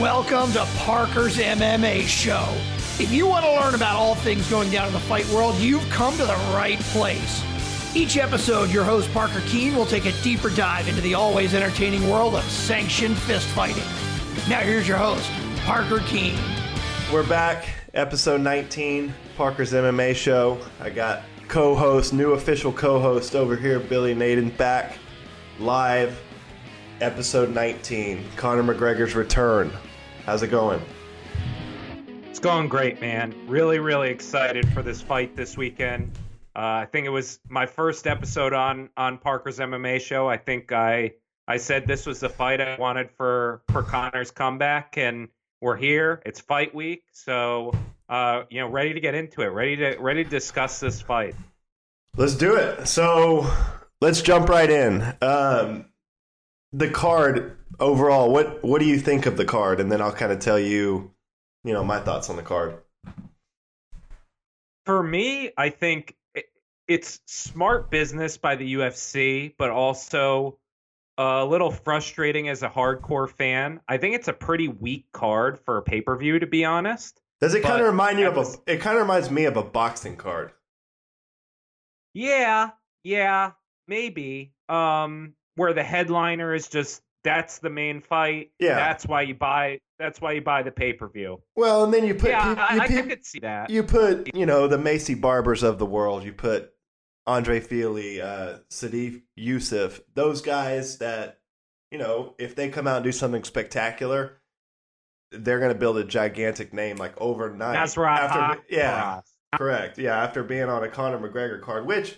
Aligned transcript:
Welcome 0.00 0.52
to 0.52 0.62
Parker's 0.76 1.38
MMA 1.38 2.02
Show. 2.06 2.46
If 3.02 3.10
you 3.10 3.26
want 3.26 3.46
to 3.46 3.50
learn 3.50 3.74
about 3.74 3.96
all 3.96 4.14
things 4.14 4.46
going 4.50 4.70
down 4.70 4.88
in 4.88 4.92
the 4.92 5.00
fight 5.00 5.26
world, 5.30 5.54
you've 5.54 5.88
come 5.88 6.12
to 6.18 6.26
the 6.26 6.36
right 6.52 6.78
place. 6.80 7.42
Each 7.96 8.18
episode, 8.18 8.68
your 8.70 8.84
host 8.84 9.10
Parker 9.14 9.40
Keene 9.46 9.74
will 9.74 9.86
take 9.86 10.04
a 10.04 10.12
deeper 10.22 10.50
dive 10.50 10.86
into 10.86 11.00
the 11.00 11.14
always 11.14 11.54
entertaining 11.54 12.10
world 12.10 12.34
of 12.34 12.42
sanctioned 12.44 13.16
fist 13.16 13.46
fighting. 13.48 13.82
Now, 14.50 14.60
here's 14.60 14.86
your 14.86 14.98
host, 14.98 15.30
Parker 15.64 16.00
Keene. 16.00 16.38
We're 17.10 17.26
back, 17.26 17.66
episode 17.94 18.42
19, 18.42 19.14
Parker's 19.34 19.72
MMA 19.72 20.14
Show. 20.14 20.58
I 20.78 20.90
got 20.90 21.22
co 21.48 21.74
host, 21.74 22.12
new 22.12 22.32
official 22.32 22.70
co 22.70 23.00
host 23.00 23.34
over 23.34 23.56
here, 23.56 23.80
Billy 23.80 24.14
Naden, 24.14 24.50
back 24.50 24.98
live, 25.58 26.22
episode 27.00 27.48
19, 27.54 28.22
Conor 28.36 28.74
McGregor's 28.74 29.14
return. 29.14 29.72
How's 30.26 30.42
it 30.42 30.48
going? 30.48 30.82
It's 32.28 32.40
going 32.40 32.66
great, 32.66 33.00
man. 33.00 33.32
Really, 33.46 33.78
really 33.78 34.10
excited 34.10 34.68
for 34.70 34.82
this 34.82 35.00
fight 35.00 35.36
this 35.36 35.56
weekend. 35.56 36.18
Uh, 36.56 36.82
I 36.82 36.88
think 36.90 37.06
it 37.06 37.10
was 37.10 37.38
my 37.48 37.66
first 37.66 38.08
episode 38.08 38.52
on 38.52 38.90
on 38.96 39.18
Parker's 39.18 39.60
MMA 39.60 40.00
show. 40.00 40.28
I 40.28 40.36
think 40.36 40.72
I 40.72 41.12
I 41.46 41.58
said 41.58 41.86
this 41.86 42.06
was 42.06 42.18
the 42.18 42.28
fight 42.28 42.60
I 42.60 42.76
wanted 42.76 43.12
for 43.12 43.62
for 43.70 43.84
Conor's 43.84 44.32
comeback, 44.32 44.98
and 44.98 45.28
we're 45.60 45.76
here. 45.76 46.20
It's 46.26 46.40
fight 46.40 46.74
week, 46.74 47.04
so 47.12 47.72
uh, 48.08 48.42
you 48.50 48.58
know, 48.58 48.68
ready 48.68 48.94
to 48.94 49.00
get 49.00 49.14
into 49.14 49.42
it. 49.42 49.52
Ready 49.52 49.76
to 49.76 49.96
ready 50.00 50.24
to 50.24 50.30
discuss 50.30 50.80
this 50.80 51.00
fight. 51.00 51.36
Let's 52.16 52.34
do 52.34 52.56
it. 52.56 52.88
So 52.88 53.48
let's 54.00 54.22
jump 54.22 54.48
right 54.48 54.70
in. 54.70 55.14
Um, 55.22 55.84
the 56.72 56.90
card 56.90 57.56
overall. 57.80 58.30
What 58.30 58.62
what 58.62 58.80
do 58.80 58.86
you 58.86 58.98
think 58.98 59.26
of 59.26 59.36
the 59.36 59.44
card? 59.44 59.80
And 59.80 59.90
then 59.90 60.00
I'll 60.00 60.12
kind 60.12 60.32
of 60.32 60.38
tell 60.38 60.58
you, 60.58 61.10
you 61.64 61.72
know, 61.72 61.84
my 61.84 62.00
thoughts 62.00 62.30
on 62.30 62.36
the 62.36 62.42
card. 62.42 62.78
For 64.84 65.02
me, 65.02 65.50
I 65.56 65.70
think 65.70 66.16
it's 66.86 67.20
smart 67.26 67.90
business 67.90 68.36
by 68.36 68.56
the 68.56 68.74
UFC, 68.74 69.54
but 69.58 69.70
also 69.70 70.58
a 71.18 71.44
little 71.44 71.70
frustrating 71.70 72.48
as 72.48 72.62
a 72.62 72.68
hardcore 72.68 73.28
fan. 73.28 73.80
I 73.88 73.96
think 73.96 74.14
it's 74.14 74.28
a 74.28 74.32
pretty 74.32 74.68
weak 74.68 75.06
card 75.12 75.58
for 75.58 75.78
a 75.78 75.82
pay 75.82 76.00
per 76.00 76.16
view, 76.16 76.38
to 76.38 76.46
be 76.46 76.64
honest. 76.64 77.20
Does 77.40 77.54
it 77.54 77.62
kind 77.62 77.80
of 77.80 77.86
remind 77.86 78.18
you 78.18 78.28
of 78.28 78.36
a? 78.38 78.72
It 78.72 78.80
kind 78.80 78.96
of 78.96 79.02
reminds 79.02 79.30
me 79.30 79.44
of 79.44 79.56
a 79.56 79.62
boxing 79.62 80.16
card. 80.16 80.52
Yeah, 82.14 82.70
yeah, 83.04 83.52
maybe. 83.86 84.52
Um, 84.68 85.34
where 85.54 85.72
the 85.72 85.82
headliner 85.82 86.54
is 86.54 86.68
just 86.68 87.02
that's 87.26 87.58
the 87.58 87.68
main 87.68 88.00
fight. 88.00 88.52
Yeah, 88.60 88.76
that's 88.76 89.04
why 89.04 89.22
you 89.22 89.34
buy. 89.34 89.80
That's 89.98 90.20
why 90.20 90.32
you 90.32 90.40
buy 90.40 90.62
the 90.62 90.70
pay 90.70 90.92
per 90.92 91.08
view. 91.08 91.42
Well, 91.56 91.84
and 91.84 91.92
then 91.92 92.06
you 92.06 92.14
put. 92.14 92.30
Yeah, 92.30 92.44
you, 92.44 92.50
you, 92.50 92.56
I, 92.60 92.84
I 92.84 92.86
you, 92.86 93.02
could 93.02 93.26
see 93.26 93.40
that. 93.40 93.68
You 93.68 93.82
put, 93.82 94.34
you 94.34 94.46
know, 94.46 94.68
the 94.68 94.78
Maycee 94.78 95.20
Barbers 95.20 95.62
of 95.62 95.78
the 95.78 95.86
world. 95.86 96.22
You 96.22 96.32
put 96.32 96.72
Andre 97.26 97.58
Fili, 97.60 98.22
uh, 98.22 98.58
Sodiq 98.70 99.22
Yusuff, 99.38 100.00
those 100.14 100.40
guys 100.40 100.98
that, 100.98 101.40
you 101.90 101.98
know, 101.98 102.34
if 102.38 102.54
they 102.54 102.68
come 102.68 102.86
out 102.86 102.98
and 102.98 103.04
do 103.04 103.12
something 103.12 103.42
spectacular, 103.42 104.38
they're 105.32 105.58
going 105.58 105.72
to 105.72 105.78
build 105.78 105.98
a 105.98 106.04
gigantic 106.04 106.72
name 106.72 106.96
like 106.96 107.20
overnight. 107.20 107.74
That's 107.74 107.96
right. 107.96 108.20
After, 108.20 108.62
yeah, 108.70 109.20
correct. 109.56 109.98
Yeah, 109.98 110.22
after 110.22 110.44
being 110.44 110.68
on 110.68 110.84
a 110.84 110.88
Conor 110.88 111.18
McGregor 111.18 111.60
card, 111.60 111.86
which 111.86 112.16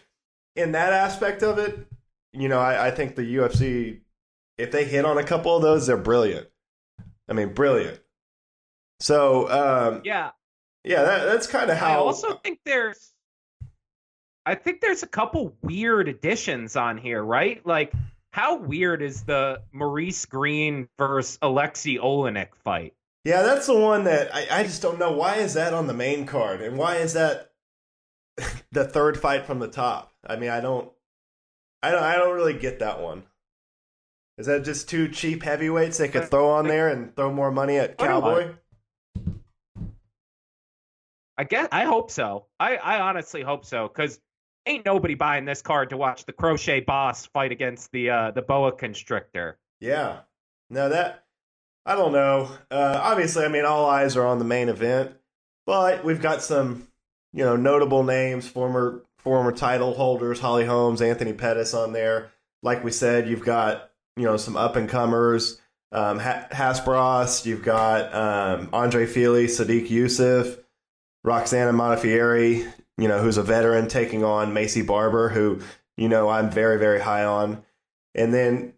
in 0.56 0.72
that 0.72 0.92
aspect 0.92 1.42
of 1.42 1.58
it, 1.58 1.86
you 2.32 2.48
know, 2.48 2.60
I, 2.60 2.88
I 2.88 2.90
think 2.90 3.16
the 3.16 3.36
UFC, 3.36 4.00
if 4.58 4.70
they 4.70 4.84
hit 4.84 5.04
on 5.04 5.18
a 5.18 5.24
couple 5.24 5.56
of 5.56 5.62
those, 5.62 5.86
they're 5.86 5.96
brilliant. 5.96 6.48
I 7.28 7.32
mean, 7.32 7.54
brilliant. 7.54 8.00
So, 9.00 9.48
um, 9.50 10.02
yeah, 10.04 10.30
yeah, 10.84 11.02
that, 11.02 11.24
that's 11.24 11.46
kind 11.46 11.70
of 11.70 11.76
how. 11.76 11.92
I 11.92 11.96
also 11.96 12.34
think 12.34 12.58
there's 12.64 13.12
I 14.48 14.54
think 14.54 14.80
there's 14.80 15.02
a 15.02 15.06
couple 15.06 15.54
weird 15.60 16.08
additions 16.08 16.74
on 16.74 16.96
here, 16.96 17.22
right? 17.22 17.64
Like, 17.66 17.92
how 18.30 18.56
weird 18.56 19.02
is 19.02 19.24
the 19.24 19.60
Maurice 19.72 20.24
Greene 20.24 20.88
versus 20.96 21.38
Alexei 21.42 21.96
Oleinik 21.96 22.54
fight? 22.64 22.94
Yeah, 23.24 23.42
that's 23.42 23.66
the 23.66 23.78
one 23.78 24.04
that 24.04 24.34
I, 24.34 24.46
I 24.50 24.62
just 24.62 24.80
don't 24.80 24.98
know. 24.98 25.12
Why 25.12 25.34
is 25.36 25.52
that 25.52 25.74
on 25.74 25.86
the 25.86 25.92
main 25.92 26.24
card? 26.24 26.62
And 26.62 26.78
why 26.78 26.96
is 26.96 27.12
that 27.12 27.50
the 28.72 28.86
third 28.86 29.20
fight 29.20 29.44
from 29.44 29.58
the 29.58 29.68
top? 29.68 30.14
I 30.26 30.36
mean, 30.36 30.48
I 30.48 30.60
don't 30.60 30.90
I 31.82 31.90
don't 31.90 32.02
I 32.02 32.16
don't 32.16 32.34
really 32.34 32.54
get 32.54 32.78
that 32.78 33.02
one. 33.02 33.24
Is 34.38 34.46
that 34.46 34.64
just 34.64 34.88
two 34.88 35.08
cheap 35.08 35.42
heavyweights 35.42 35.98
they 35.98 36.08
could 36.08 36.30
throw 36.30 36.50
on 36.50 36.68
there 36.68 36.88
and 36.88 37.14
throw 37.16 37.32
more 37.32 37.50
money 37.50 37.76
at 37.76 37.98
Cowboy? 37.98 38.54
I 41.36 41.44
guess 41.44 41.68
I 41.72 41.84
hope 41.84 42.10
so. 42.10 42.46
I, 42.58 42.76
I 42.76 43.00
honestly 43.00 43.42
hope 43.42 43.64
so 43.64 43.88
because 43.88 44.20
ain't 44.64 44.84
nobody 44.84 45.14
buying 45.14 45.44
this 45.44 45.60
card 45.60 45.90
to 45.90 45.96
watch 45.96 46.24
the 46.24 46.32
crochet 46.32 46.80
boss 46.80 47.26
fight 47.26 47.50
against 47.50 47.90
the 47.90 48.10
uh, 48.10 48.30
the 48.30 48.42
boa 48.42 48.72
constrictor. 48.72 49.58
Yeah. 49.80 50.20
No, 50.70 50.88
that 50.88 51.24
I 51.84 51.96
don't 51.96 52.12
know. 52.12 52.48
Uh, 52.70 53.00
obviously, 53.02 53.44
I 53.44 53.48
mean, 53.48 53.64
all 53.64 53.86
eyes 53.86 54.16
are 54.16 54.26
on 54.26 54.38
the 54.38 54.44
main 54.44 54.68
event, 54.68 55.16
but 55.66 56.04
we've 56.04 56.20
got 56.22 56.42
some, 56.42 56.86
you 57.32 57.44
know, 57.44 57.56
notable 57.56 58.04
names, 58.04 58.46
former 58.46 59.02
former 59.16 59.50
title 59.50 59.94
holders, 59.94 60.38
Holly 60.38 60.64
Holmes, 60.64 61.02
Anthony 61.02 61.32
Pettis 61.32 61.74
on 61.74 61.92
there. 61.92 62.30
Like 62.62 62.84
we 62.84 62.92
said, 62.92 63.28
you've 63.28 63.44
got 63.44 63.90
you 64.18 64.24
know 64.24 64.36
some 64.36 64.56
up 64.56 64.76
and 64.76 64.88
comers, 64.88 65.60
um, 65.92 66.18
Hasbros. 66.20 67.46
You've 67.46 67.62
got 67.62 68.14
um, 68.14 68.68
Andre 68.72 69.06
Fili, 69.06 69.46
Sodiq 69.46 69.88
Yusuff, 69.88 70.58
Roxanne 71.24 71.74
Modafferi, 71.74 72.70
you 72.96 73.08
know, 73.08 73.20
who's 73.20 73.36
a 73.36 73.42
veteran 73.42 73.88
taking 73.88 74.24
on 74.24 74.52
Maycee 74.52 74.86
Barber, 74.86 75.28
who, 75.28 75.60
you 75.96 76.08
know, 76.08 76.28
I'm 76.28 76.50
very, 76.50 76.78
very 76.78 77.00
high 77.00 77.24
on. 77.24 77.62
And 78.14 78.34
then, 78.34 78.74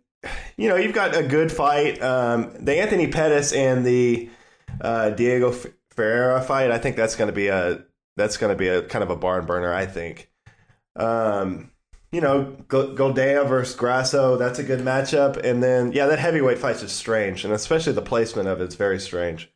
you 0.56 0.68
know, 0.68 0.76
you've 0.76 0.94
got 0.94 1.16
a 1.16 1.22
good 1.22 1.50
fight. 1.50 2.00
Um, 2.02 2.52
the 2.60 2.78
Anthony 2.78 3.06
Pettis 3.06 3.52
and 3.52 3.84
the 3.84 4.28
uh, 4.80 5.10
Diego 5.10 5.52
Ferreira 5.90 6.42
fight, 6.42 6.70
I 6.70 6.78
think 6.78 6.96
that's 6.96 7.16
going 7.16 7.28
to 7.28 7.34
be 7.34 7.48
a 7.48 7.84
that's 8.16 8.36
going 8.36 8.52
to 8.52 8.58
be 8.58 8.68
a 8.68 8.82
kind 8.82 9.02
of 9.02 9.10
a 9.10 9.16
barn 9.16 9.46
burner. 9.46 9.72
I 9.72 9.86
think. 9.86 10.30
Um, 10.96 11.69
you 12.12 12.20
know, 12.20 12.56
Gadelha 12.68 13.48
versus 13.48 13.76
Grasso, 13.76 14.36
that's 14.36 14.58
a 14.58 14.64
good 14.64 14.80
matchup. 14.80 15.36
And 15.44 15.62
then, 15.62 15.92
yeah, 15.92 16.06
that 16.06 16.18
heavyweight 16.18 16.58
fight's 16.58 16.80
just 16.80 16.96
strange, 16.96 17.44
and 17.44 17.52
especially 17.52 17.92
the 17.92 18.02
placement 18.02 18.48
of 18.48 18.60
it's 18.60 18.74
very 18.74 18.98
strange. 18.98 19.50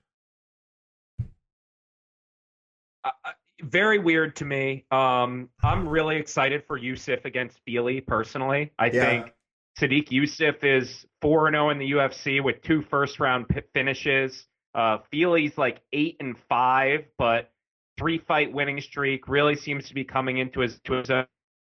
very 3.63 3.99
weird 3.99 4.37
to 4.37 4.45
me. 4.45 4.85
Um, 4.91 5.49
I'm 5.63 5.89
really 5.89 6.17
excited 6.17 6.65
for 6.67 6.79
Yusuff 6.79 7.25
against 7.25 7.59
Fili 7.65 8.01
personally. 8.01 8.73
I 8.79 8.87
yeah. 8.87 9.05
think 9.05 9.33
Sodiq 9.79 10.09
Yusuff 10.09 10.63
is 10.63 11.07
4 11.23 11.51
0 11.51 11.71
in 11.71 11.79
the 11.79 11.91
UFC 11.93 12.43
with 12.43 12.63
two 12.63 12.83
first 12.83 13.19
round 13.21 13.47
finishes. 13.73 14.47
Uh, 14.75 14.99
Fili's 15.11 15.57
like 15.57 15.81
8 15.93 16.17
and 16.21 16.37
5, 16.49 17.05
but 17.19 17.51
three 17.97 18.19
fight 18.19 18.53
winning 18.53 18.81
streak 18.81 19.29
really 19.29 19.55
seems 19.55 19.89
to 19.89 19.95
be 19.95 20.05
coming 20.05 20.39
into 20.39 20.61
his, 20.61 20.81
to 20.85 20.95
his, 20.95 21.11
own, 21.11 21.27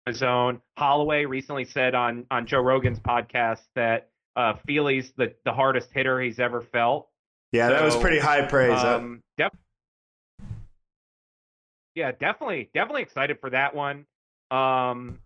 his 0.06 0.22
own. 0.22 0.60
Holloway 0.76 1.24
recently 1.24 1.64
said 1.64 1.94
on, 1.94 2.26
on 2.30 2.46
Joe 2.46 2.60
Rogan's 2.60 3.00
podcast 3.00 3.60
that 3.74 4.08
uh, 4.36 4.54
Fili's 4.66 5.12
the, 5.16 5.34
the 5.44 5.52
hardest 5.52 5.90
hitter 5.92 6.20
he's 6.20 6.38
ever 6.38 6.60
felt. 6.60 7.08
Yeah, 7.52 7.68
so, 7.68 7.74
that 7.74 7.84
was 7.84 7.96
pretty 7.96 8.18
high 8.18 8.42
praise. 8.46 8.78
Um, 8.78 9.22
def- 9.36 9.52
yeah, 11.94 12.12
definitely, 12.12 12.70
definitely 12.72 13.02
excited 13.02 13.38
for 13.40 13.50
that 13.50 13.74
one. 13.74 14.06
Um, 14.50 15.18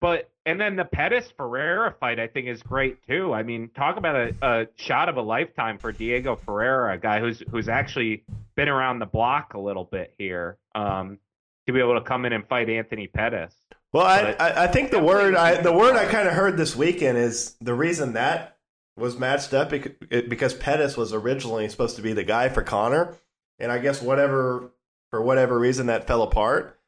but 0.00 0.30
and 0.46 0.58
then 0.58 0.76
the 0.76 0.86
Pettis 0.86 1.30
Ferreira 1.36 1.94
fight, 2.00 2.18
I 2.18 2.26
think, 2.26 2.48
is 2.48 2.62
great 2.62 3.06
too. 3.06 3.34
I 3.34 3.42
mean, 3.42 3.68
talk 3.76 3.98
about 3.98 4.16
a, 4.16 4.34
a 4.42 4.66
shot 4.76 5.10
of 5.10 5.18
a 5.18 5.22
lifetime 5.22 5.76
for 5.76 5.92
Diego 5.92 6.36
Ferreira, 6.36 6.94
a 6.94 6.98
guy 6.98 7.20
who's 7.20 7.42
who's 7.50 7.68
actually 7.68 8.24
been 8.56 8.68
around 8.68 8.98
the 8.98 9.06
block 9.06 9.52
a 9.52 9.60
little 9.60 9.84
bit 9.84 10.14
here. 10.16 10.56
Um, 10.74 11.18
to 11.66 11.74
be 11.74 11.80
able 11.80 11.94
to 11.94 12.00
come 12.00 12.24
in 12.24 12.32
and 12.32 12.48
fight 12.48 12.70
Anthony 12.70 13.06
Pettis. 13.06 13.54
Well, 13.92 14.06
I, 14.06 14.36
I, 14.38 14.64
I 14.64 14.66
think 14.68 14.90
the 14.90 15.02
word 15.02 15.34
I 15.34 15.60
the 15.60 15.72
word 15.72 15.96
I 15.96 16.06
kind 16.06 16.28
of 16.28 16.34
heard 16.34 16.56
this 16.56 16.76
weekend 16.76 17.18
is 17.18 17.56
the 17.60 17.74
reason 17.74 18.12
that 18.12 18.56
was 18.96 19.18
matched 19.18 19.52
up 19.52 19.70
because 19.70 20.54
Pettis 20.54 20.96
was 20.96 21.12
originally 21.12 21.68
supposed 21.68 21.96
to 21.96 22.02
be 22.02 22.12
the 22.12 22.22
guy 22.22 22.48
for 22.48 22.62
Conor, 22.62 23.16
and 23.58 23.72
I 23.72 23.78
guess 23.78 24.00
whatever 24.00 24.70
for 25.10 25.20
whatever 25.20 25.58
reason 25.58 25.86
that 25.86 26.06
fell 26.06 26.22
apart. 26.22 26.78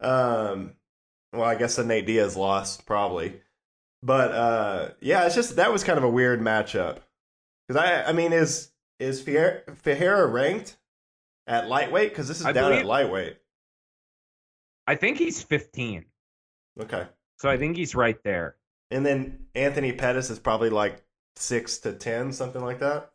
Um, 0.00 0.72
well, 1.32 1.44
I 1.44 1.54
guess 1.54 1.76
the 1.76 1.84
Nate 1.84 2.06
Diaz 2.06 2.36
lost 2.36 2.86
probably, 2.86 3.40
but 4.02 4.32
uh, 4.32 4.88
yeah, 5.00 5.26
it's 5.26 5.36
just 5.36 5.56
that 5.56 5.72
was 5.72 5.84
kind 5.84 5.98
of 5.98 6.04
a 6.04 6.10
weird 6.10 6.40
matchup 6.40 6.98
because 7.68 7.80
I, 7.80 8.04
I 8.04 8.12
mean, 8.12 8.32
is 8.32 8.70
is 8.98 9.22
Ferreira 9.22 10.26
ranked 10.26 10.76
at 11.46 11.68
lightweight? 11.68 12.10
Because 12.10 12.26
this 12.26 12.40
is 12.40 12.46
I 12.46 12.52
down 12.52 12.70
believe, 12.70 12.80
at 12.80 12.86
lightweight. 12.86 13.36
I 14.88 14.96
think 14.96 15.18
he's 15.18 15.42
15. 15.42 16.06
Okay. 16.80 17.06
So 17.38 17.48
I 17.48 17.56
think 17.56 17.76
he's 17.76 17.94
right 17.94 18.22
there. 18.24 18.56
And 18.90 19.04
then 19.04 19.46
Anthony 19.54 19.92
Pettis 19.92 20.30
is 20.30 20.38
probably 20.38 20.70
like 20.70 21.02
six 21.36 21.78
to 21.78 21.92
ten, 21.92 22.32
something 22.32 22.62
like 22.62 22.80
that. 22.80 23.10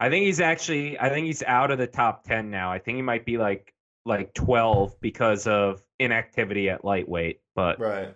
I 0.00 0.10
think 0.10 0.26
he's 0.26 0.40
actually. 0.40 0.98
I 0.98 1.08
think 1.08 1.26
he's 1.26 1.42
out 1.42 1.70
of 1.70 1.78
the 1.78 1.86
top 1.86 2.24
ten 2.24 2.50
now. 2.50 2.72
I 2.72 2.78
think 2.78 2.96
he 2.96 3.02
might 3.02 3.24
be 3.24 3.38
like 3.38 3.72
like 4.04 4.34
twelve 4.34 5.00
because 5.00 5.46
of 5.46 5.82
inactivity 5.98 6.68
at 6.68 6.84
lightweight. 6.84 7.40
But 7.54 7.78
right, 7.78 8.14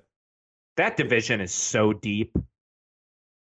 that 0.76 0.96
division 0.96 1.40
is 1.40 1.52
so 1.52 1.93
deep. 1.93 2.37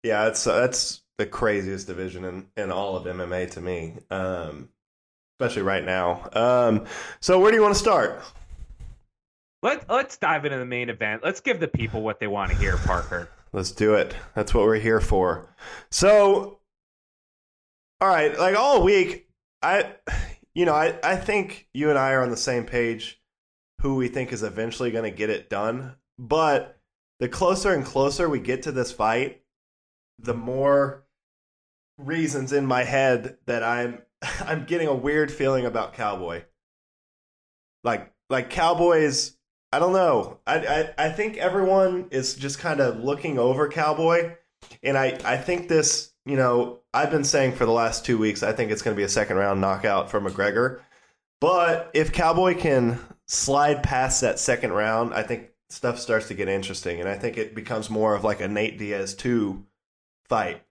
Yeah, 0.02 0.26
it's 0.26 0.46
uh, 0.46 0.60
that's 0.60 1.02
the 1.16 1.26
craziest 1.26 1.86
division 1.86 2.24
in 2.24 2.46
in 2.56 2.72
all 2.72 2.96
of 2.96 3.04
MMA 3.04 3.52
to 3.52 3.60
me. 3.60 3.94
Um, 4.10 4.68
especially 5.38 5.62
right 5.62 5.84
now. 5.84 6.28
Um, 6.32 6.86
so 7.20 7.38
where 7.38 7.50
do 7.50 7.56
you 7.56 7.62
want 7.62 7.74
to 7.74 7.80
start? 7.80 8.22
Let 9.64 9.88
Let's 9.88 10.18
dive 10.18 10.44
into 10.44 10.58
the 10.58 10.66
main 10.66 10.90
event. 10.90 11.24
Let's 11.24 11.40
give 11.40 11.58
the 11.58 11.66
people 11.66 12.02
what 12.02 12.20
they 12.20 12.26
want 12.26 12.50
to 12.50 12.56
hear, 12.58 12.76
Parker. 12.76 13.30
Let's 13.54 13.72
do 13.72 13.94
it. 13.94 14.14
That's 14.34 14.52
what 14.52 14.64
we're 14.64 14.78
here 14.78 15.00
for. 15.00 15.56
So, 15.90 16.58
all 17.98 18.08
right, 18.08 18.38
like 18.38 18.56
all 18.56 18.84
week, 18.84 19.26
I, 19.62 19.94
you 20.54 20.66
know, 20.66 20.74
I, 20.74 20.98
I 21.02 21.16
think 21.16 21.66
you 21.72 21.88
and 21.88 21.98
I 21.98 22.12
are 22.12 22.22
on 22.22 22.28
the 22.28 22.36
same 22.36 22.66
page 22.66 23.22
who 23.80 23.94
we 23.94 24.08
think 24.08 24.34
is 24.34 24.42
eventually 24.42 24.90
going 24.90 25.10
to 25.10 25.16
get 25.16 25.30
it 25.30 25.48
done. 25.48 25.94
But 26.18 26.78
the 27.18 27.28
closer 27.28 27.72
and 27.72 27.86
closer 27.86 28.28
we 28.28 28.40
get 28.40 28.64
to 28.64 28.72
this 28.72 28.92
fight, 28.92 29.40
the 30.18 30.34
more 30.34 31.06
reasons 31.96 32.52
in 32.52 32.66
my 32.66 32.84
head 32.84 33.38
that 33.46 33.62
I'm 33.62 34.02
I'm 34.40 34.66
getting 34.66 34.88
a 34.88 34.94
weird 34.94 35.32
feeling 35.32 35.64
about 35.64 35.94
Cowboy. 35.94 36.42
Like 37.82 38.12
like 38.28 38.50
Cowboys 38.50 39.38
I 39.74 39.80
don't 39.80 39.92
know. 39.92 40.38
I, 40.46 40.58
I, 40.58 41.06
I 41.06 41.08
think 41.08 41.36
everyone 41.36 42.06
is 42.12 42.36
just 42.36 42.60
kind 42.60 42.78
of 42.78 43.02
looking 43.02 43.40
over 43.40 43.68
Cowboy, 43.68 44.36
and 44.84 44.96
I, 44.96 45.18
I 45.24 45.36
think 45.36 45.68
this. 45.68 46.12
You 46.24 46.36
know, 46.36 46.78
I've 46.94 47.10
been 47.10 47.24
saying 47.24 47.52
for 47.52 47.66
the 47.66 47.72
last 47.72 48.04
two 48.04 48.16
weeks, 48.16 48.44
I 48.44 48.52
think 48.52 48.70
it's 48.70 48.82
going 48.82 48.94
to 48.94 48.98
be 48.98 49.04
a 49.04 49.08
second 49.08 49.36
round 49.36 49.60
knockout 49.60 50.10
for 50.10 50.20
McGregor. 50.20 50.80
But 51.40 51.90
if 51.92 52.12
Cowboy 52.12 52.54
can 52.54 53.00
slide 53.26 53.82
past 53.82 54.20
that 54.20 54.38
second 54.38 54.72
round, 54.72 55.12
I 55.12 55.24
think 55.24 55.50
stuff 55.70 55.98
starts 55.98 56.28
to 56.28 56.34
get 56.34 56.48
interesting, 56.48 57.00
and 57.00 57.08
I 57.08 57.16
think 57.16 57.36
it 57.36 57.56
becomes 57.56 57.90
more 57.90 58.14
of 58.14 58.22
like 58.22 58.40
a 58.40 58.46
Nate 58.46 58.78
Diaz 58.78 59.12
two 59.12 59.66
fight. 60.28 60.62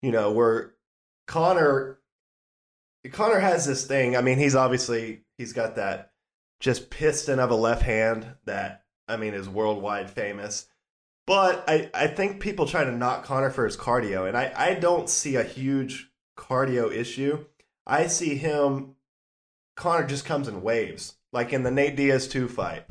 You 0.00 0.12
know, 0.12 0.32
where 0.32 0.72
Conor 1.26 1.98
Conor 3.12 3.38
has 3.38 3.66
this 3.66 3.86
thing. 3.86 4.16
I 4.16 4.22
mean, 4.22 4.38
he's 4.38 4.54
obviously 4.54 5.24
he's 5.36 5.52
got 5.52 5.76
that 5.76 6.12
just 6.60 6.90
piston 6.90 7.38
of 7.38 7.50
a 7.50 7.54
left 7.54 7.82
hand 7.82 8.26
that 8.44 8.84
I 9.08 9.16
mean 9.16 9.34
is 9.34 9.48
worldwide 9.48 10.10
famous. 10.10 10.66
But 11.26 11.64
I, 11.68 11.90
I 11.92 12.06
think 12.06 12.40
people 12.40 12.66
try 12.66 12.84
to 12.84 12.92
knock 12.92 13.24
Conor 13.24 13.50
for 13.50 13.64
his 13.64 13.76
cardio, 13.76 14.28
and 14.28 14.36
I, 14.36 14.52
I 14.56 14.74
don't 14.74 15.10
see 15.10 15.34
a 15.34 15.42
huge 15.42 16.10
cardio 16.38 16.92
issue. 16.92 17.44
I 17.84 18.06
see 18.06 18.36
him 18.36 18.96
Conor 19.76 20.06
just 20.06 20.24
comes 20.24 20.48
in 20.48 20.62
waves. 20.62 21.14
Like 21.32 21.52
in 21.52 21.62
the 21.62 21.70
Nate 21.70 21.96
Diaz 21.96 22.26
2 22.28 22.48
fight. 22.48 22.84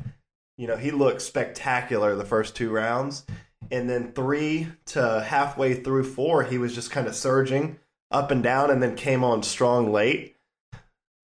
You 0.56 0.66
know, 0.68 0.76
he 0.76 0.90
looked 0.90 1.20
spectacular 1.20 2.14
the 2.14 2.24
first 2.24 2.56
two 2.56 2.70
rounds. 2.70 3.24
And 3.70 3.90
then 3.90 4.12
three 4.12 4.68
to 4.86 5.24
halfway 5.26 5.74
through 5.74 6.04
four, 6.04 6.44
he 6.44 6.56
was 6.56 6.74
just 6.74 6.92
kind 6.92 7.08
of 7.08 7.16
surging 7.16 7.78
up 8.12 8.30
and 8.30 8.42
down 8.42 8.70
and 8.70 8.80
then 8.80 8.94
came 8.94 9.24
on 9.24 9.42
strong 9.42 9.92
late. 9.92 10.36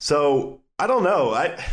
So 0.01 0.61
I 0.79 0.89
don't 0.89 1.05
know. 1.05 1.33
I 1.33 1.65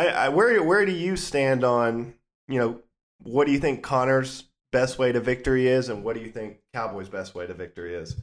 I, 0.00 0.06
I, 0.06 0.28
where 0.30 0.62
where 0.62 0.86
do 0.86 0.92
you 0.92 1.16
stand 1.16 1.62
on 1.62 2.14
you 2.48 2.58
know 2.58 2.80
what 3.22 3.46
do 3.46 3.52
you 3.52 3.58
think 3.58 3.82
Conor's 3.82 4.44
best 4.72 4.98
way 4.98 5.12
to 5.12 5.20
victory 5.20 5.68
is, 5.68 5.88
and 5.88 6.02
what 6.02 6.16
do 6.16 6.22
you 6.22 6.30
think 6.30 6.58
Cowboy's 6.72 7.08
best 7.08 7.34
way 7.34 7.46
to 7.46 7.52
victory 7.52 7.94
is? 7.94 8.16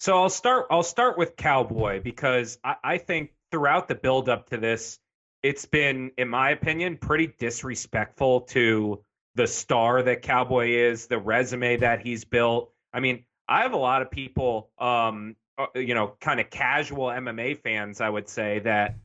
So 0.00 0.16
I'll 0.16 0.30
start. 0.30 0.66
I'll 0.70 0.82
start 0.82 1.18
with 1.18 1.36
Cowboy 1.36 2.00
because 2.02 2.58
I, 2.64 2.76
I 2.82 2.98
think 2.98 3.32
throughout 3.50 3.88
the 3.88 3.94
build 3.94 4.28
up 4.30 4.48
to 4.50 4.56
this, 4.56 4.98
it's 5.42 5.66
been, 5.66 6.12
in 6.16 6.28
my 6.28 6.50
opinion, 6.50 6.96
pretty 6.96 7.34
disrespectful 7.38 8.42
to 8.42 9.02
the 9.34 9.46
star 9.46 10.02
that 10.02 10.22
Cowboy 10.22 10.70
is, 10.70 11.06
the 11.06 11.18
resume 11.18 11.76
that 11.78 12.00
he's 12.00 12.24
built. 12.24 12.72
I 12.94 13.00
mean, 13.00 13.24
I 13.46 13.62
have 13.62 13.74
a 13.74 13.78
lot 13.78 14.00
of 14.00 14.10
people, 14.10 14.70
um, 14.78 15.36
uh, 15.58 15.66
you 15.74 15.94
know, 15.94 16.14
kind 16.20 16.40
of 16.40 16.48
casual 16.48 17.08
MMA 17.08 17.58
fans, 17.58 18.00
I 18.00 18.08
would 18.08 18.28
say, 18.28 18.60
that 18.60 18.96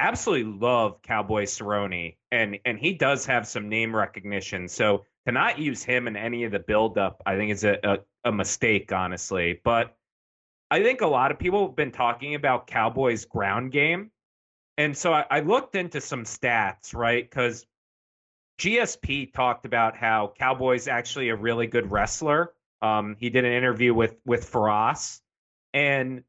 absolutely 0.00 0.52
love 0.52 1.02
Cowboy 1.02 1.44
Cerrone, 1.44 2.16
and 2.32 2.58
and 2.64 2.78
he 2.78 2.94
does 2.94 3.26
have 3.26 3.46
some 3.46 3.68
name 3.68 3.94
recognition. 3.94 4.66
So 4.66 5.04
to 5.26 5.32
not 5.32 5.58
use 5.58 5.82
him 5.82 6.08
in 6.08 6.16
any 6.16 6.44
of 6.44 6.52
the 6.52 6.58
buildup, 6.58 7.22
I 7.26 7.36
think 7.36 7.52
is 7.52 7.64
a, 7.64 7.78
a, 7.84 7.98
a 8.24 8.32
mistake, 8.32 8.92
honestly. 8.92 9.60
But 9.62 9.94
I 10.70 10.82
think 10.82 11.02
a 11.02 11.06
lot 11.06 11.30
of 11.30 11.38
people 11.38 11.66
have 11.66 11.76
been 11.76 11.92
talking 11.92 12.34
about 12.34 12.66
Cowboys' 12.66 13.26
ground 13.26 13.72
game, 13.72 14.10
and 14.78 14.96
so 14.96 15.12
I, 15.12 15.26
I 15.30 15.40
looked 15.40 15.76
into 15.76 16.00
some 16.00 16.24
stats, 16.24 16.94
right? 16.94 17.28
Because 17.28 17.66
GSP 18.58 19.32
talked 19.32 19.66
about 19.66 19.96
how 19.96 20.32
Cowboy's 20.38 20.88
actually 20.88 21.28
a 21.28 21.36
really 21.36 21.66
good 21.66 21.90
wrestler. 21.90 22.54
Um, 22.82 23.16
he 23.18 23.28
did 23.28 23.44
an 23.44 23.52
interview 23.52 23.92
with 23.92 24.16
with 24.24 24.50
Firas, 24.50 25.20
and 25.74 26.24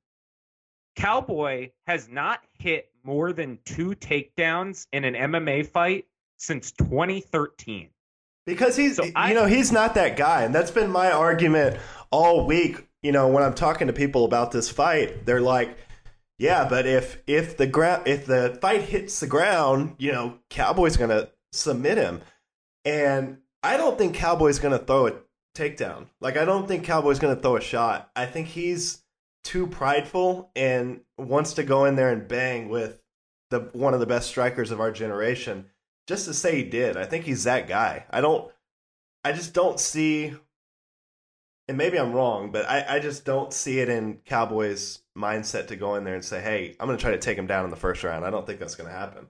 Cowboy 0.97 1.71
has 1.87 2.09
not 2.09 2.41
hit 2.59 2.90
more 3.03 3.33
than 3.33 3.59
two 3.65 3.91
takedowns 3.91 4.87
in 4.93 5.03
an 5.03 5.13
MMA 5.13 5.67
fight 5.67 6.05
since 6.37 6.71
2013. 6.71 7.89
Because 8.45 8.75
he's, 8.75 8.95
so 8.95 9.05
I, 9.15 9.29
you 9.29 9.35
know, 9.35 9.45
he's 9.45 9.71
not 9.71 9.95
that 9.95 10.17
guy, 10.17 10.43
and 10.43 10.53
that's 10.53 10.71
been 10.71 10.89
my 10.89 11.11
argument 11.11 11.77
all 12.09 12.45
week. 12.45 12.87
You 13.03 13.11
know, 13.11 13.27
when 13.27 13.43
I'm 13.43 13.53
talking 13.53 13.87
to 13.87 13.93
people 13.93 14.25
about 14.25 14.51
this 14.51 14.69
fight, 14.69 15.25
they're 15.25 15.41
like, 15.41 15.77
"Yeah, 16.39 16.67
but 16.67 16.87
if 16.87 17.21
if 17.27 17.57
the 17.57 17.67
ground 17.67 18.07
if 18.07 18.25
the 18.25 18.57
fight 18.59 18.81
hits 18.81 19.19
the 19.19 19.27
ground, 19.27 19.95
you 19.99 20.11
know, 20.11 20.39
Cowboy's 20.49 20.97
gonna 20.97 21.29
submit 21.51 21.97
him." 21.99 22.21
And 22.83 23.37
I 23.61 23.77
don't 23.77 23.97
think 23.97 24.15
Cowboy's 24.15 24.57
gonna 24.57 24.79
throw 24.79 25.07
a 25.07 25.13
takedown. 25.55 26.07
Like, 26.19 26.35
I 26.35 26.45
don't 26.45 26.67
think 26.67 26.83
Cowboy's 26.83 27.19
gonna 27.19 27.35
throw 27.35 27.57
a 27.57 27.61
shot. 27.61 28.09
I 28.15 28.25
think 28.25 28.47
he's 28.47 29.00
too 29.43 29.67
prideful 29.67 30.51
and 30.55 31.01
wants 31.17 31.53
to 31.53 31.63
go 31.63 31.85
in 31.85 31.95
there 31.95 32.11
and 32.11 32.27
bang 32.27 32.69
with 32.69 33.01
the 33.49 33.59
one 33.73 33.93
of 33.93 33.99
the 33.99 34.05
best 34.05 34.29
strikers 34.29 34.71
of 34.71 34.79
our 34.79 34.91
generation 34.91 35.65
just 36.07 36.25
to 36.25 36.33
say 36.33 36.55
he 36.55 36.63
did. 36.63 36.97
I 36.97 37.05
think 37.05 37.25
he's 37.25 37.43
that 37.43 37.67
guy. 37.67 38.05
I 38.09 38.21
don't 38.21 38.51
I 39.23 39.31
just 39.31 39.53
don't 39.53 39.79
see 39.79 40.35
and 41.67 41.77
maybe 41.77 41.97
I'm 41.97 42.11
wrong, 42.11 42.51
but 42.51 42.67
I, 42.69 42.97
I 42.97 42.99
just 42.99 43.23
don't 43.23 43.53
see 43.53 43.79
it 43.79 43.87
in 43.87 44.17
Cowboys 44.25 45.03
mindset 45.17 45.67
to 45.67 45.75
go 45.75 45.95
in 45.95 46.03
there 46.03 46.15
and 46.15 46.25
say, 46.25 46.41
Hey, 46.41 46.75
I'm 46.79 46.87
gonna 46.87 46.97
try 46.97 47.11
to 47.11 47.17
take 47.17 47.37
him 47.37 47.47
down 47.47 47.65
in 47.65 47.71
the 47.71 47.77
first 47.77 48.03
round. 48.03 48.25
I 48.25 48.29
don't 48.29 48.45
think 48.45 48.59
that's 48.59 48.75
gonna 48.75 48.91
happen. 48.91 49.27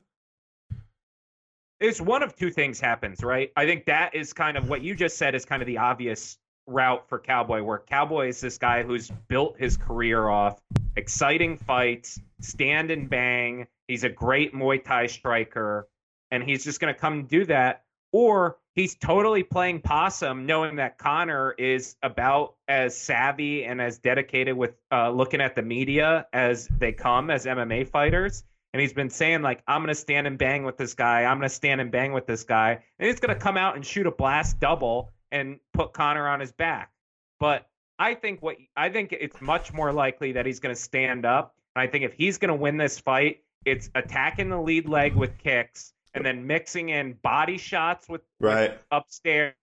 It's 1.79 1.99
one 1.99 2.21
of 2.21 2.35
two 2.35 2.51
things 2.51 2.79
happens, 2.79 3.23
right? 3.23 3.51
I 3.57 3.65
think 3.65 3.85
that 3.85 4.13
is 4.13 4.33
kind 4.33 4.55
of 4.55 4.69
what 4.69 4.81
you 4.81 4.93
just 4.93 5.17
said 5.17 5.33
is 5.33 5.45
kind 5.45 5.63
of 5.63 5.65
the 5.65 5.79
obvious 5.79 6.37
route 6.71 7.07
for 7.07 7.19
Cowboy, 7.19 7.61
where 7.63 7.79
Cowboy 7.79 8.29
is 8.29 8.41
this 8.41 8.57
guy 8.57 8.83
who's 8.83 9.11
built 9.27 9.59
his 9.59 9.77
career 9.77 10.27
off 10.27 10.61
exciting 10.95 11.57
fights, 11.57 12.19
stand 12.39 12.91
and 12.91 13.09
bang. 13.09 13.67
He's 13.87 14.03
a 14.03 14.09
great 14.09 14.53
Muay 14.53 14.83
Thai 14.83 15.07
striker, 15.07 15.87
and 16.31 16.43
he's 16.43 16.63
just 16.63 16.79
going 16.79 16.93
to 16.93 16.99
come 16.99 17.25
do 17.25 17.45
that. 17.45 17.83
Or 18.13 18.57
he's 18.75 18.95
totally 18.95 19.43
playing 19.43 19.81
possum, 19.81 20.45
knowing 20.45 20.77
that 20.77 20.97
Conor 20.97 21.55
is 21.57 21.95
about 22.03 22.55
as 22.67 22.97
savvy 22.97 23.63
and 23.63 23.81
as 23.81 23.99
dedicated 23.99 24.55
with 24.55 24.75
uh, 24.91 25.11
looking 25.11 25.41
at 25.41 25.55
the 25.55 25.61
media 25.61 26.27
as 26.33 26.67
they 26.67 26.91
come 26.91 27.29
as 27.29 27.45
MMA 27.45 27.87
fighters. 27.87 28.43
And 28.73 28.81
he's 28.81 28.93
been 28.93 29.09
saying, 29.09 29.41
like, 29.41 29.61
I'm 29.67 29.81
going 29.81 29.89
to 29.89 29.95
stand 29.95 30.27
and 30.27 30.37
bang 30.37 30.63
with 30.63 30.77
this 30.77 30.93
guy. 30.93 31.23
I'm 31.23 31.37
going 31.37 31.49
to 31.49 31.55
stand 31.55 31.81
and 31.81 31.91
bang 31.91 32.13
with 32.13 32.25
this 32.25 32.43
guy. 32.43 32.79
And 32.99 33.07
he's 33.07 33.19
going 33.19 33.33
to 33.33 33.39
come 33.39 33.57
out 33.57 33.75
and 33.75 33.85
shoot 33.85 34.07
a 34.07 34.11
blast 34.11 34.59
double 34.61 35.11
and 35.31 35.59
put 35.73 35.93
Conor 35.93 36.27
on 36.27 36.39
his 36.39 36.51
back. 36.51 36.91
But 37.39 37.67
I 37.97 38.15
think 38.15 38.41
what 38.41 38.57
I 38.75 38.89
think 38.89 39.13
it's 39.13 39.39
much 39.41 39.73
more 39.73 39.91
likely 39.93 40.33
that 40.33 40.45
he's 40.45 40.59
going 40.59 40.75
to 40.75 40.81
stand 40.81 41.25
up. 41.25 41.55
And 41.75 41.83
I 41.83 41.87
think 41.87 42.03
if 42.03 42.13
he's 42.13 42.37
going 42.37 42.49
to 42.49 42.55
win 42.55 42.77
this 42.77 42.99
fight, 42.99 43.43
it's 43.65 43.89
attacking 43.95 44.49
the 44.49 44.59
lead 44.59 44.89
leg 44.89 45.15
with 45.15 45.37
kicks 45.37 45.93
and 46.13 46.25
then 46.25 46.45
mixing 46.45 46.89
in 46.89 47.13
body 47.21 47.57
shots 47.57 48.09
with, 48.09 48.21
right. 48.39 48.77
upstairs 48.91 49.53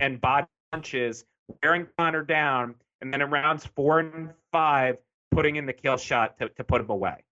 and 0.00 0.20
body 0.20 0.46
punches, 0.70 1.24
wearing 1.62 1.86
Conor 1.96 2.22
down, 2.22 2.74
and 3.00 3.12
then 3.12 3.22
in 3.22 3.30
rounds 3.30 3.64
four 3.64 4.00
and 4.00 4.30
five, 4.50 4.98
putting 5.30 5.56
in 5.56 5.66
the 5.66 5.72
kill 5.72 5.96
shot 5.96 6.38
to, 6.38 6.48
to 6.50 6.64
put 6.64 6.80
him 6.80 6.90
away. 6.90 7.24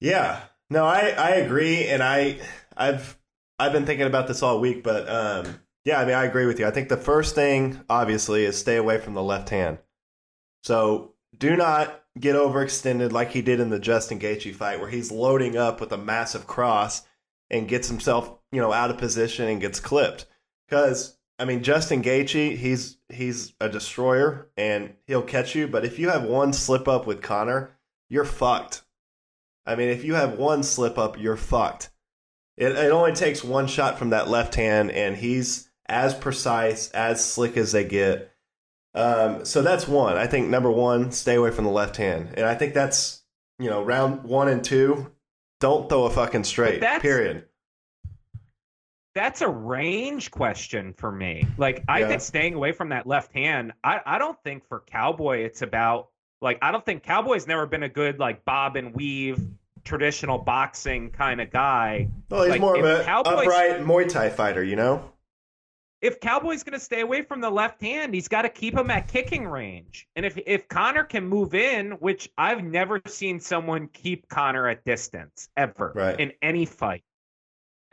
Yeah, 0.00 0.40
no, 0.70 0.84
I 0.86 1.10
I 1.10 1.30
agree, 1.32 1.86
and 1.86 2.02
I 2.02 2.38
I've 2.76 3.18
I've 3.58 3.72
been 3.72 3.86
thinking 3.86 4.06
about 4.06 4.26
this 4.26 4.42
all 4.42 4.60
week, 4.60 4.82
but 4.82 5.08
um, 5.08 5.60
yeah, 5.84 6.00
I 6.00 6.04
mean, 6.04 6.14
I 6.14 6.24
agree 6.24 6.46
with 6.46 6.58
you. 6.58 6.66
I 6.66 6.70
think 6.70 6.88
the 6.88 6.96
first 6.96 7.34
thing, 7.34 7.80
obviously, 7.88 8.44
is 8.44 8.58
stay 8.58 8.76
away 8.76 8.98
from 8.98 9.14
the 9.14 9.22
left 9.22 9.48
hand. 9.48 9.78
So 10.62 11.14
do 11.36 11.56
not 11.56 12.02
get 12.18 12.36
overextended 12.36 13.12
like 13.12 13.30
he 13.30 13.40
did 13.40 13.60
in 13.60 13.70
the 13.70 13.78
Justin 13.78 14.18
Gaethje 14.18 14.54
fight, 14.54 14.80
where 14.80 14.90
he's 14.90 15.10
loading 15.10 15.56
up 15.56 15.80
with 15.80 15.92
a 15.92 15.98
massive 15.98 16.46
cross 16.46 17.02
and 17.50 17.68
gets 17.68 17.88
himself, 17.88 18.38
you 18.52 18.60
know, 18.60 18.72
out 18.72 18.90
of 18.90 18.98
position 18.98 19.48
and 19.48 19.60
gets 19.60 19.80
clipped. 19.80 20.26
Because 20.68 21.16
I 21.38 21.46
mean, 21.46 21.62
Justin 21.62 22.02
Gaethje, 22.02 22.56
he's 22.58 22.98
he's 23.08 23.54
a 23.60 23.68
destroyer 23.68 24.50
and 24.58 24.94
he'll 25.06 25.22
catch 25.22 25.54
you. 25.54 25.66
But 25.66 25.86
if 25.86 25.98
you 25.98 26.10
have 26.10 26.24
one 26.24 26.52
slip 26.52 26.86
up 26.86 27.06
with 27.06 27.22
Conor, 27.22 27.78
you're 28.10 28.26
fucked. 28.26 28.82
I 29.64 29.74
mean, 29.74 29.88
if 29.88 30.04
you 30.04 30.14
have 30.14 30.38
one 30.38 30.62
slip 30.62 30.98
up, 30.98 31.18
you're 31.18 31.36
fucked. 31.36 31.88
It, 32.58 32.72
it 32.72 32.92
only 32.92 33.12
takes 33.12 33.42
one 33.42 33.66
shot 33.66 33.98
from 33.98 34.10
that 34.10 34.28
left 34.28 34.54
hand, 34.54 34.90
and 34.90 35.16
he's 35.16 35.69
as 35.90 36.14
precise, 36.14 36.90
as 36.90 37.24
slick 37.24 37.56
as 37.56 37.72
they 37.72 37.84
get. 37.84 38.32
Um, 38.94 39.44
so 39.44 39.62
that's 39.62 39.86
one. 39.86 40.16
I 40.16 40.26
think 40.26 40.48
number 40.48 40.70
one, 40.70 41.12
stay 41.12 41.34
away 41.34 41.50
from 41.50 41.64
the 41.64 41.70
left 41.70 41.96
hand, 41.96 42.30
and 42.34 42.46
I 42.46 42.54
think 42.54 42.74
that's 42.74 43.22
you 43.58 43.68
know 43.68 43.82
round 43.82 44.24
one 44.24 44.48
and 44.48 44.64
two. 44.64 45.12
Don't 45.60 45.88
throw 45.88 46.04
a 46.04 46.10
fucking 46.10 46.44
straight. 46.44 46.80
Period 46.80 47.44
that's 49.14 49.40
a 49.40 49.48
range 49.48 50.30
question 50.30 50.94
for 50.96 51.10
me. 51.10 51.46
Like 51.58 51.84
I 51.88 52.00
yeah. 52.00 52.08
think 52.08 52.20
staying 52.20 52.54
away 52.54 52.72
from 52.72 52.90
that 52.90 53.06
left 53.06 53.32
hand, 53.32 53.72
I, 53.82 54.00
I 54.06 54.18
don't 54.18 54.38
think 54.44 54.66
for 54.68 54.80
Cowboy 54.86 55.38
it's 55.38 55.62
about 55.62 56.08
like 56.40 56.58
I 56.62 56.72
don't 56.72 56.84
think 56.84 57.02
Cowboy's 57.02 57.46
never 57.46 57.66
been 57.66 57.82
a 57.82 57.88
good 57.88 58.18
like 58.18 58.44
bob 58.44 58.76
and 58.76 58.94
weave 58.94 59.40
traditional 59.84 60.38
boxing 60.38 61.10
kind 61.10 61.40
of 61.40 61.50
guy. 61.50 62.08
Well, 62.28 62.42
he's 62.42 62.52
like, 62.52 62.60
more 62.60 62.78
of 62.78 62.84
a 62.84 63.04
Cowboy's, 63.04 63.46
upright 63.46 63.80
Muay 63.80 64.08
Thai 64.08 64.30
fighter, 64.30 64.62
you 64.62 64.76
know. 64.76 65.10
If 66.00 66.18
Cowboy's 66.20 66.62
going 66.62 66.78
to 66.78 66.84
stay 66.84 67.00
away 67.00 67.22
from 67.22 67.40
the 67.42 67.50
left 67.50 67.82
hand, 67.82 68.14
he's 68.14 68.28
got 68.28 68.42
to 68.42 68.48
keep 68.48 68.74
him 68.74 68.90
at 68.90 69.08
kicking 69.08 69.46
range. 69.46 70.08
And 70.16 70.24
if 70.24 70.38
if 70.46 70.66
Conor 70.68 71.04
can 71.04 71.26
move 71.26 71.54
in, 71.54 71.92
which 71.92 72.30
I've 72.38 72.64
never 72.64 73.02
seen 73.06 73.38
someone 73.38 73.88
keep 73.88 74.28
Conor 74.28 74.68
at 74.68 74.84
distance 74.84 75.50
ever 75.56 75.92
right. 75.94 76.18
in 76.18 76.32
any 76.40 76.64
fight. 76.64 77.04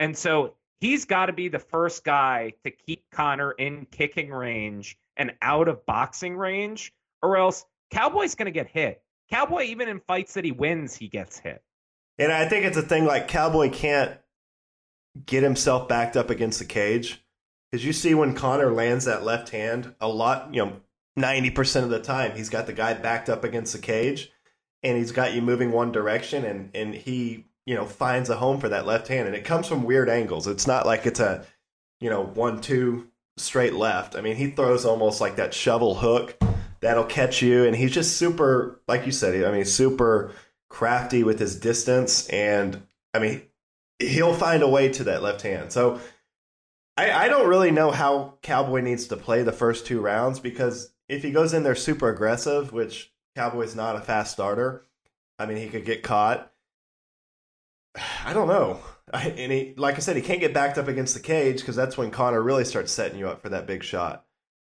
And 0.00 0.16
so 0.16 0.54
he's 0.80 1.04
got 1.04 1.26
to 1.26 1.32
be 1.32 1.48
the 1.48 1.58
first 1.58 2.04
guy 2.04 2.54
to 2.64 2.70
keep 2.70 3.04
Conor 3.12 3.52
in 3.52 3.86
kicking 3.90 4.30
range 4.30 4.98
and 5.16 5.32
out 5.42 5.68
of 5.68 5.84
boxing 5.84 6.36
range, 6.36 6.92
or 7.22 7.36
else 7.36 7.66
Cowboy's 7.90 8.34
going 8.34 8.46
to 8.46 8.52
get 8.52 8.68
hit. 8.68 9.02
Cowboy, 9.30 9.64
even 9.64 9.88
in 9.88 10.00
fights 10.00 10.34
that 10.34 10.44
he 10.44 10.52
wins, 10.52 10.94
he 10.94 11.08
gets 11.08 11.38
hit. 11.38 11.62
And 12.18 12.32
I 12.32 12.48
think 12.48 12.64
it's 12.64 12.76
a 12.76 12.82
thing 12.82 13.04
like 13.04 13.28
Cowboy 13.28 13.70
can't 13.70 14.18
get 15.26 15.42
himself 15.42 15.88
backed 15.88 16.16
up 16.16 16.30
against 16.30 16.58
the 16.58 16.64
cage. 16.64 17.22
Because 17.70 17.84
you 17.84 17.92
see 17.92 18.14
when 18.14 18.34
Conor 18.34 18.72
lands 18.72 19.04
that 19.04 19.24
left 19.24 19.50
hand, 19.50 19.94
a 20.00 20.08
lot, 20.08 20.54
you 20.54 20.64
know, 20.64 20.80
90% 21.18 21.84
of 21.84 21.90
the 21.90 22.00
time, 22.00 22.36
he's 22.36 22.48
got 22.48 22.66
the 22.66 22.72
guy 22.72 22.94
backed 22.94 23.28
up 23.28 23.44
against 23.44 23.72
the 23.72 23.78
cage 23.78 24.30
and 24.82 24.96
he's 24.96 25.12
got 25.12 25.34
you 25.34 25.42
moving 25.42 25.72
one 25.72 25.92
direction 25.92 26.44
and, 26.44 26.70
and 26.74 26.94
he 26.94 27.44
you 27.66 27.74
know 27.74 27.84
finds 27.84 28.30
a 28.30 28.36
home 28.36 28.60
for 28.60 28.70
that 28.70 28.86
left 28.86 29.08
hand. 29.08 29.26
And 29.26 29.36
it 29.36 29.44
comes 29.44 29.66
from 29.66 29.84
weird 29.84 30.08
angles. 30.08 30.46
It's 30.46 30.66
not 30.66 30.86
like 30.86 31.04
it's 31.04 31.20
a 31.20 31.44
you 32.00 32.08
know 32.08 32.24
one 32.24 32.60
two 32.60 33.08
straight 33.36 33.74
left. 33.74 34.16
I 34.16 34.22
mean 34.22 34.36
he 34.36 34.50
throws 34.50 34.86
almost 34.86 35.20
like 35.20 35.36
that 35.36 35.52
shovel 35.52 35.96
hook 35.96 36.38
that'll 36.80 37.04
catch 37.04 37.42
you 37.42 37.64
and 37.64 37.76
he's 37.76 37.92
just 37.92 38.16
super 38.16 38.80
like 38.86 39.04
you 39.04 39.10
said 39.10 39.44
i 39.44 39.50
mean 39.50 39.64
super 39.64 40.30
crafty 40.68 41.24
with 41.24 41.40
his 41.40 41.58
distance 41.58 42.28
and 42.28 42.80
i 43.12 43.18
mean 43.18 43.42
he'll 43.98 44.34
find 44.34 44.62
a 44.62 44.68
way 44.68 44.88
to 44.90 45.04
that 45.04 45.22
left 45.22 45.42
hand. 45.42 45.72
So 45.72 46.00
I, 46.98 47.24
I 47.24 47.28
don't 47.28 47.48
really 47.48 47.70
know 47.70 47.90
how 47.90 48.34
cowboy 48.42 48.80
needs 48.80 49.06
to 49.08 49.16
play 49.16 49.42
the 49.42 49.52
first 49.52 49.86
two 49.86 50.00
rounds 50.00 50.40
because 50.40 50.90
if 51.08 51.22
he 51.22 51.30
goes 51.30 51.54
in 51.54 51.62
there 51.62 51.74
super 51.74 52.08
aggressive 52.08 52.72
which 52.72 53.12
cowboy's 53.36 53.76
not 53.76 53.96
a 53.96 54.00
fast 54.00 54.32
starter 54.32 54.84
i 55.38 55.46
mean 55.46 55.56
he 55.58 55.68
could 55.68 55.84
get 55.84 56.02
caught 56.02 56.52
I 58.24 58.32
don't 58.32 58.48
know. 58.48 58.80
I, 59.12 59.28
and 59.30 59.52
he, 59.52 59.74
like 59.76 59.96
I 59.96 60.00
said, 60.00 60.16
he 60.16 60.22
can't 60.22 60.40
get 60.40 60.54
backed 60.54 60.78
up 60.78 60.88
against 60.88 61.14
the 61.14 61.20
cage 61.20 61.60
because 61.60 61.76
that's 61.76 61.96
when 61.96 62.10
Conor 62.10 62.42
really 62.42 62.64
starts 62.64 62.92
setting 62.92 63.18
you 63.18 63.28
up 63.28 63.42
for 63.42 63.48
that 63.50 63.66
big 63.66 63.82
shot. 63.82 64.24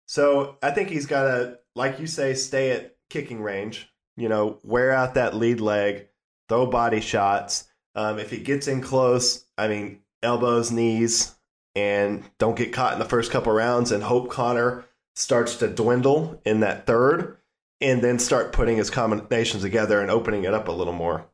So 0.07 0.57
I 0.61 0.71
think 0.71 0.89
he's 0.89 1.05
got 1.05 1.23
to, 1.23 1.59
like 1.75 1.99
you 1.99 2.07
say, 2.07 2.33
stay 2.33 2.71
at 2.71 2.95
kicking 3.09 3.41
range. 3.41 3.89
You 4.17 4.29
know, 4.29 4.59
wear 4.63 4.91
out 4.91 5.15
that 5.15 5.35
lead 5.35 5.61
leg, 5.61 6.07
throw 6.49 6.65
body 6.65 7.01
shots. 7.01 7.67
Um, 7.95 8.19
if 8.19 8.29
he 8.29 8.37
gets 8.37 8.67
in 8.67 8.81
close, 8.81 9.45
I 9.57 9.67
mean, 9.67 9.99
elbows, 10.21 10.71
knees, 10.71 11.35
and 11.75 12.23
don't 12.37 12.57
get 12.57 12.73
caught 12.73 12.93
in 12.93 12.99
the 12.99 13.05
first 13.05 13.31
couple 13.31 13.53
rounds. 13.53 13.91
And 13.91 14.03
hope 14.03 14.29
Conor 14.29 14.85
starts 15.15 15.55
to 15.57 15.67
dwindle 15.67 16.41
in 16.45 16.61
that 16.61 16.85
third, 16.85 17.37
and 17.79 18.01
then 18.01 18.19
start 18.19 18.53
putting 18.53 18.77
his 18.77 18.89
combinations 18.89 19.63
together 19.63 20.01
and 20.01 20.11
opening 20.11 20.43
it 20.43 20.53
up 20.53 20.67
a 20.67 20.71
little 20.71 20.93
more. 20.93 21.25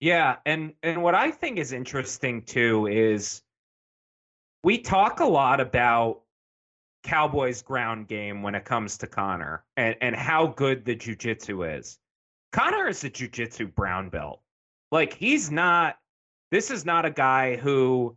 Yeah, 0.00 0.36
and 0.46 0.74
and 0.82 1.02
what 1.02 1.14
I 1.14 1.30
think 1.30 1.58
is 1.58 1.72
interesting 1.72 2.42
too 2.42 2.86
is 2.86 3.42
we 4.62 4.78
talk 4.78 5.20
a 5.20 5.26
lot 5.26 5.60
about 5.60 6.20
Cowboys 7.02 7.62
ground 7.62 8.06
game 8.06 8.42
when 8.42 8.54
it 8.54 8.64
comes 8.64 8.98
to 8.98 9.06
Conor 9.06 9.64
and, 9.76 9.96
and 10.00 10.14
how 10.14 10.48
good 10.48 10.84
the 10.84 10.94
jujitsu 10.94 11.78
is. 11.78 11.98
Conor 12.52 12.88
is 12.88 13.02
a 13.04 13.10
jujitsu 13.10 13.74
brown 13.74 14.08
belt. 14.08 14.40
Like 14.92 15.14
he's 15.14 15.50
not 15.50 15.98
this 16.50 16.70
is 16.70 16.84
not 16.84 17.04
a 17.04 17.10
guy 17.10 17.56
who 17.56 18.16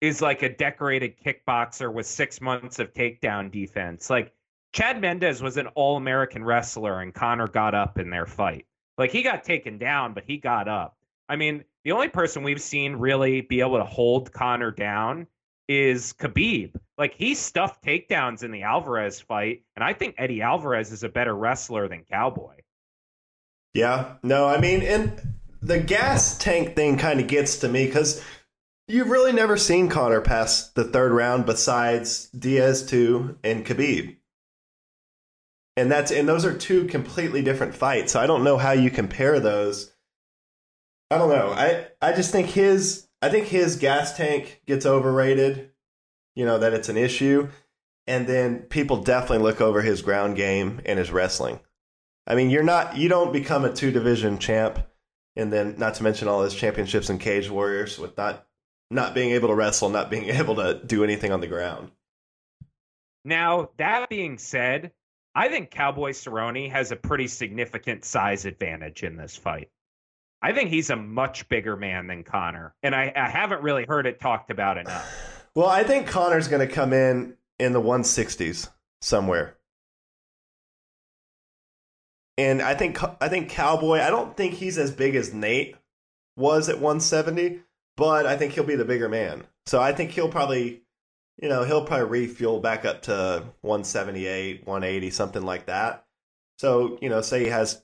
is 0.00 0.22
like 0.22 0.42
a 0.42 0.48
decorated 0.48 1.14
kickboxer 1.20 1.92
with 1.92 2.06
six 2.06 2.40
months 2.40 2.78
of 2.78 2.92
takedown 2.92 3.50
defense. 3.50 4.08
Like 4.08 4.32
Chad 4.72 5.00
Mendes 5.00 5.42
was 5.42 5.56
an 5.56 5.66
all 5.68 5.96
American 5.96 6.44
wrestler 6.44 7.00
and 7.00 7.12
Conor 7.12 7.48
got 7.48 7.74
up 7.74 7.98
in 7.98 8.10
their 8.10 8.26
fight. 8.26 8.66
Like 8.96 9.10
he 9.10 9.22
got 9.22 9.44
taken 9.44 9.78
down, 9.78 10.14
but 10.14 10.24
he 10.24 10.38
got 10.38 10.68
up. 10.68 10.96
I 11.28 11.36
mean, 11.36 11.64
the 11.84 11.92
only 11.92 12.08
person 12.08 12.42
we've 12.42 12.60
seen 12.60 12.96
really 12.96 13.40
be 13.40 13.60
able 13.60 13.78
to 13.78 13.84
hold 13.84 14.32
Conor 14.32 14.70
down 14.70 15.26
is 15.68 16.12
Khabib. 16.14 16.74
Like 16.98 17.14
he 17.14 17.34
stuffed 17.34 17.84
takedowns 17.84 18.42
in 18.42 18.50
the 18.50 18.62
Alvarez 18.62 19.20
fight, 19.20 19.62
and 19.76 19.84
I 19.84 19.92
think 19.92 20.16
Eddie 20.18 20.42
Alvarez 20.42 20.92
is 20.92 21.04
a 21.04 21.08
better 21.08 21.34
wrestler 21.34 21.88
than 21.88 22.04
Cowboy. 22.04 22.56
Yeah, 23.72 24.14
no, 24.22 24.46
I 24.46 24.60
mean, 24.60 24.82
and 24.82 25.20
the 25.62 25.78
gas 25.78 26.36
tank 26.38 26.74
thing 26.74 26.98
kind 26.98 27.20
of 27.20 27.28
gets 27.28 27.58
to 27.58 27.68
me 27.68 27.86
because 27.86 28.22
you've 28.90 29.10
really 29.10 29.32
never 29.32 29.56
seen 29.56 29.88
Conor 29.88 30.20
pass 30.20 30.68
the 30.68 30.84
third 30.84 31.12
round 31.12 31.46
besides 31.46 32.28
Diaz 32.28 32.84
two 32.84 33.38
and 33.44 33.64
Khabib. 33.64 34.16
And 35.76 35.90
that's 35.90 36.10
and 36.10 36.28
those 36.28 36.44
are 36.44 36.56
two 36.56 36.86
completely 36.86 37.42
different 37.42 37.74
fights. 37.74 38.12
So 38.12 38.20
I 38.20 38.26
don't 38.26 38.44
know 38.44 38.58
how 38.58 38.72
you 38.72 38.90
compare 38.90 39.40
those 39.40 39.92
I 41.10 41.18
don't 41.18 41.30
know. 41.30 41.50
I 41.50 41.88
I 42.00 42.12
just 42.12 42.30
think 42.30 42.48
his 42.48 43.08
I 43.20 43.28
think 43.28 43.46
his 43.46 43.76
gas 43.76 44.16
tank 44.16 44.62
gets 44.66 44.86
overrated. 44.86 45.70
You 46.36 46.46
know 46.46 46.58
that 46.58 46.72
it's 46.72 46.88
an 46.88 46.96
issue, 46.96 47.48
and 48.06 48.26
then 48.26 48.60
people 48.60 49.02
definitely 49.02 49.44
look 49.44 49.60
over 49.60 49.82
his 49.82 50.02
ground 50.02 50.36
game 50.36 50.80
and 50.86 50.98
his 50.98 51.10
wrestling. 51.10 51.58
I 52.26 52.36
mean, 52.36 52.50
you're 52.50 52.62
not 52.62 52.96
you 52.96 53.08
don't 53.08 53.32
become 53.32 53.64
a 53.64 53.72
two 53.72 53.90
division 53.90 54.38
champ, 54.38 54.86
and 55.34 55.52
then 55.52 55.74
not 55.78 55.94
to 55.94 56.04
mention 56.04 56.28
all 56.28 56.42
his 56.42 56.54
championships 56.54 57.10
in 57.10 57.18
Cage 57.18 57.50
Warriors 57.50 57.98
with 57.98 58.16
not 58.16 58.46
not 58.90 59.14
being 59.14 59.30
able 59.30 59.48
to 59.48 59.54
wrestle, 59.54 59.88
not 59.88 60.10
being 60.10 60.24
able 60.30 60.56
to 60.56 60.80
do 60.84 61.04
anything 61.04 61.32
on 61.32 61.40
the 61.40 61.46
ground. 61.46 61.90
Now 63.24 63.70
that 63.76 64.08
being 64.08 64.38
said, 64.38 64.92
I 65.34 65.48
think 65.48 65.70
Cowboy 65.70 66.10
Cerrone 66.10 66.70
has 66.70 66.90
a 66.90 66.96
pretty 66.96 67.28
significant 67.28 68.04
size 68.04 68.44
advantage 68.46 69.02
in 69.02 69.16
this 69.16 69.36
fight. 69.36 69.68
I 70.42 70.52
think 70.52 70.70
he's 70.70 70.90
a 70.90 70.96
much 70.96 71.48
bigger 71.48 71.76
man 71.76 72.06
than 72.06 72.24
Conor, 72.24 72.74
and 72.82 72.94
I, 72.94 73.12
I 73.14 73.28
haven't 73.28 73.62
really 73.62 73.84
heard 73.84 74.06
it 74.06 74.20
talked 74.20 74.50
about 74.50 74.78
enough. 74.78 75.36
Well, 75.52 75.66
I 75.66 75.82
think 75.82 76.06
Conor's 76.06 76.46
going 76.46 76.66
to 76.66 76.72
come 76.72 76.92
in 76.92 77.34
in 77.58 77.72
the 77.72 77.80
160s 77.80 78.68
somewhere. 79.00 79.56
And 82.38 82.62
I 82.62 82.76
think 82.76 82.98
I 83.20 83.28
think 83.28 83.50
Cowboy, 83.50 83.98
I 83.98 84.10
don't 84.10 84.36
think 84.36 84.54
he's 84.54 84.78
as 84.78 84.92
big 84.92 85.16
as 85.16 85.34
Nate 85.34 85.74
was 86.36 86.68
at 86.68 86.76
170, 86.76 87.62
but 88.00 88.24
I 88.24 88.38
think 88.38 88.54
he'll 88.54 88.64
be 88.64 88.76
the 88.76 88.84
bigger 88.86 89.10
man. 89.10 89.44
So 89.66 89.78
I 89.78 89.92
think 89.92 90.12
he'll 90.12 90.30
probably, 90.30 90.80
you 91.36 91.50
know, 91.50 91.64
he'll 91.64 91.84
probably 91.84 92.06
refuel 92.06 92.58
back 92.58 92.86
up 92.86 93.02
to 93.02 93.44
178, 93.60 94.66
180, 94.66 95.10
something 95.10 95.42
like 95.42 95.66
that. 95.66 96.06
So, 96.58 96.98
you 97.02 97.10
know, 97.10 97.20
say 97.20 97.44
he 97.44 97.50
has 97.50 97.82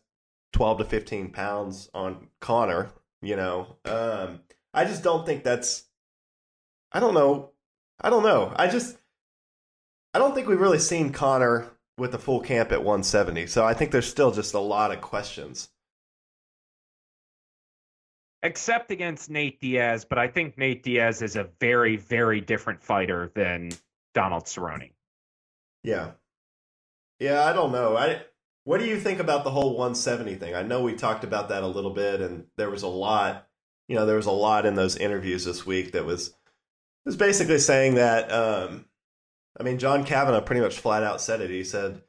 12 0.55 0.79
to 0.79 0.85
15 0.87 1.33
pounds 1.33 1.91
on 1.93 2.29
Conor, 2.41 2.93
you 3.21 3.37
know. 3.37 3.77
Um, 3.85 4.41
I 4.73 4.87
just 4.87 5.03
don't 5.03 5.27
think 5.27 5.45
that's 5.45 5.85
I 6.93 6.99
don't 6.99 7.13
know. 7.13 7.51
I 8.01 8.09
don't 8.09 8.23
know. 8.23 8.55
I 8.57 8.69
just 8.69 8.97
I 10.15 10.19
don't 10.19 10.35
think 10.35 10.49
we've 10.49 10.59
really 10.59 10.79
seen 10.79 11.13
Conor 11.13 11.71
with 11.99 12.13
the 12.13 12.19
full 12.19 12.41
camp 12.41 12.73
at 12.73 12.83
170. 12.83 13.49
So 13.49 13.67
I 13.67 13.75
think 13.75 13.91
there's 13.91 14.09
still 14.09 14.31
just 14.31 14.55
a 14.55 14.61
lot 14.61 14.93
of 14.93 15.03
questions. 15.03 15.69
Except 18.47 18.93
against 18.93 19.29
Nate 19.29 19.61
Diaz, 19.61 20.05
but 20.09 20.19
I 20.19 20.29
think 20.29 20.57
Nate 20.57 20.85
Diaz 20.85 21.21
is 21.21 21.35
a 21.35 21.49
very, 21.61 21.97
very 21.97 22.41
different 22.41 22.81
fighter 22.81 23.33
than 23.35 23.73
Donald 24.15 24.45
Cerrone. 24.45 24.93
Yeah. 25.83 26.13
Yeah, 27.19 27.45
I 27.45 27.53
don't 27.53 27.73
know. 27.73 27.97
I 27.97 28.23
what 28.63 28.79
do 28.79 28.87
you 28.87 29.01
think 29.01 29.19
about 29.19 29.43
the 29.43 29.51
whole 29.51 29.71
170 29.71 30.37
thing? 30.37 30.55
I 30.55 30.63
know 30.63 30.81
we 30.81 30.95
talked 30.95 31.25
about 31.25 31.49
that 31.49 31.65
a 31.65 31.67
little 31.67 31.91
bit, 31.91 32.21
and 32.21 32.47
there 32.57 32.71
was 32.71 32.85
a 32.85 32.89
lot. 32.89 33.49
You 33.89 33.97
know, 33.97 34.07
there 34.07 34.17
was 34.17 34.27
a 34.27 34.31
lot 34.31 34.65
in 34.65 34.77
those 34.77 34.97
interviews 34.97 35.45
this 35.45 35.67
week 35.67 35.91
that 35.93 36.05
was 36.05 36.33
was 37.05 37.17
basically 37.17 37.59
saying 37.59 37.97
that 37.97 38.31
um, 38.31 38.85
I 39.59 39.65
mean, 39.65 39.79
John 39.79 40.05
Kavanagh 40.05 40.43
pretty 40.43 40.61
much 40.61 40.79
flat 40.79 41.03
out 41.03 41.21
said 41.21 41.41
it. 41.41 41.51
He 41.51 41.65
said, 41.65 42.01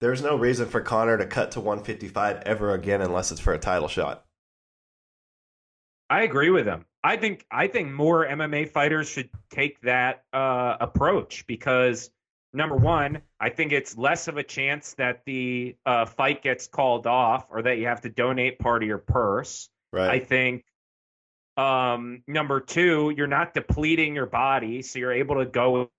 "There's 0.00 0.22
no 0.22 0.34
reason 0.34 0.66
for 0.66 0.80
Conor 0.80 1.18
to 1.18 1.26
cut 1.26 1.50
to 1.52 1.60
155 1.60 2.42
ever 2.46 2.72
again 2.72 3.02
unless 3.02 3.30
it's 3.30 3.40
for 3.40 3.52
a 3.52 3.58
title 3.58 3.88
shot." 3.88 4.24
I 6.14 6.22
agree 6.22 6.50
with 6.50 6.64
him. 6.64 6.84
I 7.02 7.16
think 7.16 7.44
I 7.50 7.66
think 7.66 7.90
more 7.90 8.24
MMA 8.24 8.70
fighters 8.70 9.08
should 9.08 9.30
take 9.50 9.80
that 9.80 10.22
uh, 10.32 10.76
approach 10.80 11.44
because 11.48 12.08
number 12.52 12.76
one, 12.76 13.20
I 13.40 13.50
think 13.50 13.72
it's 13.72 13.98
less 13.98 14.28
of 14.28 14.36
a 14.36 14.44
chance 14.44 14.94
that 14.94 15.22
the 15.26 15.74
uh, 15.84 16.06
fight 16.06 16.40
gets 16.40 16.68
called 16.68 17.08
off 17.08 17.46
or 17.50 17.62
that 17.62 17.78
you 17.78 17.88
have 17.88 18.00
to 18.02 18.10
donate 18.10 18.60
part 18.60 18.84
of 18.84 18.86
your 18.86 18.98
purse. 18.98 19.68
Right. 19.92 20.08
I 20.08 20.20
think 20.20 20.64
um, 21.56 22.22
number 22.28 22.60
two, 22.60 23.12
you're 23.16 23.26
not 23.26 23.52
depleting 23.52 24.14
your 24.14 24.26
body, 24.26 24.82
so 24.82 25.00
you're 25.00 25.12
able 25.12 25.34
to 25.40 25.46
go 25.46 25.90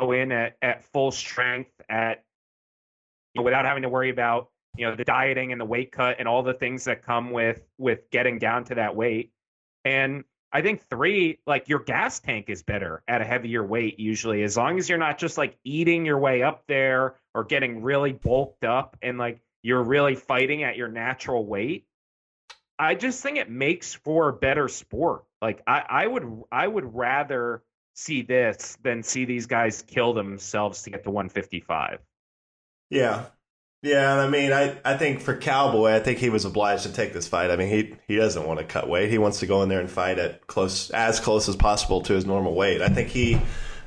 go 0.00 0.12
in 0.12 0.32
at, 0.32 0.56
at 0.62 0.82
full 0.94 1.10
strength 1.10 1.72
at 1.90 2.24
you 3.34 3.40
know, 3.40 3.44
without 3.44 3.66
having 3.66 3.82
to 3.82 3.90
worry 3.90 4.08
about 4.08 4.48
you 4.78 4.86
know 4.86 4.96
the 4.96 5.04
dieting 5.04 5.52
and 5.52 5.60
the 5.60 5.66
weight 5.66 5.92
cut 5.92 6.16
and 6.18 6.26
all 6.26 6.42
the 6.42 6.54
things 6.54 6.84
that 6.84 7.02
come 7.04 7.32
with 7.32 7.60
with 7.76 8.10
getting 8.10 8.38
down 8.38 8.64
to 8.64 8.76
that 8.76 8.96
weight. 8.96 9.30
And 9.84 10.24
I 10.52 10.60
think 10.62 10.82
three, 10.88 11.38
like 11.46 11.68
your 11.68 11.78
gas 11.80 12.20
tank 12.20 12.46
is 12.48 12.62
better 12.62 13.02
at 13.08 13.22
a 13.22 13.24
heavier 13.24 13.64
weight 13.64 13.98
usually, 13.98 14.42
as 14.42 14.56
long 14.56 14.78
as 14.78 14.88
you're 14.88 14.98
not 14.98 15.18
just 15.18 15.38
like 15.38 15.56
eating 15.64 16.04
your 16.04 16.18
way 16.18 16.42
up 16.42 16.64
there 16.68 17.16
or 17.34 17.44
getting 17.44 17.82
really 17.82 18.12
bulked 18.12 18.64
up 18.64 18.96
and 19.02 19.16
like 19.16 19.40
you're 19.62 19.82
really 19.82 20.14
fighting 20.14 20.62
at 20.62 20.76
your 20.76 20.88
natural 20.88 21.46
weight. 21.46 21.86
I 22.78 22.94
just 22.94 23.22
think 23.22 23.38
it 23.38 23.48
makes 23.48 23.94
for 23.94 24.28
a 24.28 24.32
better 24.32 24.68
sport. 24.68 25.24
Like 25.40 25.62
I, 25.66 25.84
I 25.88 26.06
would 26.06 26.42
I 26.50 26.66
would 26.66 26.94
rather 26.94 27.62
see 27.94 28.22
this 28.22 28.76
than 28.82 29.02
see 29.02 29.24
these 29.24 29.46
guys 29.46 29.82
kill 29.82 30.12
themselves 30.12 30.82
to 30.82 30.90
get 30.90 31.04
to 31.04 31.10
155. 31.10 32.00
Yeah. 32.90 33.26
Yeah, 33.82 34.12
and 34.12 34.20
I 34.20 34.28
mean, 34.28 34.52
I, 34.52 34.78
I 34.84 34.96
think 34.96 35.20
for 35.20 35.36
Cowboy, 35.36 35.90
I 35.90 35.98
think 35.98 36.18
he 36.18 36.30
was 36.30 36.44
obliged 36.44 36.84
to 36.84 36.92
take 36.92 37.12
this 37.12 37.26
fight. 37.26 37.50
I 37.50 37.56
mean, 37.56 37.68
he 37.68 37.96
he 38.06 38.16
doesn't 38.16 38.46
want 38.46 38.60
to 38.60 38.64
cut 38.64 38.88
weight. 38.88 39.10
He 39.10 39.18
wants 39.18 39.40
to 39.40 39.46
go 39.46 39.62
in 39.62 39.68
there 39.68 39.80
and 39.80 39.90
fight 39.90 40.20
at 40.20 40.46
close 40.46 40.90
as 40.90 41.18
close 41.18 41.48
as 41.48 41.56
possible 41.56 42.00
to 42.02 42.12
his 42.12 42.24
normal 42.24 42.54
weight. 42.54 42.80
I 42.80 42.88
think 42.88 43.08
he, 43.08 43.40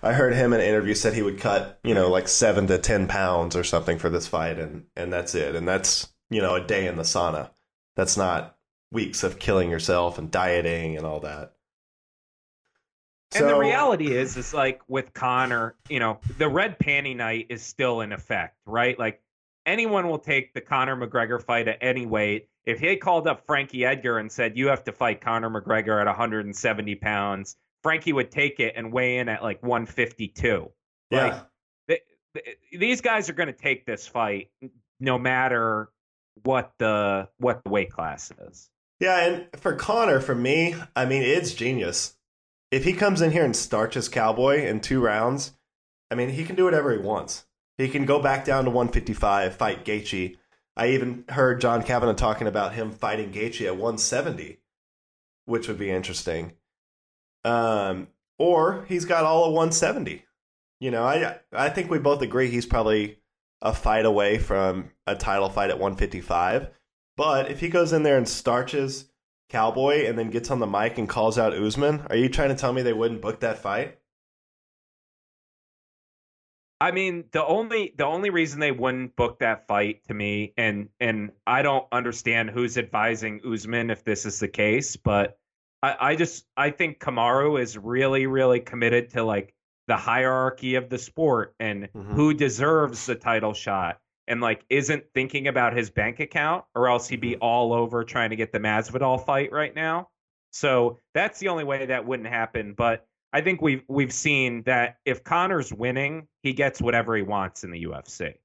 I 0.03 0.11
heard 0.11 0.33
him 0.33 0.51
in 0.51 0.59
an 0.59 0.65
interview 0.67 0.95
said 0.95 1.13
he 1.13 1.21
would 1.21 1.39
cut 1.39 1.79
you 1.85 1.93
know 1.93 2.09
like 2.09 2.27
seven 2.27 2.67
to 2.67 2.77
ten 2.77 3.07
pounds 3.07 3.55
or 3.55 3.63
something 3.63 3.97
for 3.97 4.09
this 4.09 4.27
fight, 4.27 4.59
and 4.59 4.83
and 4.97 5.13
that's 5.13 5.33
it. 5.33 5.55
And 5.55 5.65
that's 5.65 6.11
you 6.29 6.41
know 6.41 6.55
a 6.55 6.61
day 6.61 6.87
in 6.87 6.97
the 6.97 7.03
sauna. 7.03 7.51
That's 7.95 8.17
not 8.17 8.57
weeks 8.91 9.23
of 9.23 9.39
killing 9.39 9.69
yourself 9.69 10.17
and 10.17 10.29
dieting 10.29 10.97
and 10.97 11.05
all 11.05 11.21
that. 11.21 11.53
And 13.33 13.49
the 13.49 13.57
reality 13.57 14.13
is, 14.13 14.37
is 14.37 14.53
like 14.53 14.81
with 14.87 15.13
Conor, 15.13 15.75
you 15.89 15.99
know, 15.99 16.19
the 16.37 16.47
red 16.47 16.79
panty 16.79 17.15
night 17.15 17.47
is 17.49 17.61
still 17.61 18.01
in 18.01 18.13
effect, 18.13 18.57
right? 18.65 18.97
Like 18.97 19.21
anyone 19.65 20.07
will 20.07 20.19
take 20.19 20.53
the 20.53 20.61
Conor 20.61 20.95
McGregor 20.95 21.41
fight 21.41 21.67
at 21.67 21.77
any 21.81 22.05
weight. 22.05 22.47
If 22.65 22.79
he 22.79 22.95
called 22.97 23.27
up 23.27 23.45
Frankie 23.45 23.85
Edgar 23.85 24.17
and 24.17 24.31
said, 24.31 24.57
you 24.57 24.67
have 24.67 24.83
to 24.85 24.91
fight 24.91 25.21
Conor 25.21 25.49
McGregor 25.49 25.99
at 25.99 26.07
170 26.07 26.95
pounds, 26.95 27.55
Frankie 27.83 28.13
would 28.13 28.31
take 28.31 28.59
it 28.59 28.73
and 28.75 28.91
weigh 28.91 29.17
in 29.17 29.29
at 29.29 29.43
like 29.43 29.61
152. 29.61 30.71
Yeah. 31.11 31.41
Like, 31.87 32.03
these 32.71 33.01
guys 33.01 33.29
are 33.29 33.33
going 33.33 33.47
to 33.47 33.53
take 33.53 33.85
this 33.85 34.07
fight 34.07 34.49
no 34.99 35.17
matter 35.17 35.89
what 36.43 36.73
the 36.79 37.29
what 37.37 37.63
the 37.63 37.69
weight 37.69 37.91
class 37.91 38.31
is. 38.49 38.69
Yeah, 38.99 39.25
and 39.25 39.47
for 39.61 39.73
Conor, 39.75 40.19
for 40.19 40.35
me, 40.35 40.75
I 40.95 41.05
mean, 41.05 41.21
it's 41.21 41.53
genius. 41.53 42.17
If 42.71 42.83
he 42.83 42.93
comes 42.93 43.21
in 43.21 43.31
here 43.31 43.45
and 43.45 43.55
starches 43.55 44.09
Cowboy 44.09 44.65
in 44.65 44.81
two 44.81 45.01
rounds, 45.01 45.53
I 46.11 46.15
mean, 46.15 46.29
he 46.29 46.43
can 46.43 46.55
do 46.55 46.65
whatever 46.65 46.91
he 46.91 46.97
wants. 46.97 47.45
He 47.77 47.89
can 47.89 48.05
go 48.05 48.21
back 48.21 48.45
down 48.45 48.65
to 48.65 48.69
155, 48.69 49.55
fight 49.55 49.83
Gaethje. 49.83 50.37
I 50.77 50.89
even 50.89 51.25
heard 51.29 51.61
John 51.61 51.83
Kavanagh 51.83 52.15
talking 52.15 52.47
about 52.47 52.73
him 52.73 52.91
fighting 52.91 53.31
Gaethje 53.31 53.65
at 53.65 53.77
170, 53.77 54.59
which 55.45 55.67
would 55.67 55.77
be 55.77 55.91
interesting. 55.91 56.53
Um, 57.43 58.07
or 58.37 58.85
he's 58.87 59.05
got 59.05 59.23
all 59.23 59.45
of 59.45 59.53
170. 59.53 60.25
You 60.79 60.91
know, 60.91 61.03
I 61.03 61.39
I 61.53 61.69
think 61.69 61.89
we 61.89 61.99
both 61.99 62.21
agree 62.21 62.49
he's 62.49 62.65
probably 62.65 63.19
a 63.61 63.73
fight 63.73 64.05
away 64.05 64.37
from 64.37 64.91
a 65.07 65.15
title 65.15 65.49
fight 65.49 65.69
at 65.69 65.79
155. 65.79 66.69
But 67.15 67.49
if 67.49 67.61
he 67.61 67.69
goes 67.69 67.93
in 67.93 68.03
there 68.03 68.17
and 68.17 68.27
starches 68.27 69.09
Cowboy 69.49 70.05
and 70.05 70.17
then 70.17 70.31
gets 70.31 70.51
on 70.51 70.59
the 70.59 70.67
mic 70.67 70.97
and 70.97 71.07
calls 71.07 71.37
out 71.37 71.53
Usman, 71.53 72.01
are 72.09 72.15
you 72.15 72.29
trying 72.29 72.49
to 72.49 72.55
tell 72.55 72.73
me 72.73 72.81
they 72.81 72.93
wouldn't 72.93 73.21
book 73.21 73.39
that 73.39 73.59
fight? 73.59 73.99
I 76.81 76.91
mean, 76.91 77.25
the 77.31 77.45
only 77.45 77.93
the 77.97 78.05
only 78.05 78.29
reason 78.29 78.59
they 78.59 78.71
wouldn't 78.71 79.15
book 79.15 79.39
that 79.39 79.67
fight 79.67 80.03
to 80.07 80.13
me, 80.13 80.53
and 80.57 80.89
and 80.99 81.31
I 81.47 81.61
don't 81.61 81.85
understand 81.91 82.49
who's 82.49 82.77
advising 82.77 83.41
Usman 83.45 83.89
if 83.89 84.03
this 84.03 84.25
is 84.25 84.39
the 84.39 84.49
case, 84.49 84.97
but 84.97 85.37
I, 85.81 85.95
I 85.99 86.15
just 86.15 86.45
I 86.57 86.71
think 86.71 86.99
Kamaru 86.99 87.61
is 87.61 87.77
really 87.77 88.27
really 88.27 88.59
committed 88.59 89.11
to 89.11 89.23
like 89.23 89.53
the 89.87 89.95
hierarchy 89.95 90.75
of 90.75 90.89
the 90.89 90.97
sport 90.97 91.55
and 91.59 91.83
mm-hmm. 91.83 92.13
who 92.13 92.33
deserves 92.33 93.05
the 93.05 93.15
title 93.15 93.53
shot 93.53 93.99
and 94.27 94.41
like 94.41 94.65
isn't 94.69 95.03
thinking 95.13 95.47
about 95.47 95.77
his 95.77 95.89
bank 95.89 96.19
account 96.19 96.65
or 96.73 96.89
else 96.89 97.07
he'd 97.07 97.21
be 97.21 97.31
mm-hmm. 97.31 97.43
all 97.43 97.73
over 97.73 98.03
trying 98.03 98.31
to 98.31 98.35
get 98.35 98.51
the 98.51 98.59
Masvidal 98.59 99.23
fight 99.23 99.51
right 99.51 99.75
now. 99.75 100.09
So 100.51 100.99
that's 101.13 101.39
the 101.39 101.49
only 101.49 101.63
way 101.63 101.85
that 101.85 102.05
wouldn't 102.05 102.29
happen. 102.29 102.73
But 102.73 103.05
I 103.35 103.41
think 103.41 103.61
we've 103.61 103.83
we've 103.89 104.13
seen 104.13 104.63
that 104.63 104.99
if 105.03 105.25
Conor's 105.25 105.73
winning, 105.73 106.29
he 106.41 106.53
gets 106.53 106.81
whatever 106.81 107.17
he 107.17 107.21
wants 107.21 107.65
in 107.65 107.71
the 107.71 107.83
UFC. 107.83 108.35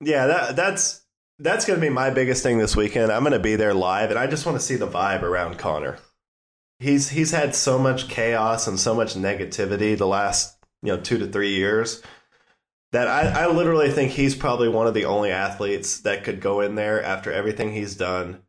Yeah, 0.00 0.28
that 0.28 0.54
that's 0.54 1.04
that's 1.40 1.64
going 1.64 1.80
to 1.80 1.84
be 1.84 1.92
my 1.92 2.10
biggest 2.10 2.44
thing 2.44 2.58
this 2.58 2.76
weekend. 2.76 3.10
I'm 3.10 3.24
going 3.24 3.32
to 3.32 3.40
be 3.40 3.56
there 3.56 3.74
live, 3.74 4.10
and 4.10 4.18
I 4.20 4.28
just 4.28 4.46
want 4.46 4.56
to 4.56 4.64
see 4.64 4.76
the 4.76 4.86
vibe 4.86 5.22
around 5.22 5.58
Conor. 5.58 5.98
He's 6.78 7.08
he's 7.08 7.32
had 7.32 7.56
so 7.56 7.76
much 7.76 8.08
chaos 8.08 8.68
and 8.68 8.78
so 8.78 8.94
much 8.94 9.14
negativity 9.14 9.98
the 9.98 10.06
last 10.06 10.56
you 10.80 10.94
know 10.94 11.00
two 11.00 11.18
to 11.18 11.26
three 11.26 11.56
years 11.56 12.00
that 12.92 13.08
I, 13.08 13.42
I 13.42 13.46
literally 13.48 13.90
think 13.90 14.12
he's 14.12 14.36
probably 14.36 14.68
one 14.68 14.86
of 14.86 14.94
the 14.94 15.06
only 15.06 15.32
athletes 15.32 16.02
that 16.02 16.22
could 16.22 16.40
go 16.40 16.60
in 16.60 16.76
there 16.76 17.02
after 17.02 17.32
everything 17.32 17.72
he's 17.72 17.96
done, 17.96 18.42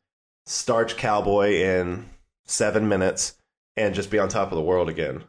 starch 0.46 0.96
cowboy 0.96 1.54
in 1.54 2.06
seven 2.46 2.88
minutes, 2.88 3.34
and 3.76 3.96
just 3.96 4.12
be 4.12 4.20
on 4.20 4.30
top 4.30 4.52
of 4.52 4.58
the 4.58 4.62
world 4.62 4.90
again. 4.90 5.24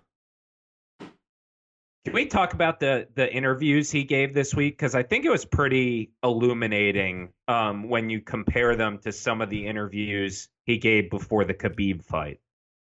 Can 2.09 2.15
we 2.15 2.25
talk 2.25 2.55
about 2.55 2.81
the 2.81 3.07
the 3.15 3.31
interviews 3.31 3.91
he 3.91 4.03
gave 4.03 4.33
this 4.33 4.55
week? 4.55 4.79
Because 4.79 4.95
I 4.95 5.03
think 5.03 5.27
it 5.27 5.31
was 5.31 5.45
pretty 5.45 6.11
illuminating 6.23 7.35
um, 7.49 7.91
when 7.91 8.09
you 8.09 8.23
compare 8.23 8.77
them 8.77 8.99
to 9.01 9.13
some 9.13 9.43
of 9.43 9.51
the 9.51 9.67
interviews 9.67 10.49
he 10.65 10.79
gave 10.79 11.11
before 11.11 11.45
the 11.45 11.53
Khabib 11.53 12.03
fight. 12.03 12.41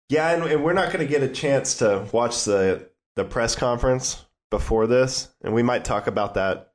Yeah, 0.10 0.32
and, 0.32 0.44
and 0.44 0.64
we're 0.66 0.74
not 0.74 0.88
going 0.92 1.00
to 1.00 1.10
get 1.10 1.24
a 1.24 1.30
chance 1.30 1.78
to 1.78 2.06
watch 2.12 2.44
the 2.44 2.90
the 3.16 3.24
press 3.24 3.56
conference 3.56 4.26
before 4.52 4.86
this, 4.86 5.34
and 5.42 5.54
we 5.54 5.64
might 5.64 5.86
talk 5.86 6.08
about 6.08 6.34
that 6.34 6.74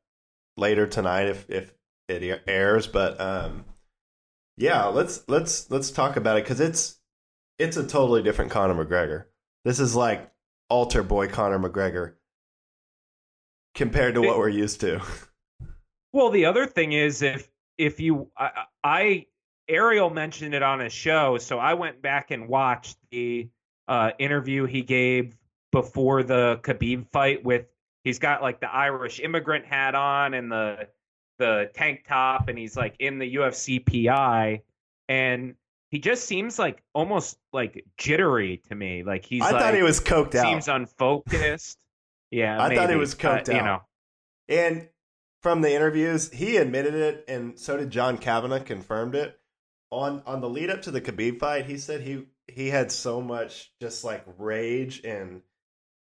later 0.56 0.86
tonight 0.86 1.28
if 1.28 1.44
if 1.50 1.74
it 2.08 2.42
airs. 2.46 2.86
But 2.86 3.20
um, 3.20 3.66
yeah, 4.56 4.86
let's 4.86 5.28
let's 5.28 5.70
let's 5.70 5.90
talk 5.90 6.16
about 6.16 6.38
it 6.38 6.44
because 6.44 6.60
it's 6.60 6.98
it's 7.58 7.76
a 7.76 7.86
totally 7.86 8.22
different 8.22 8.50
Conor 8.50 8.82
McGregor. 8.82 9.24
This 9.66 9.78
is 9.78 9.94
like 9.94 10.32
altar 10.70 11.02
boy 11.02 11.28
Conor 11.28 11.58
McGregor 11.58 12.14
compared 13.80 14.14
to 14.14 14.20
what 14.20 14.36
we're 14.36 14.48
used 14.48 14.80
to. 14.80 15.00
Well, 16.12 16.30
the 16.30 16.46
other 16.46 16.66
thing 16.66 16.90
is 16.90 17.22
if 17.22 17.48
if 17.78 18.00
you 18.00 18.32
I, 18.36 18.64
I 18.82 19.26
Ariel 19.68 20.10
mentioned 20.10 20.54
it 20.54 20.62
on 20.64 20.80
his 20.80 20.92
show, 20.92 21.38
so 21.38 21.56
I 21.56 21.74
went 21.74 22.02
back 22.02 22.32
and 22.32 22.48
watched 22.48 22.96
the 23.12 23.48
uh, 23.86 24.10
interview 24.18 24.64
he 24.66 24.82
gave 24.82 25.36
before 25.70 26.24
the 26.24 26.58
Khabib 26.64 27.06
fight 27.12 27.44
with 27.44 27.66
he's 28.02 28.18
got 28.18 28.42
like 28.42 28.58
the 28.58 28.68
Irish 28.68 29.20
immigrant 29.20 29.66
hat 29.66 29.94
on 29.94 30.34
and 30.34 30.50
the 30.50 30.88
the 31.38 31.70
tank 31.74 32.04
top 32.08 32.48
and 32.48 32.58
he's 32.58 32.76
like 32.76 32.96
in 32.98 33.20
the 33.20 33.36
UFC 33.36 33.78
PI 33.86 34.62
and 35.08 35.54
he 35.90 36.00
just 36.00 36.24
seems 36.24 36.58
like 36.58 36.82
almost 36.92 37.38
like 37.52 37.84
jittery 37.96 38.62
to 38.68 38.74
me. 38.74 39.04
Like 39.04 39.24
he's 39.24 39.42
I 39.42 39.52
like, 39.52 39.62
thought 39.62 39.74
he 39.74 39.82
was 39.82 40.00
coked 40.00 40.32
seems 40.32 40.44
out. 40.44 40.50
Seems 40.50 40.68
unfocused. 40.68 41.78
Yeah, 42.30 42.60
I 42.60 42.68
maybe. 42.68 42.76
thought 42.76 42.90
it 42.90 42.96
was 42.96 43.14
coked 43.14 43.48
uh, 43.48 43.52
out. 43.52 43.56
You 43.56 43.62
know. 43.62 43.82
And 44.48 44.88
from 45.42 45.62
the 45.62 45.72
interviews, 45.72 46.30
he 46.30 46.56
admitted 46.56 46.94
it 46.94 47.24
and 47.28 47.58
so 47.58 47.76
did 47.76 47.90
John 47.90 48.18
Kavanagh 48.18 48.64
confirmed 48.64 49.14
it. 49.14 49.38
On 49.90 50.22
on 50.26 50.40
the 50.40 50.48
lead 50.48 50.70
up 50.70 50.82
to 50.82 50.90
the 50.90 51.00
Khabib 51.00 51.40
fight, 51.40 51.66
he 51.66 51.76
said 51.76 52.02
he 52.02 52.26
he 52.46 52.68
had 52.68 52.92
so 52.92 53.20
much 53.20 53.72
just 53.80 54.04
like 54.04 54.24
rage 54.38 55.02
and 55.04 55.42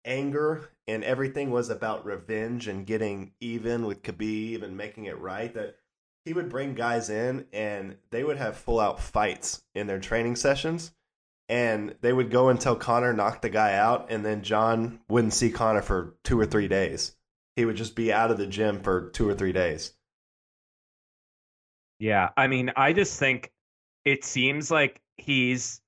anger 0.04 0.70
and 0.86 1.04
everything 1.04 1.50
was 1.50 1.70
about 1.70 2.06
revenge 2.06 2.66
and 2.68 2.86
getting 2.86 3.32
even 3.40 3.86
with 3.86 4.02
Khabib 4.02 4.62
and 4.62 4.76
making 4.76 5.04
it 5.04 5.18
right 5.18 5.52
that 5.54 5.76
he 6.24 6.32
would 6.32 6.48
bring 6.48 6.74
guys 6.74 7.10
in 7.10 7.46
and 7.52 7.96
they 8.10 8.24
would 8.24 8.38
have 8.38 8.56
full 8.56 8.80
out 8.80 9.00
fights 9.00 9.62
in 9.74 9.86
their 9.86 10.00
training 10.00 10.36
sessions 10.36 10.92
and 11.50 11.94
they 12.00 12.12
would 12.12 12.30
go 12.30 12.48
until 12.48 12.76
Conor 12.76 13.12
knocked 13.12 13.42
the 13.42 13.50
guy 13.50 13.74
out 13.74 14.06
and 14.10 14.24
then 14.24 14.42
John 14.42 15.00
wouldn't 15.08 15.34
see 15.34 15.50
Conor 15.50 15.82
for 15.82 16.16
2 16.24 16.38
or 16.40 16.46
3 16.46 16.68
days. 16.68 17.16
he 17.56 17.64
would 17.64 17.76
just 17.76 17.94
be 17.96 18.12
out 18.12 18.30
of 18.30 18.38
the 18.38 18.46
gym 18.46 18.80
for 18.82 19.10
two 19.10 19.28
or 19.28 19.34
three 19.34 19.52
days. 19.52 19.94
Yeah, 21.98 22.30
I 22.36 22.46
mean, 22.46 22.72
I 22.76 22.92
just 22.92 23.18
think 23.18 23.52
it 24.04 24.24
seems 24.24 24.70
like 24.70 25.00
he's 25.18 25.80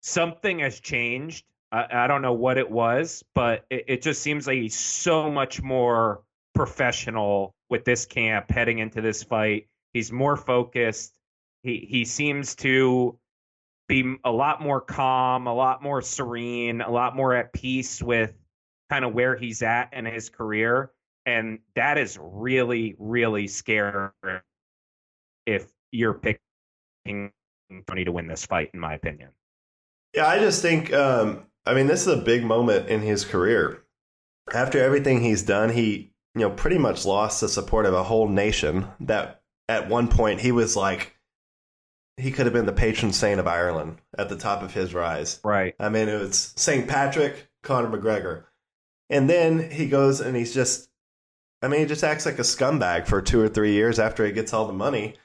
something 0.00 0.58
has 0.60 0.80
changed. 0.80 1.44
I, 1.70 1.86
I 2.04 2.06
don't 2.08 2.22
know 2.22 2.32
what 2.32 2.58
it 2.58 2.70
was, 2.70 3.22
but 3.34 3.64
it, 3.70 3.84
it 3.88 4.02
just 4.02 4.22
seems 4.22 4.46
like 4.46 4.58
he's 4.58 4.76
so 4.76 5.30
much 5.30 5.62
more 5.62 6.22
professional 6.54 7.54
with 7.70 7.84
this 7.84 8.04
camp 8.06 8.50
heading 8.50 8.78
into 8.80 9.00
this 9.00 9.22
fight. 9.22 9.68
He's 9.92 10.10
more 10.12 10.36
focused. 10.36 11.16
He 11.62 11.86
he 11.88 12.04
seems 12.04 12.56
to 12.56 13.18
be 13.92 14.16
a 14.24 14.32
lot 14.32 14.62
more 14.62 14.80
calm, 14.80 15.46
a 15.46 15.54
lot 15.54 15.82
more 15.82 16.00
serene, 16.00 16.80
a 16.80 16.90
lot 16.90 17.14
more 17.14 17.34
at 17.34 17.52
peace 17.52 18.02
with 18.02 18.32
kind 18.88 19.04
of 19.04 19.12
where 19.12 19.36
he's 19.36 19.60
at 19.60 19.92
in 19.92 20.06
his 20.06 20.30
career. 20.30 20.92
And 21.26 21.58
that 21.76 21.98
is 21.98 22.18
really, 22.20 22.96
really 22.98 23.46
scary 23.46 24.10
if 25.46 25.66
you're 25.90 26.14
picking 26.14 27.30
Tony 27.86 28.04
to 28.04 28.12
win 28.12 28.26
this 28.26 28.46
fight, 28.46 28.70
in 28.72 28.80
my 28.80 28.94
opinion. 28.94 29.28
Yeah, 30.14 30.26
I 30.26 30.38
just 30.38 30.62
think, 30.62 30.90
um, 30.94 31.44
I 31.66 31.74
mean, 31.74 31.86
this 31.86 32.00
is 32.00 32.08
a 32.08 32.16
big 32.16 32.44
moment 32.44 32.88
in 32.88 33.02
his 33.02 33.26
career. 33.26 33.82
After 34.54 34.82
everything 34.82 35.20
he's 35.20 35.42
done, 35.42 35.68
he, 35.68 36.14
you 36.34 36.40
know, 36.40 36.50
pretty 36.50 36.78
much 36.78 37.04
lost 37.04 37.42
the 37.42 37.48
support 37.48 37.84
of 37.84 37.92
a 37.92 38.04
whole 38.04 38.28
nation 38.28 38.86
that 39.00 39.42
at 39.68 39.90
one 39.90 40.08
point 40.08 40.40
he 40.40 40.50
was 40.50 40.76
like, 40.76 41.14
he 42.16 42.30
could 42.30 42.46
have 42.46 42.52
been 42.52 42.66
the 42.66 42.72
patron 42.72 43.12
saint 43.12 43.40
of 43.40 43.46
Ireland 43.46 43.98
at 44.18 44.28
the 44.28 44.36
top 44.36 44.62
of 44.62 44.74
his 44.74 44.94
rise. 44.94 45.40
Right. 45.42 45.74
I 45.78 45.88
mean, 45.88 46.08
it 46.08 46.20
was 46.20 46.52
St. 46.56 46.86
Patrick, 46.86 47.48
Conor 47.62 47.96
McGregor. 47.96 48.44
And 49.08 49.28
then 49.28 49.70
he 49.70 49.88
goes 49.88 50.20
and 50.20 50.36
he's 50.36 50.54
just, 50.54 50.88
I 51.62 51.68
mean, 51.68 51.80
he 51.80 51.86
just 51.86 52.04
acts 52.04 52.26
like 52.26 52.38
a 52.38 52.42
scumbag 52.42 53.06
for 53.06 53.22
two 53.22 53.40
or 53.40 53.48
three 53.48 53.72
years 53.72 53.98
after 53.98 54.24
he 54.26 54.32
gets 54.32 54.52
all 54.52 54.66
the 54.66 54.72
money. 54.72 55.16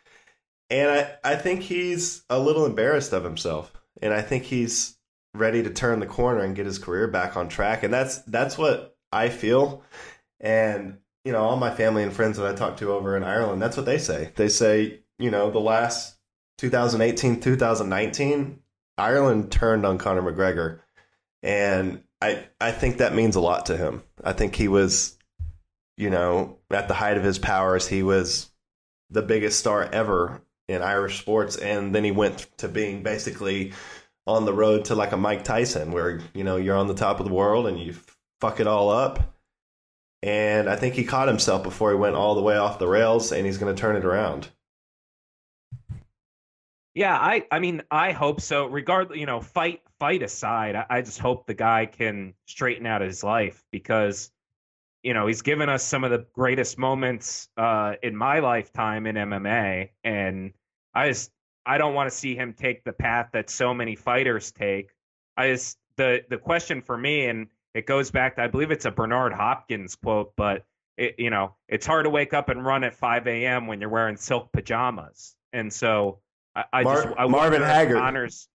And 0.69 0.89
I, 0.89 1.15
I 1.23 1.35
think 1.35 1.61
he's 1.61 2.23
a 2.29 2.39
little 2.39 2.65
embarrassed 2.65 3.13
of 3.13 3.23
himself. 3.23 3.71
And 4.01 4.13
I 4.13 4.21
think 4.21 4.43
he's 4.43 4.97
ready 5.33 5.63
to 5.63 5.69
turn 5.69 5.99
the 5.99 6.05
corner 6.05 6.41
and 6.41 6.55
get 6.55 6.65
his 6.65 6.79
career 6.79 7.07
back 7.07 7.37
on 7.37 7.47
track. 7.47 7.83
And 7.83 7.93
that's 7.93 8.19
that's 8.23 8.57
what 8.57 8.97
I 9.11 9.29
feel. 9.29 9.83
And, 10.39 10.97
you 11.23 11.31
know, 11.31 11.43
all 11.43 11.55
my 11.57 11.73
family 11.73 12.03
and 12.03 12.13
friends 12.13 12.37
that 12.37 12.47
I 12.47 12.55
talk 12.55 12.77
to 12.77 12.91
over 12.91 13.15
in 13.15 13.23
Ireland, 13.23 13.61
that's 13.61 13.77
what 13.77 13.85
they 13.85 13.97
say. 13.97 14.31
They 14.35 14.49
say, 14.49 14.99
you 15.17 15.31
know, 15.31 15.49
the 15.49 15.59
last 15.59 16.16
2018, 16.57 17.39
2019, 17.39 18.59
Ireland 18.97 19.51
turned 19.51 19.85
on 19.85 19.97
Conor 19.97 20.21
McGregor. 20.21 20.79
And 21.43 22.03
I 22.21 22.45
I 22.59 22.71
think 22.71 22.97
that 22.97 23.13
means 23.13 23.35
a 23.35 23.41
lot 23.41 23.67
to 23.67 23.77
him. 23.77 24.03
I 24.23 24.33
think 24.33 24.55
he 24.55 24.67
was, 24.67 25.17
you 25.97 26.09
know, 26.09 26.57
at 26.71 26.87
the 26.87 26.93
height 26.93 27.17
of 27.17 27.23
his 27.23 27.39
powers, 27.39 27.87
he 27.87 28.03
was 28.03 28.49
the 29.09 29.21
biggest 29.21 29.59
star 29.59 29.83
ever 29.83 30.41
in 30.67 30.81
Irish 30.81 31.19
sports, 31.19 31.55
and 31.55 31.93
then 31.95 32.03
he 32.03 32.11
went 32.11 32.47
to 32.57 32.67
being 32.67 33.03
basically 33.03 33.73
on 34.25 34.45
the 34.45 34.53
road 34.53 34.85
to 34.85 34.95
like 34.95 35.13
a 35.13 35.17
Mike 35.17 35.43
Tyson, 35.43 35.91
where 35.91 36.19
you 36.33 36.43
know 36.43 36.57
you're 36.57 36.75
on 36.75 36.87
the 36.87 36.93
top 36.93 37.19
of 37.19 37.27
the 37.27 37.33
world 37.33 37.67
and 37.67 37.79
you 37.79 37.95
fuck 38.41 38.59
it 38.59 38.67
all 38.67 38.89
up. 38.89 39.35
And 40.23 40.67
I 40.67 40.75
think 40.75 40.95
he 40.95 41.05
caught 41.05 41.27
himself 41.27 41.61
before 41.61 41.91
he 41.91 41.97
went 41.97 42.15
all 42.15 42.33
the 42.33 42.41
way 42.41 42.57
off 42.57 42.79
the 42.79 42.87
rails, 42.87 43.31
and 43.31 43.45
he's 43.45 43.59
going 43.59 43.73
to 43.73 43.79
turn 43.79 43.95
it 43.95 44.05
around. 44.05 44.49
Yeah, 46.97 47.15
I 47.15 47.45
I 47.51 47.59
mean 47.59 47.83
I 47.91 48.11
hope 48.11 48.41
so. 48.41 48.65
Regardless, 48.65 49.19
you 49.19 49.27
know, 49.27 49.39
fight 49.39 49.81
fight 49.99 50.23
aside, 50.23 50.75
I, 50.75 50.85
I 50.89 51.01
just 51.03 51.19
hope 51.19 51.45
the 51.45 51.53
guy 51.53 51.85
can 51.85 52.33
straighten 52.47 52.87
out 52.87 53.01
his 53.01 53.23
life 53.23 53.63
because 53.71 54.31
you 55.03 55.13
know 55.13 55.27
he's 55.27 55.43
given 55.43 55.69
us 55.69 55.83
some 55.83 56.03
of 56.03 56.09
the 56.09 56.25
greatest 56.33 56.79
moments 56.79 57.49
uh, 57.55 57.93
in 58.01 58.15
my 58.15 58.39
lifetime 58.39 59.05
in 59.05 59.15
MMA, 59.15 59.89
and 60.03 60.53
I 60.95 61.09
just 61.09 61.31
I 61.67 61.77
don't 61.77 61.93
want 61.93 62.09
to 62.09 62.17
see 62.17 62.35
him 62.35 62.53
take 62.53 62.83
the 62.83 62.93
path 62.93 63.29
that 63.33 63.51
so 63.51 63.75
many 63.75 63.95
fighters 63.95 64.51
take. 64.51 64.89
I 65.37 65.49
just 65.49 65.77
the 65.97 66.23
the 66.31 66.39
question 66.39 66.81
for 66.81 66.97
me, 66.97 67.27
and 67.27 67.49
it 67.75 67.85
goes 67.85 68.09
back 68.09 68.37
to 68.37 68.41
I 68.41 68.47
believe 68.47 68.71
it's 68.71 68.85
a 68.85 68.91
Bernard 68.91 69.33
Hopkins 69.33 69.93
quote, 69.95 70.33
but 70.35 70.65
it, 70.97 71.13
you 71.19 71.29
know 71.29 71.57
it's 71.69 71.85
hard 71.85 72.05
to 72.05 72.09
wake 72.09 72.33
up 72.33 72.49
and 72.49 72.65
run 72.65 72.83
at 72.83 72.95
5 72.95 73.27
a.m. 73.27 73.67
when 73.67 73.81
you're 73.81 73.91
wearing 73.91 74.17
silk 74.17 74.51
pajamas, 74.51 75.35
and 75.53 75.71
so 75.71 76.21
I, 76.57 76.63
I 76.73 76.83
Mar- 76.83 77.03
just 77.03 77.15
I 77.17 77.27
Marvin 77.27 77.61
Hagler 77.61 78.01
honors 78.01 78.47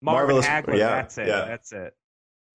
Marvin 0.00 0.36
Marvelous- 0.36 0.46
Hagler. 0.46 0.78
yeah, 0.78 0.88
that's 0.96 1.18
it. 1.18 1.26
yeah. 1.28 1.44
That's 1.46 1.72
it. 1.72 1.96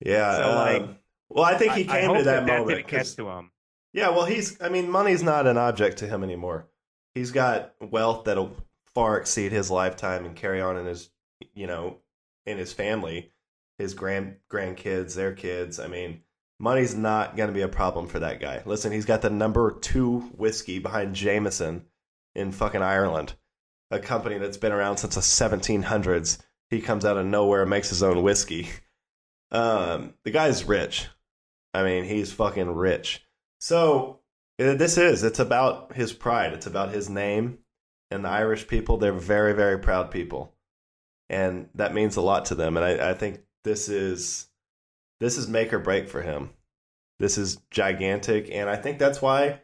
Yeah. 0.02 0.36
So, 0.38 0.56
like, 0.56 0.82
um, 0.84 0.96
well, 1.30 1.44
I 1.46 1.56
think 1.58 1.74
he 1.74 1.84
came 1.86 2.14
to 2.14 2.24
that, 2.24 2.46
that, 2.46 2.60
moment. 2.60 2.88
get 2.88 3.00
'cause- 3.00 3.16
to 3.16 3.28
him. 3.30 3.52
Yeah, 3.94 4.10
well, 4.10 4.26
he's. 4.26 4.62
I 4.62 4.70
mean, 4.70 4.90
money's 4.92 5.24
not 5.24 5.48
an 5.48 5.58
object 5.58 5.98
to 6.00 6.08
him 6.08 6.24
anymore. 6.24 6.68
He's 7.16 7.32
got 7.32 7.74
wealth 7.82 8.26
that'll 8.26 8.56
far 8.94 9.18
exceed 9.18 9.52
his 9.52 9.72
lifetime 9.72 10.26
and 10.26 10.36
carry 10.36 10.62
on 10.62 10.78
in 10.78 10.86
his, 10.86 11.10
you 11.56 11.66
know, 11.66 11.98
in 12.46 12.58
his 12.60 12.74
family, 12.74 13.32
his 13.80 13.94
grand 13.96 14.36
grandkids, 14.52 15.16
their 15.16 15.34
kids. 15.34 15.80
I 15.80 15.88
mean, 15.88 16.22
money's 16.60 16.94
not 16.96 17.36
going 17.38 17.48
to 17.48 17.54
be 17.54 17.62
a 17.62 17.68
problem 17.68 18.08
for 18.08 18.20
that 18.20 18.40
guy. 18.40 18.62
Listen, 18.66 18.92
he's 18.92 19.06
got 19.06 19.22
the 19.24 19.30
number 19.32 19.72
two 19.80 20.20
whiskey 20.38 20.78
behind 20.80 21.16
Jameson 21.16 21.86
in 22.36 22.52
fucking 22.52 22.84
Ireland, 22.84 23.34
a 23.92 24.00
company 24.00 24.38
that's 24.38 24.58
been 24.58 24.72
around 24.72 24.98
since 24.98 25.16
the 25.16 25.22
1700s. 25.22 26.40
He 26.70 26.82
comes 26.82 27.06
out 27.06 27.18
of 27.18 27.26
nowhere 27.26 27.62
and 27.62 27.70
makes 27.70 27.90
his 27.90 28.04
own 28.04 28.22
whiskey. 28.24 28.70
Um, 29.52 30.14
the 30.24 30.32
guy's 30.32 30.66
rich. 30.66 31.08
I 31.74 31.84
mean, 31.84 32.04
he's 32.04 32.34
fucking 32.34 32.70
rich. 32.70 33.24
So 33.60 34.20
uh, 34.60 34.74
this 34.74 34.98
is 34.98 35.24
it's 35.24 35.40
about 35.40 35.94
his 35.94 36.14
pride. 36.14 36.54
It's 36.54 36.68
about 36.68 36.92
his 36.92 37.10
name 37.10 37.60
and 38.12 38.26
the 38.26 38.30
Irish 38.30 38.68
people. 38.68 38.98
They're 38.98 39.14
very 39.14 39.54
very 39.54 39.80
proud 39.80 40.12
people, 40.12 40.54
and 41.30 41.70
that 41.76 41.94
means 41.94 42.16
a 42.16 42.22
lot 42.22 42.46
to 42.46 42.56
them. 42.56 42.78
And 42.78 42.86
I, 42.86 43.12
I 43.12 43.14
think 43.14 43.42
this 43.64 43.90
is 43.90 44.48
this 45.20 45.38
is 45.38 45.48
make 45.48 45.74
or 45.74 45.80
break 45.80 46.10
for 46.10 46.22
him. 46.22 46.52
This 47.20 47.38
is 47.38 47.58
gigantic, 47.72 48.50
and 48.52 48.70
I 48.70 48.76
think 48.76 49.00
that's 49.00 49.22
why. 49.22 49.62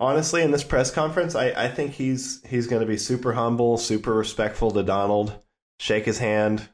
Honestly, 0.00 0.42
in 0.42 0.50
this 0.50 0.64
press 0.64 0.90
conference, 0.90 1.34
I, 1.34 1.50
I 1.50 1.68
think 1.68 1.92
he's 1.92 2.42
he's 2.44 2.66
going 2.66 2.80
to 2.80 2.86
be 2.86 2.96
super 2.96 3.32
humble, 3.32 3.78
super 3.78 4.12
respectful 4.12 4.70
to 4.72 4.82
Donald, 4.82 5.40
shake 5.78 6.04
his 6.04 6.18
hand, 6.18 6.68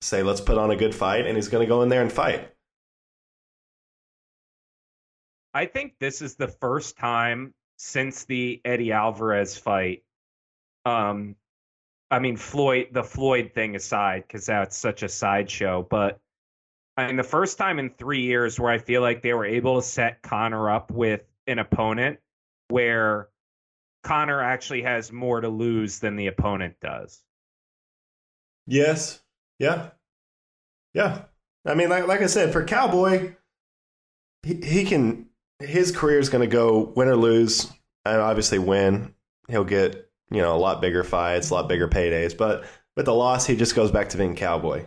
say 0.00 0.22
let's 0.22 0.40
put 0.40 0.56
on 0.56 0.70
a 0.70 0.76
good 0.76 0.94
fight, 0.94 1.26
and 1.26 1.36
he's 1.36 1.48
going 1.48 1.66
to 1.66 1.68
go 1.68 1.82
in 1.82 1.88
there 1.88 2.02
and 2.02 2.12
fight. 2.12 2.52
I 5.52 5.66
think 5.66 5.94
this 5.98 6.22
is 6.22 6.36
the 6.36 6.46
first 6.46 6.96
time 6.96 7.54
since 7.76 8.24
the 8.24 8.60
Eddie 8.64 8.92
Alvarez 8.92 9.56
fight. 9.56 10.04
Um, 10.86 11.34
I 12.08 12.20
mean 12.20 12.36
Floyd, 12.36 12.88
the 12.92 13.02
Floyd 13.02 13.50
thing 13.52 13.74
aside, 13.74 14.22
because 14.26 14.46
that's 14.46 14.76
such 14.76 15.02
a 15.02 15.08
sideshow. 15.08 15.86
But 15.88 16.20
I 16.96 17.08
mean, 17.08 17.16
the 17.16 17.24
first 17.24 17.58
time 17.58 17.80
in 17.80 17.90
three 17.90 18.22
years 18.22 18.60
where 18.60 18.70
I 18.70 18.78
feel 18.78 19.00
like 19.00 19.22
they 19.22 19.34
were 19.34 19.44
able 19.44 19.80
to 19.80 19.86
set 19.86 20.22
Conor 20.22 20.70
up 20.70 20.92
with 20.92 21.22
an 21.48 21.58
opponent 21.58 22.20
where 22.70 23.28
Conor 24.02 24.42
actually 24.42 24.82
has 24.82 25.12
more 25.12 25.40
to 25.40 25.48
lose 25.48 25.98
than 25.98 26.16
the 26.16 26.28
opponent 26.28 26.76
does. 26.80 27.22
Yes. 28.66 29.20
Yeah. 29.58 29.90
Yeah. 30.94 31.22
I 31.66 31.74
mean, 31.74 31.90
like 31.90 32.06
like 32.06 32.22
I 32.22 32.26
said, 32.26 32.52
for 32.52 32.64
Cowboy, 32.64 33.34
he, 34.42 34.54
he 34.54 34.84
can 34.84 35.26
his 35.58 35.92
career 35.92 36.18
is 36.18 36.30
going 36.30 36.48
to 36.48 36.52
go 36.52 36.92
win 36.96 37.08
or 37.08 37.16
lose. 37.16 37.70
And 38.06 38.20
obviously, 38.20 38.58
win, 38.58 39.14
he'll 39.48 39.64
get 39.64 40.10
you 40.30 40.40
know 40.40 40.56
a 40.56 40.58
lot 40.58 40.80
bigger 40.80 41.04
fights, 41.04 41.50
a 41.50 41.54
lot 41.54 41.68
bigger 41.68 41.88
paydays. 41.88 42.36
But 42.36 42.64
with 42.96 43.06
the 43.06 43.14
loss, 43.14 43.46
he 43.46 43.56
just 43.56 43.74
goes 43.74 43.90
back 43.90 44.08
to 44.10 44.16
being 44.16 44.36
Cowboy. 44.36 44.86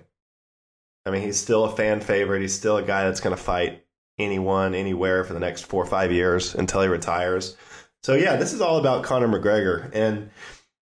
I 1.06 1.12
mean, 1.12 1.22
he's 1.22 1.40
still 1.40 1.66
a 1.66 1.76
fan 1.76 2.00
favorite. 2.02 2.42
He's 2.42 2.56
still 2.56 2.78
a 2.78 2.84
guy 2.84 3.04
that's 3.04 3.20
going 3.20 3.36
to 3.36 3.42
fight 3.42 3.86
anyone, 4.18 4.74
anywhere 4.74 5.24
for 5.24 5.34
the 5.34 5.40
next 5.40 5.64
four 5.64 5.84
or 5.84 5.88
five 5.88 6.12
years 6.12 6.56
until 6.56 6.82
he 6.82 6.88
retires. 6.88 7.58
So 8.04 8.16
yeah, 8.16 8.36
this 8.36 8.52
is 8.52 8.60
all 8.60 8.78
about 8.78 9.04
Conor 9.04 9.28
McGregor. 9.28 9.90
And 9.94 10.30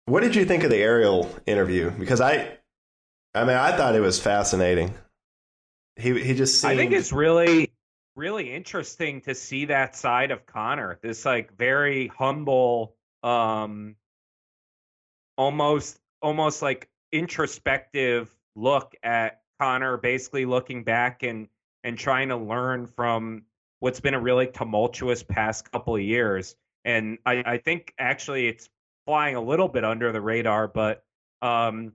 what 0.06 0.22
did 0.22 0.34
you 0.34 0.44
think 0.44 0.64
of 0.64 0.70
the 0.70 0.78
Ariel 0.78 1.30
interview? 1.46 1.90
Because 1.90 2.20
I, 2.20 2.58
I 3.34 3.44
mean, 3.44 3.56
I 3.56 3.76
thought 3.76 3.94
it 3.94 4.00
was 4.00 4.20
fascinating. 4.20 4.92
He 5.94 6.20
he 6.20 6.34
just 6.34 6.60
seemed. 6.60 6.72
I 6.72 6.76
think 6.76 6.92
it's 6.92 7.12
really, 7.12 7.72
really 8.16 8.52
interesting 8.52 9.20
to 9.22 9.34
see 9.34 9.66
that 9.66 9.94
side 9.94 10.30
of 10.30 10.46
Conor. 10.46 10.98
This 11.00 11.24
like 11.24 11.56
very 11.56 12.08
humble, 12.08 12.96
um, 13.22 13.94
almost 15.38 15.98
almost 16.20 16.60
like 16.60 16.88
introspective 17.12 18.30
look 18.56 18.94
at 19.02 19.42
Conor, 19.60 19.96
basically 19.96 20.44
looking 20.44 20.82
back 20.82 21.22
and 21.22 21.48
and 21.84 21.96
trying 21.96 22.28
to 22.30 22.36
learn 22.36 22.86
from 22.86 23.44
what's 23.78 24.00
been 24.00 24.14
a 24.14 24.20
really 24.20 24.48
tumultuous 24.48 25.22
past 25.22 25.70
couple 25.70 25.94
of 25.94 26.02
years. 26.02 26.56
And 26.86 27.18
I, 27.26 27.42
I 27.44 27.58
think 27.58 27.92
actually 27.98 28.46
it's 28.46 28.70
flying 29.04 29.34
a 29.34 29.40
little 29.40 29.68
bit 29.68 29.84
under 29.84 30.12
the 30.12 30.20
radar, 30.20 30.68
but 30.68 31.04
um, 31.42 31.92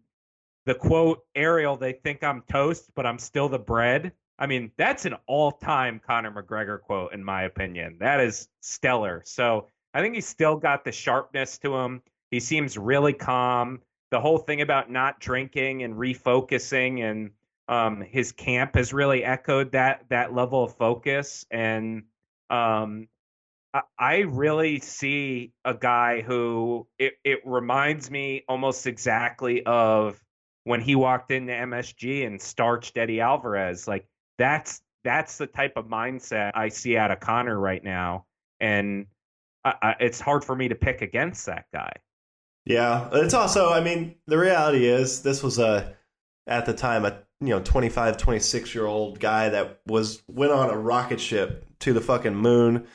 the 0.65 0.75
quote 0.75 1.23
Ariel, 1.33 1.77
they 1.77 1.93
think 1.93 2.23
I'm 2.23 2.43
toast, 2.43 2.91
but 2.93 3.05
I'm 3.05 3.17
still 3.17 3.49
the 3.49 3.57
bread. 3.57 4.11
I 4.37 4.47
mean, 4.47 4.71
that's 4.77 5.05
an 5.05 5.15
all-time 5.27 6.01
Conor 6.05 6.31
McGregor 6.31 6.81
quote, 6.81 7.13
in 7.13 7.23
my 7.23 7.43
opinion. 7.43 7.97
That 7.99 8.19
is 8.19 8.49
stellar. 8.59 9.21
So 9.25 9.67
I 9.93 10.01
think 10.01 10.13
he's 10.13 10.27
still 10.27 10.57
got 10.57 10.83
the 10.83 10.91
sharpness 10.91 11.57
to 11.59 11.75
him. 11.75 12.01
He 12.29 12.39
seems 12.39 12.77
really 12.77 13.13
calm. 13.13 13.81
The 14.09 14.19
whole 14.19 14.39
thing 14.39 14.61
about 14.61 14.91
not 14.91 15.19
drinking 15.19 15.83
and 15.83 15.95
refocusing 15.95 17.01
and 17.01 17.31
um, 17.69 18.01
his 18.01 18.33
camp 18.33 18.75
has 18.75 18.91
really 18.91 19.23
echoed 19.23 19.71
that 19.71 20.05
that 20.09 20.33
level 20.33 20.65
of 20.65 20.75
focus. 20.75 21.45
And 21.49 22.03
um, 22.49 23.07
I, 23.97 24.19
really 24.19 24.79
see 24.79 25.53
a 25.63 25.73
guy 25.73 26.21
who 26.21 26.87
it, 26.99 27.13
it 27.23 27.39
reminds 27.45 28.11
me 28.11 28.43
almost 28.47 28.85
exactly 28.85 29.65
of 29.65 30.21
when 30.63 30.81
he 30.81 30.95
walked 30.95 31.31
into 31.31 31.53
MSG 31.53 32.25
and 32.25 32.41
starched 32.41 32.97
Eddie 32.97 33.21
Alvarez. 33.21 33.87
Like 33.87 34.07
that's 34.37 34.81
that's 35.03 35.37
the 35.37 35.47
type 35.47 35.73
of 35.77 35.85
mindset 35.85 36.51
I 36.53 36.69
see 36.69 36.97
out 36.97 37.11
of 37.11 37.19
Conor 37.19 37.57
right 37.57 37.83
now, 37.83 38.25
and 38.59 39.07
I, 39.63 39.73
I, 39.81 39.95
it's 39.99 40.19
hard 40.19 40.43
for 40.43 40.55
me 40.55 40.67
to 40.67 40.75
pick 40.75 41.01
against 41.01 41.45
that 41.45 41.65
guy. 41.73 41.93
Yeah, 42.65 43.09
it's 43.13 43.33
also. 43.33 43.71
I 43.71 43.81
mean, 43.81 44.15
the 44.27 44.37
reality 44.37 44.85
is 44.85 45.23
this 45.23 45.41
was 45.41 45.59
a 45.59 45.95
at 46.45 46.65
the 46.65 46.73
time 46.73 47.05
a 47.05 47.19
you 47.39 47.49
know 47.49 47.61
25 47.61 48.17
26 48.17 48.75
year 48.75 48.85
old 48.85 49.19
guy 49.19 49.49
that 49.49 49.79
was 49.87 50.21
went 50.27 50.51
on 50.51 50.69
a 50.69 50.77
rocket 50.77 51.19
ship 51.19 51.65
to 51.79 51.93
the 51.93 52.01
fucking 52.01 52.35
moon 52.35 52.85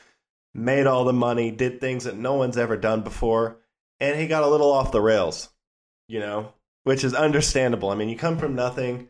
made 0.56 0.86
all 0.86 1.04
the 1.04 1.12
money 1.12 1.50
did 1.50 1.80
things 1.80 2.04
that 2.04 2.16
no 2.16 2.34
one's 2.34 2.56
ever 2.56 2.76
done 2.76 3.02
before 3.02 3.58
and 4.00 4.18
he 4.18 4.26
got 4.26 4.42
a 4.42 4.48
little 4.48 4.72
off 4.72 4.92
the 4.92 5.00
rails 5.00 5.50
you 6.08 6.18
know 6.18 6.52
which 6.84 7.04
is 7.04 7.14
understandable 7.14 7.90
i 7.90 7.94
mean 7.94 8.08
you 8.08 8.16
come 8.16 8.38
from 8.38 8.54
nothing 8.54 9.08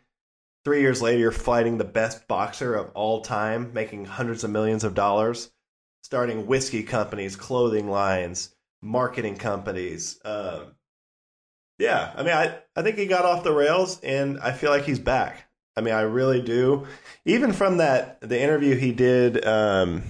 three 0.65 0.81
years 0.81 1.01
later 1.01 1.19
you're 1.19 1.31
fighting 1.31 1.79
the 1.79 1.85
best 1.85 2.27
boxer 2.29 2.75
of 2.75 2.91
all 2.95 3.21
time 3.21 3.73
making 3.73 4.05
hundreds 4.05 4.45
of 4.45 4.51
millions 4.51 4.85
of 4.85 4.95
dollars 4.95 5.53
starting 6.03 6.47
whiskey 6.47 6.83
companies 6.83 7.37
clothing 7.37 7.89
lines 7.89 8.55
marketing 8.83 9.37
companies 9.37 10.21
um, 10.25 10.75
yeah, 11.79 12.13
I 12.17 12.23
mean, 12.23 12.33
I, 12.33 12.59
I 12.75 12.83
think 12.83 12.97
he 12.97 13.07
got 13.07 13.25
off 13.25 13.45
the 13.45 13.53
rails, 13.53 14.01
and 14.01 14.41
I 14.41 14.53
feel 14.53 14.71
like 14.71 14.85
he's 14.85 14.99
back. 14.99 15.45
I 15.77 15.83
mean, 15.83 15.93
I 15.93 16.03
really 16.03 16.41
do. 16.41 16.87
Even 17.27 17.53
from 17.53 17.79
that 17.79 18.19
the 18.23 18.41
interview 18.41 18.77
he 18.77 18.93
did 18.93 19.45
um, 19.47 20.03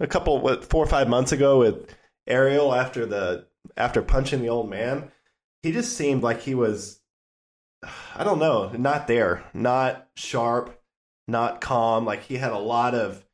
a 0.00 0.06
couple 0.06 0.40
what 0.40 0.64
four 0.64 0.84
or 0.84 0.88
five 0.88 1.08
months 1.08 1.32
ago 1.32 1.58
with 1.58 1.94
Ariel 2.26 2.74
after 2.74 3.06
the 3.06 3.46
after 3.76 4.02
punching 4.02 4.42
the 4.42 4.48
old 4.48 4.68
man, 4.68 5.10
he 5.62 5.72
just 5.72 5.96
seemed 5.96 6.22
like 6.22 6.42
he 6.42 6.54
was 6.54 7.00
I 8.16 8.24
don't 8.24 8.38
know, 8.38 8.70
not 8.70 9.06
there, 9.06 9.44
not 9.52 10.08
sharp, 10.16 10.80
not 11.28 11.60
calm. 11.60 12.04
Like 12.04 12.22
he 12.22 12.36
had 12.36 12.52
a 12.52 12.58
lot 12.58 12.94
of 12.94 13.24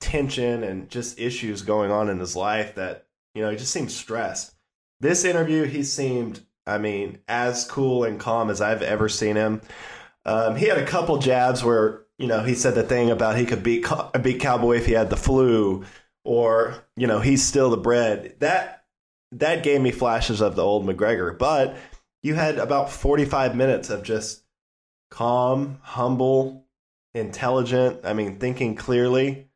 tension 0.00 0.62
and 0.62 0.90
just 0.90 1.18
issues 1.18 1.62
going 1.62 1.90
on 1.90 2.10
in 2.10 2.18
his 2.18 2.36
life 2.36 2.74
that 2.74 3.06
you 3.34 3.42
know 3.42 3.50
he 3.50 3.56
just 3.56 3.72
seemed 3.72 3.90
stressed. 3.90 4.54
This 5.00 5.24
interview, 5.24 5.64
he 5.64 5.82
seemed 5.82 6.44
I 6.66 6.78
mean, 6.78 7.18
as 7.28 7.64
cool 7.64 8.04
and 8.04 8.18
calm 8.18 8.50
as 8.50 8.60
I've 8.60 8.82
ever 8.82 9.08
seen 9.08 9.36
him. 9.36 9.60
Um, 10.24 10.56
he 10.56 10.66
had 10.66 10.78
a 10.78 10.86
couple 10.86 11.18
jabs 11.18 11.62
where 11.62 12.04
you 12.18 12.26
know 12.26 12.42
he 12.42 12.54
said 12.54 12.74
the 12.74 12.82
thing 12.82 13.10
about 13.10 13.36
he 13.36 13.44
could 13.44 13.62
beat 13.62 13.86
beat 14.22 14.40
Cowboy 14.40 14.76
if 14.76 14.86
he 14.86 14.92
had 14.92 15.10
the 15.10 15.16
flu, 15.16 15.84
or 16.24 16.84
you 16.96 17.06
know 17.06 17.20
he's 17.20 17.44
still 17.44 17.70
the 17.70 17.76
bread. 17.76 18.36
That 18.40 18.84
that 19.32 19.62
gave 19.62 19.80
me 19.80 19.90
flashes 19.90 20.40
of 20.40 20.56
the 20.56 20.62
old 20.62 20.86
McGregor. 20.86 21.36
But 21.38 21.76
you 22.22 22.34
had 22.34 22.58
about 22.58 22.90
forty 22.90 23.24
five 23.24 23.54
minutes 23.54 23.90
of 23.90 24.02
just 24.02 24.42
calm, 25.10 25.78
humble, 25.82 26.66
intelligent. 27.14 28.00
I 28.04 28.14
mean, 28.14 28.38
thinking 28.38 28.74
clearly 28.74 29.48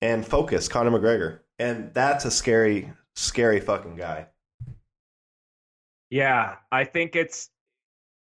and 0.00 0.26
focused. 0.26 0.70
Conor 0.70 0.98
McGregor, 0.98 1.40
and 1.58 1.92
that's 1.94 2.24
a 2.24 2.30
scary, 2.30 2.92
scary 3.14 3.60
fucking 3.60 3.96
guy. 3.96 4.26
Yeah, 6.10 6.56
I 6.72 6.84
think 6.84 7.16
it's 7.16 7.50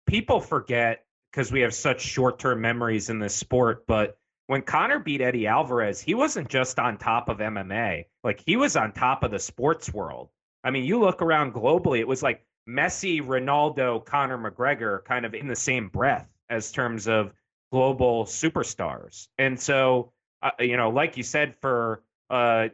people 0.06 0.42
forget 0.42 1.06
because 1.32 1.52
we 1.52 1.62
have 1.62 1.74
such 1.74 2.02
short 2.02 2.40
term 2.40 2.62
memories 2.62 3.10
in 3.10 3.20
this 3.20 3.36
sport. 3.36 3.86
But 3.88 4.17
when 4.48 4.62
Conor 4.62 5.00
beat 5.00 5.22
Eddie 5.22 5.48
Alvarez, 5.48 6.02
he 6.02 6.16
wasn't 6.16 6.50
just 6.50 6.80
on 6.80 6.98
top 6.98 7.30
of 7.30 7.38
MMA, 7.38 8.06
like 8.24 8.42
he 8.46 8.56
was 8.56 8.76
on 8.76 8.94
top 8.94 9.24
of 9.24 9.32
the 9.32 9.40
sports 9.40 9.94
world. 9.94 10.30
I 10.64 10.72
mean, 10.72 10.86
you 10.86 11.00
look 11.00 11.22
around 11.22 11.54
globally, 11.54 12.00
it 12.00 12.08
was 12.08 12.24
like 12.24 12.46
Messi, 12.68 13.22
Ronaldo, 13.22 14.04
Conor 14.04 14.38
McGregor 14.38 15.04
kind 15.06 15.26
of 15.26 15.34
in 15.34 15.48
the 15.48 15.56
same 15.56 15.90
breath 15.90 16.28
as 16.50 16.72
terms 16.72 17.08
of 17.08 17.34
global 17.72 18.26
superstars. 18.26 19.28
And 19.38 19.60
so, 19.60 20.14
uh, 20.42 20.52
you 20.60 20.78
know, 20.78 20.90
like 20.90 21.18
you 21.18 21.24
said, 21.24 21.56
for 21.56 22.04
uh, 22.30 22.70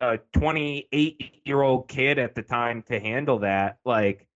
a 0.00 0.18
28 0.32 1.40
year 1.44 1.60
old 1.60 1.88
kid 1.88 2.18
at 2.18 2.34
the 2.34 2.42
time 2.42 2.82
to 2.84 2.98
handle 3.00 3.40
that, 3.40 3.78
like, 3.84 4.26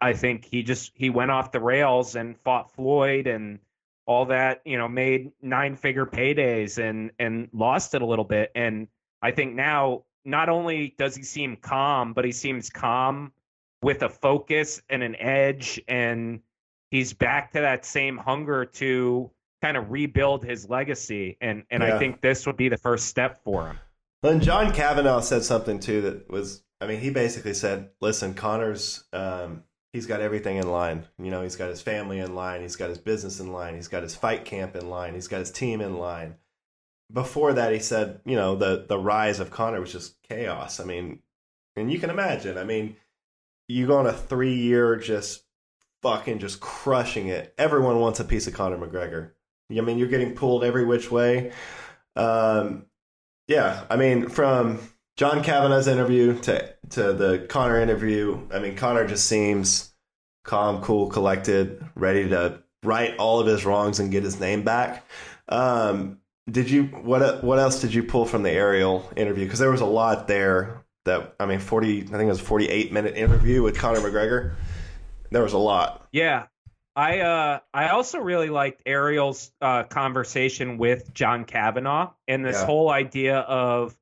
I 0.00 0.12
think 0.12 0.44
he 0.44 0.62
just 0.62 0.92
he 0.94 1.10
went 1.10 1.32
off 1.32 1.50
the 1.50 1.60
rails 1.60 2.14
and 2.14 2.38
fought 2.38 2.72
Floyd 2.72 3.26
and 3.26 3.58
all 4.06 4.26
that, 4.26 4.60
you 4.64 4.76
know, 4.78 4.88
made 4.88 5.30
nine 5.40 5.76
figure 5.76 6.06
paydays 6.06 6.78
and 6.78 7.10
and 7.18 7.48
lost 7.52 7.94
it 7.94 8.02
a 8.02 8.06
little 8.06 8.24
bit. 8.24 8.50
And 8.54 8.88
I 9.22 9.30
think 9.30 9.54
now 9.54 10.04
not 10.24 10.48
only 10.48 10.94
does 10.98 11.16
he 11.16 11.22
seem 11.22 11.56
calm, 11.56 12.12
but 12.12 12.24
he 12.24 12.32
seems 12.32 12.70
calm 12.70 13.32
with 13.82 14.02
a 14.02 14.08
focus 14.08 14.80
and 14.88 15.02
an 15.02 15.16
edge 15.16 15.80
and 15.88 16.40
he's 16.90 17.12
back 17.12 17.52
to 17.52 17.60
that 17.60 17.84
same 17.84 18.16
hunger 18.16 18.64
to 18.64 19.30
kind 19.60 19.76
of 19.76 19.90
rebuild 19.90 20.44
his 20.44 20.68
legacy 20.68 21.36
and 21.40 21.64
and 21.70 21.82
yeah. 21.82 21.94
I 21.94 21.98
think 21.98 22.20
this 22.20 22.46
would 22.46 22.56
be 22.56 22.68
the 22.68 22.76
first 22.76 23.06
step 23.06 23.42
for 23.44 23.66
him. 23.66 23.78
And 24.22 24.40
John 24.40 24.72
Kavanagh 24.72 25.20
said 25.22 25.42
something 25.42 25.80
too 25.80 26.00
that 26.02 26.30
was 26.30 26.62
I 26.80 26.86
mean 26.86 27.00
he 27.00 27.10
basically 27.10 27.54
said 27.54 27.90
listen 28.00 28.34
connor's 28.34 29.04
um 29.12 29.64
he's 29.92 30.06
got 30.06 30.20
everything 30.20 30.56
in 30.56 30.70
line. 30.70 31.04
You 31.18 31.30
know, 31.30 31.42
he's 31.42 31.56
got 31.56 31.68
his 31.70 31.82
family 31.82 32.18
in 32.18 32.34
line, 32.34 32.62
he's 32.62 32.76
got 32.76 32.88
his 32.88 32.98
business 32.98 33.40
in 33.40 33.52
line, 33.52 33.74
he's 33.74 33.88
got 33.88 34.02
his 34.02 34.14
fight 34.14 34.44
camp 34.44 34.74
in 34.76 34.88
line, 34.88 35.14
he's 35.14 35.28
got 35.28 35.40
his 35.40 35.50
team 35.50 35.80
in 35.80 35.98
line. 35.98 36.36
Before 37.12 37.52
that, 37.52 37.72
he 37.72 37.78
said, 37.78 38.20
you 38.24 38.36
know, 38.36 38.56
the 38.56 38.86
the 38.88 38.98
rise 38.98 39.38
of 39.38 39.50
Conor 39.50 39.80
was 39.80 39.92
just 39.92 40.22
chaos. 40.22 40.80
I 40.80 40.84
mean, 40.84 41.20
and 41.76 41.92
you 41.92 41.98
can 41.98 42.10
imagine. 42.10 42.56
I 42.56 42.64
mean, 42.64 42.96
you 43.68 43.86
go 43.86 43.98
on 43.98 44.06
a 44.06 44.12
three 44.12 44.54
year 44.54 44.96
just 44.96 45.44
fucking 46.02 46.38
just 46.38 46.60
crushing 46.60 47.28
it. 47.28 47.54
Everyone 47.58 48.00
wants 48.00 48.20
a 48.20 48.24
piece 48.24 48.46
of 48.46 48.54
Conor 48.54 48.78
McGregor. 48.78 49.32
I 49.70 49.80
mean, 49.80 49.98
you're 49.98 50.08
getting 50.08 50.34
pulled 50.34 50.64
every 50.64 50.84
which 50.84 51.10
way. 51.10 51.52
Um, 52.16 52.86
yeah, 53.48 53.84
I 53.88 53.96
mean, 53.96 54.28
from 54.28 54.80
John 55.16 55.42
Kavanagh's 55.42 55.88
interview 55.88 56.38
to 56.40 56.71
to 56.92 57.12
the 57.12 57.46
Conor 57.48 57.80
interview, 57.80 58.38
I 58.50 58.58
mean 58.58 58.76
Conor 58.76 59.06
just 59.06 59.26
seems 59.26 59.92
calm, 60.44 60.82
cool, 60.82 61.08
collected, 61.08 61.84
ready 61.94 62.28
to 62.28 62.62
right 62.82 63.16
all 63.16 63.40
of 63.40 63.46
his 63.46 63.64
wrongs 63.64 64.00
and 64.00 64.10
get 64.10 64.24
his 64.24 64.40
name 64.40 64.62
back. 64.62 65.06
Um, 65.48 66.18
did 66.50 66.70
you 66.70 66.84
what 66.84 67.44
what 67.44 67.58
else 67.58 67.80
did 67.80 67.94
you 67.94 68.02
pull 68.02 68.24
from 68.24 68.42
the 68.42 68.50
Ariel 68.50 69.08
interview? 69.16 69.44
Because 69.44 69.58
there 69.58 69.70
was 69.70 69.80
a 69.80 69.86
lot 69.86 70.28
there. 70.28 70.82
That 71.04 71.34
I 71.40 71.46
mean, 71.46 71.58
forty 71.58 72.02
I 72.02 72.06
think 72.06 72.22
it 72.22 72.26
was 72.26 72.40
a 72.40 72.44
forty 72.44 72.68
eight 72.68 72.92
minute 72.92 73.16
interview 73.16 73.62
with 73.62 73.76
Conor 73.76 74.00
McGregor. 74.00 74.54
There 75.30 75.42
was 75.42 75.52
a 75.52 75.58
lot. 75.58 76.06
Yeah, 76.12 76.46
I 76.94 77.20
uh 77.20 77.60
I 77.72 77.88
also 77.88 78.18
really 78.18 78.50
liked 78.50 78.82
Ariel's 78.86 79.50
uh, 79.60 79.84
conversation 79.84 80.78
with 80.78 81.12
John 81.14 81.44
Kavanagh 81.44 82.10
and 82.28 82.44
this 82.44 82.56
yeah. 82.56 82.66
whole 82.66 82.90
idea 82.90 83.38
of 83.38 83.96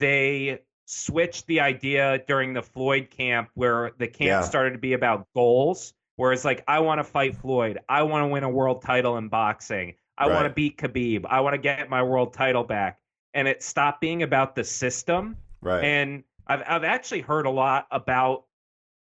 they 0.00 0.60
switched 0.86 1.46
the 1.46 1.60
idea 1.60 2.22
during 2.26 2.52
the 2.52 2.62
Floyd 2.62 3.08
camp 3.10 3.50
where 3.54 3.92
the 3.98 4.06
camp 4.06 4.28
yeah. 4.28 4.40
started 4.42 4.72
to 4.72 4.78
be 4.78 4.92
about 4.92 5.26
goals. 5.34 5.94
Whereas, 6.16 6.44
like, 6.44 6.62
I 6.68 6.80
want 6.80 6.98
to 6.98 7.04
fight 7.04 7.36
Floyd. 7.36 7.78
I 7.88 8.02
want 8.02 8.24
to 8.24 8.28
win 8.28 8.44
a 8.44 8.50
world 8.50 8.82
title 8.82 9.16
in 9.16 9.28
boxing. 9.28 9.94
I 10.18 10.26
right. 10.26 10.34
want 10.34 10.46
to 10.46 10.50
beat 10.50 10.76
Khabib. 10.76 11.24
I 11.28 11.40
want 11.40 11.54
to 11.54 11.58
get 11.58 11.88
my 11.88 12.02
world 12.02 12.34
title 12.34 12.64
back. 12.64 13.00
And 13.34 13.48
it 13.48 13.62
stopped 13.62 14.00
being 14.00 14.22
about 14.22 14.54
the 14.54 14.62
system. 14.62 15.36
Right. 15.62 15.82
And 15.82 16.24
I've 16.46 16.62
I've 16.66 16.84
actually 16.84 17.22
heard 17.22 17.46
a 17.46 17.50
lot 17.50 17.86
about 17.90 18.44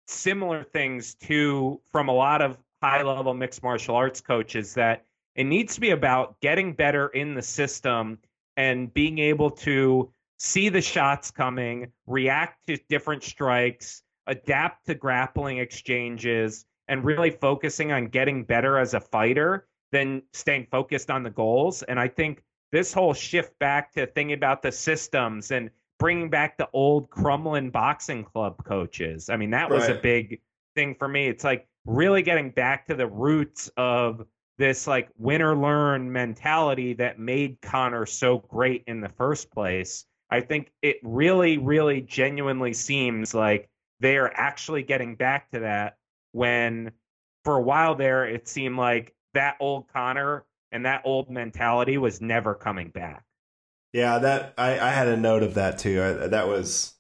similar 0.07 0.65
things 0.65 1.15
to 1.15 1.81
from 1.91 2.09
a 2.09 2.13
lot 2.13 2.43
of 2.43 2.59
high 2.83 3.03
level 3.03 3.35
mixed 3.35 3.63
martial 3.63 3.95
arts 3.95 4.21
coaches 4.21 4.75
that 4.75 5.05
it 5.35 5.45
needs 5.45 5.75
to 5.75 5.81
be 5.81 5.91
about 5.91 6.41
getting 6.41 6.73
better 6.73 7.09
in 7.09 7.35
the 7.35 7.43
system 7.43 8.19
and 8.57 8.93
being 8.93 9.19
able 9.19 9.51
to 9.51 10.11
see 10.39 10.69
the 10.69 10.81
shots 10.81 11.31
coming, 11.31 11.93
react 12.07 12.67
to 12.67 12.79
different 12.89 13.23
strikes, 13.23 14.03
adapt 14.27 14.87
to 14.87 14.95
grappling 14.95 15.59
exchanges, 15.59 16.65
and 16.89 17.05
really 17.05 17.31
focusing 17.31 17.93
on 17.93 18.07
getting 18.07 18.45
better 18.45 18.79
as 18.79 18.95
a 18.95 19.01
fighter 19.01 19.69
than 19.93 20.23
staying 20.33 20.67
focused 20.71 21.11
on 21.11 21.23
the 21.23 21.31
goals. 21.31 21.83
And 21.83 21.99
I 21.99 22.09
think 22.09 22.43
this 22.73 22.93
whole 22.93 23.15
shift 23.15 23.59
back 23.59 23.93
to 23.95 24.07
thinking 24.07 24.35
about 24.35 24.63
the 24.63 24.73
systems 24.73 25.51
and 25.51 25.71
bringing 25.99 26.31
back 26.31 26.57
the 26.57 26.69
old 26.73 27.11
Crumlin 27.11 27.73
Boxing 27.73 28.25
Club 28.25 28.63
coaches. 28.65 29.29
I 29.29 29.37
mean, 29.37 29.51
that 29.51 29.69
was 29.69 29.89
right. 29.89 29.97
a 29.97 30.01
big 30.01 30.41
thing 30.75 30.95
for 30.95 31.09
me. 31.09 31.29
It's 31.29 31.45
like 31.45 31.67
really 31.85 32.23
getting 32.23 32.51
back 32.51 32.87
to 32.87 32.95
the 32.95 33.07
roots 33.07 33.71
of 33.77 34.25
this 34.59 34.87
like 34.87 35.09
win 35.17 35.41
or 35.41 35.57
learn 35.57 36.11
mentality 36.11 36.93
that 36.95 37.19
made 37.19 37.61
Conor 37.63 38.07
so 38.07 38.39
great 38.39 38.85
in 38.87 39.01
the 39.01 39.09
first 39.09 39.51
place. 39.51 40.05
I 40.31 40.41
think 40.41 40.73
it 40.83 40.99
really, 41.03 41.59
really 41.59 42.01
genuinely 42.01 42.75
seems 42.75 43.35
like 43.35 43.69
they 44.01 44.17
are 44.17 44.33
actually 44.35 44.83
getting 44.83 45.17
back 45.17 45.51
to 45.53 45.61
that 45.61 45.97
when 46.33 46.93
for 47.45 47.57
a 47.57 47.63
while 47.63 47.95
there 47.95 48.25
it 48.25 48.47
seemed 48.47 48.77
like 48.77 49.15
that 49.35 49.57
old 49.61 49.89
Conor 49.89 50.45
and 50.71 50.85
that 50.85 51.03
old 51.05 51.31
mentality 51.31 51.99
was 51.99 52.21
never 52.21 52.55
coming 52.55 52.91
back. 52.91 53.25
Yeah, 53.93 54.19
that 54.19 54.55
I, 54.59 54.79
I 54.79 54.91
had 54.91 55.09
a 55.09 55.17
note 55.17 55.43
of 55.43 55.55
that 55.55 55.79
too. 55.79 56.03
I, 56.03 56.27
that 56.29 56.49
was 56.49 56.95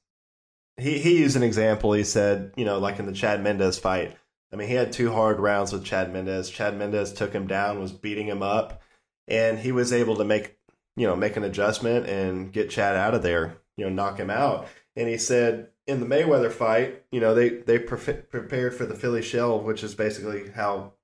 he 0.79 0.99
he 0.99 1.19
used 1.19 1.37
an 1.37 1.43
example. 1.43 1.93
He 1.93 2.05
said, 2.05 2.53
you 2.57 2.64
know, 2.64 2.79
like 2.79 2.99
in 2.99 3.07
the 3.07 3.12
Chad 3.12 3.43
Mendes 3.43 3.79
fight. 3.79 4.17
I 4.51 4.57
mean, 4.57 4.69
he 4.69 4.75
had 4.75 4.93
two 4.93 5.12
hard 5.12 5.41
rounds 5.41 5.73
with 5.73 5.85
Chad 5.85 6.11
Mendes. 6.12 6.49
Chad 6.49 6.79
Mendes 6.79 7.12
took 7.12 7.35
him 7.35 7.47
down, 7.47 7.81
was 7.81 7.93
beating 7.93 8.27
him 8.27 8.43
up, 8.43 8.81
and 9.27 9.59
he 9.59 9.73
was 9.73 9.93
able 9.93 10.17
to 10.17 10.25
make 10.25 10.58
you 10.99 11.07
know 11.07 11.17
make 11.17 11.37
an 11.37 11.45
adjustment 11.45 12.07
and 12.07 12.53
get 12.53 12.71
Chad 12.71 12.97
out 12.97 13.15
of 13.15 13.23
there. 13.23 13.59
You 13.77 13.85
know, 13.85 13.91
knock 13.91 14.19
him 14.19 14.31
out. 14.31 14.67
And 14.97 15.09
he 15.09 15.17
said 15.17 15.69
in 15.87 16.01
the 16.01 16.07
Mayweather 16.07 16.51
fight, 16.51 17.05
you 17.13 17.21
know, 17.21 17.35
they 17.35 17.49
they 17.49 17.79
pre- 17.79 18.15
prepared 18.15 18.75
for 18.75 18.85
the 18.85 18.97
Philly 18.97 19.23
shell, 19.23 19.61
which 19.61 19.85
is 19.85 19.95
basically 19.95 20.51
how 20.51 20.95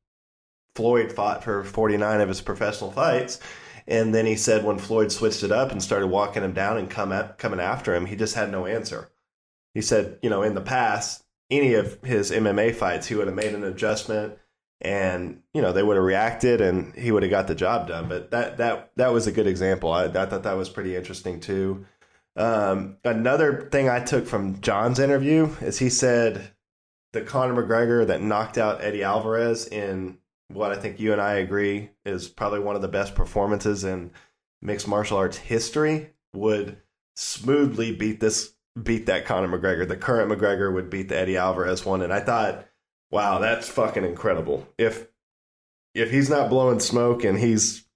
Floyd 0.74 1.12
fought 1.12 1.44
for 1.44 1.62
49 1.62 2.20
of 2.20 2.28
his 2.28 2.40
professional 2.40 2.90
fights. 2.90 3.38
And 3.86 4.14
then 4.14 4.26
he 4.26 4.36
said 4.36 4.64
when 4.64 4.78
Floyd 4.78 5.12
switched 5.12 5.42
it 5.42 5.52
up 5.52 5.70
and 5.70 5.82
started 5.82 6.08
walking 6.08 6.42
him 6.42 6.52
down 6.52 6.78
and 6.78 6.90
come 6.90 7.12
at, 7.12 7.38
coming 7.38 7.60
after 7.60 7.94
him, 7.94 8.06
he 8.06 8.16
just 8.16 8.34
had 8.34 8.50
no 8.50 8.66
answer. 8.66 9.10
He 9.74 9.82
said, 9.82 10.18
you 10.22 10.30
know, 10.30 10.42
in 10.42 10.54
the 10.54 10.60
past, 10.60 11.24
any 11.50 11.74
of 11.74 12.02
his 12.02 12.30
MMA 12.30 12.74
fights, 12.74 13.06
he 13.06 13.14
would 13.14 13.26
have 13.26 13.36
made 13.36 13.54
an 13.54 13.64
adjustment 13.64 14.38
and, 14.80 15.42
you 15.52 15.62
know, 15.62 15.72
they 15.72 15.82
would 15.82 15.96
have 15.96 16.04
reacted 16.04 16.60
and 16.60 16.94
he 16.94 17.12
would 17.12 17.22
have 17.22 17.30
got 17.30 17.46
the 17.46 17.54
job 17.54 17.88
done. 17.88 18.08
But 18.08 18.30
that 18.30 18.58
that 18.58 18.90
that 18.96 19.12
was 19.12 19.26
a 19.26 19.32
good 19.32 19.46
example. 19.46 19.92
I, 19.92 20.04
I 20.04 20.26
thought 20.26 20.42
that 20.42 20.56
was 20.56 20.68
pretty 20.68 20.96
interesting 20.96 21.40
too. 21.40 21.86
Um, 22.36 22.96
another 23.04 23.68
thing 23.70 23.88
I 23.88 24.00
took 24.00 24.26
from 24.26 24.60
John's 24.60 24.98
interview 24.98 25.50
is 25.60 25.78
he 25.78 25.88
said 25.88 26.50
the 27.12 27.22
Conor 27.22 27.62
McGregor 27.62 28.06
that 28.06 28.22
knocked 28.22 28.58
out 28.58 28.82
Eddie 28.82 29.04
Alvarez 29.04 29.66
in 29.66 30.18
what 30.48 30.72
I 30.72 30.76
think 30.76 31.00
you 31.00 31.12
and 31.12 31.20
I 31.20 31.34
agree 31.34 31.90
is 32.04 32.28
probably 32.28 32.60
one 32.60 32.76
of 32.76 32.82
the 32.82 32.88
best 32.88 33.14
performances 33.14 33.84
in 33.84 34.10
mixed 34.60 34.88
martial 34.88 35.16
arts 35.16 35.36
history 35.36 36.10
would 36.34 36.78
smoothly 37.16 37.94
beat 37.94 38.20
this 38.20 38.52
beat 38.82 39.06
that 39.06 39.24
Conor 39.24 39.56
McGregor. 39.56 39.86
The 39.86 39.96
current 39.96 40.30
McGregor 40.30 40.72
would 40.72 40.90
beat 40.90 41.08
the 41.08 41.16
Eddie 41.16 41.36
Alvarez 41.36 41.84
one, 41.84 42.02
and 42.02 42.12
I 42.12 42.20
thought, 42.20 42.66
wow, 43.14 43.38
that's 43.38 43.68
fucking 43.68 44.04
incredible. 44.04 44.66
If 44.76 45.06
if 45.94 46.10
he's 46.10 46.28
not 46.28 46.50
blowing 46.50 46.80
smoke 46.80 47.22
and 47.22 47.38
he's 47.38 47.86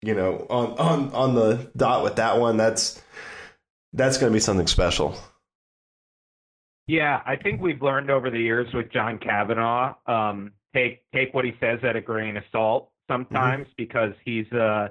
you 0.00 0.14
know 0.14 0.46
on 0.48 0.78
on 0.78 1.12
on 1.12 1.34
the 1.34 1.70
dot 1.76 2.04
with 2.04 2.16
that 2.16 2.38
one, 2.38 2.56
that's 2.56 3.02
that's 3.92 4.18
going 4.18 4.30
to 4.32 4.34
be 4.34 4.40
something 4.40 4.68
special. 4.68 5.18
Yeah, 6.86 7.20
I 7.26 7.36
think 7.36 7.60
we've 7.60 7.82
learned 7.82 8.08
over 8.08 8.30
the 8.30 8.38
years 8.38 8.72
with 8.72 8.90
John 8.92 9.18
Kavanagh, 9.18 9.94
Um, 10.06 10.52
take 10.72 11.02
take 11.12 11.34
what 11.34 11.44
he 11.44 11.52
says 11.60 11.80
at 11.82 11.96
a 11.96 12.00
grain 12.00 12.36
of 12.36 12.44
salt 12.52 12.90
sometimes 13.10 13.64
mm-hmm. 13.64 13.74
because 13.76 14.12
he's 14.24 14.50
uh 14.52 14.88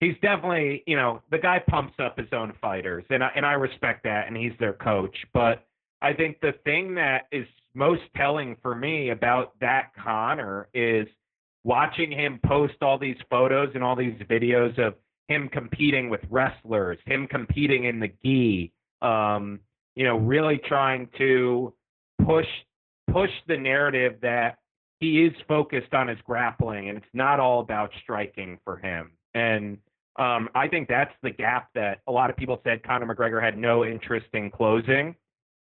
he's 0.00 0.14
definitely 0.20 0.82
you 0.86 0.96
know 0.96 1.22
the 1.30 1.38
guy 1.38 1.62
pumps 1.66 1.94
up 1.98 2.18
his 2.18 2.28
own 2.32 2.52
fighters 2.60 3.04
and 3.10 3.22
I, 3.24 3.30
and 3.36 3.46
I 3.46 3.52
respect 3.52 4.02
that 4.04 4.26
and 4.26 4.36
he's 4.36 4.52
their 4.58 4.72
coach 4.72 5.16
but 5.32 5.64
I 6.02 6.14
think 6.14 6.40
the 6.40 6.52
thing 6.64 6.96
that 6.96 7.26
is 7.30 7.46
most 7.74 8.02
telling 8.16 8.56
for 8.62 8.74
me 8.74 9.10
about 9.10 9.52
that 9.60 9.90
Conor 10.02 10.68
is 10.74 11.06
watching 11.64 12.10
him 12.10 12.40
post 12.46 12.74
all 12.82 12.98
these 12.98 13.16
photos 13.28 13.70
and 13.74 13.84
all 13.84 13.96
these 13.96 14.18
videos 14.28 14.78
of 14.78 14.94
him 15.28 15.48
competing 15.48 16.10
with 16.10 16.20
wrestlers, 16.28 16.98
him 17.06 17.26
competing 17.26 17.84
in 17.84 18.00
the 18.00 18.10
gi, 18.22 18.72
um, 19.02 19.60
you 19.94 20.04
know, 20.04 20.16
really 20.16 20.60
trying 20.66 21.08
to 21.18 21.72
push 22.24 22.46
push 23.12 23.30
the 23.48 23.56
narrative 23.56 24.14
that 24.22 24.58
he 25.00 25.24
is 25.24 25.32
focused 25.48 25.94
on 25.94 26.06
his 26.08 26.18
grappling 26.24 26.88
and 26.88 26.98
it's 26.98 27.06
not 27.12 27.40
all 27.40 27.60
about 27.60 27.90
striking 28.02 28.58
for 28.64 28.76
him. 28.76 29.10
And 29.34 29.78
um, 30.18 30.48
I 30.54 30.68
think 30.68 30.88
that's 30.88 31.14
the 31.22 31.30
gap 31.30 31.70
that 31.74 32.00
a 32.06 32.12
lot 32.12 32.30
of 32.30 32.36
people 32.36 32.60
said 32.64 32.82
Conor 32.82 33.14
McGregor 33.14 33.42
had 33.42 33.56
no 33.56 33.84
interest 33.84 34.26
in 34.34 34.50
closing. 34.50 35.14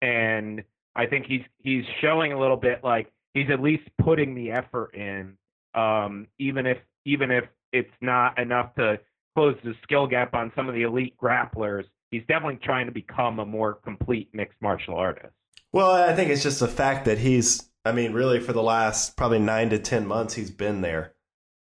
And 0.02 0.62
I 0.98 1.06
think 1.06 1.26
he's 1.26 1.42
he's 1.58 1.84
showing 2.00 2.32
a 2.32 2.38
little 2.38 2.56
bit 2.56 2.82
like 2.82 3.10
he's 3.32 3.46
at 3.50 3.62
least 3.62 3.84
putting 4.02 4.34
the 4.34 4.50
effort 4.50 4.94
in, 4.94 5.38
um, 5.74 6.26
even 6.38 6.66
if 6.66 6.78
even 7.06 7.30
if 7.30 7.44
it's 7.72 7.94
not 8.00 8.38
enough 8.38 8.74
to 8.74 8.98
close 9.36 9.56
the 9.62 9.74
skill 9.84 10.06
gap 10.06 10.34
on 10.34 10.52
some 10.56 10.68
of 10.68 10.74
the 10.74 10.82
elite 10.82 11.14
grapplers. 11.16 11.84
He's 12.10 12.22
definitely 12.26 12.58
trying 12.62 12.86
to 12.86 12.92
become 12.92 13.38
a 13.38 13.46
more 13.46 13.74
complete 13.74 14.30
mixed 14.32 14.60
martial 14.60 14.96
artist. 14.96 15.32
Well, 15.72 15.90
I 15.90 16.14
think 16.14 16.30
it's 16.30 16.42
just 16.42 16.58
the 16.58 16.66
fact 16.66 17.04
that 17.04 17.18
he's 17.18 17.68
I 17.84 17.92
mean, 17.92 18.12
really, 18.12 18.40
for 18.40 18.52
the 18.52 18.62
last 18.62 19.16
probably 19.16 19.38
nine 19.38 19.70
to 19.70 19.78
10 19.78 20.06
months, 20.06 20.34
he's 20.34 20.50
been 20.50 20.80
there. 20.80 21.14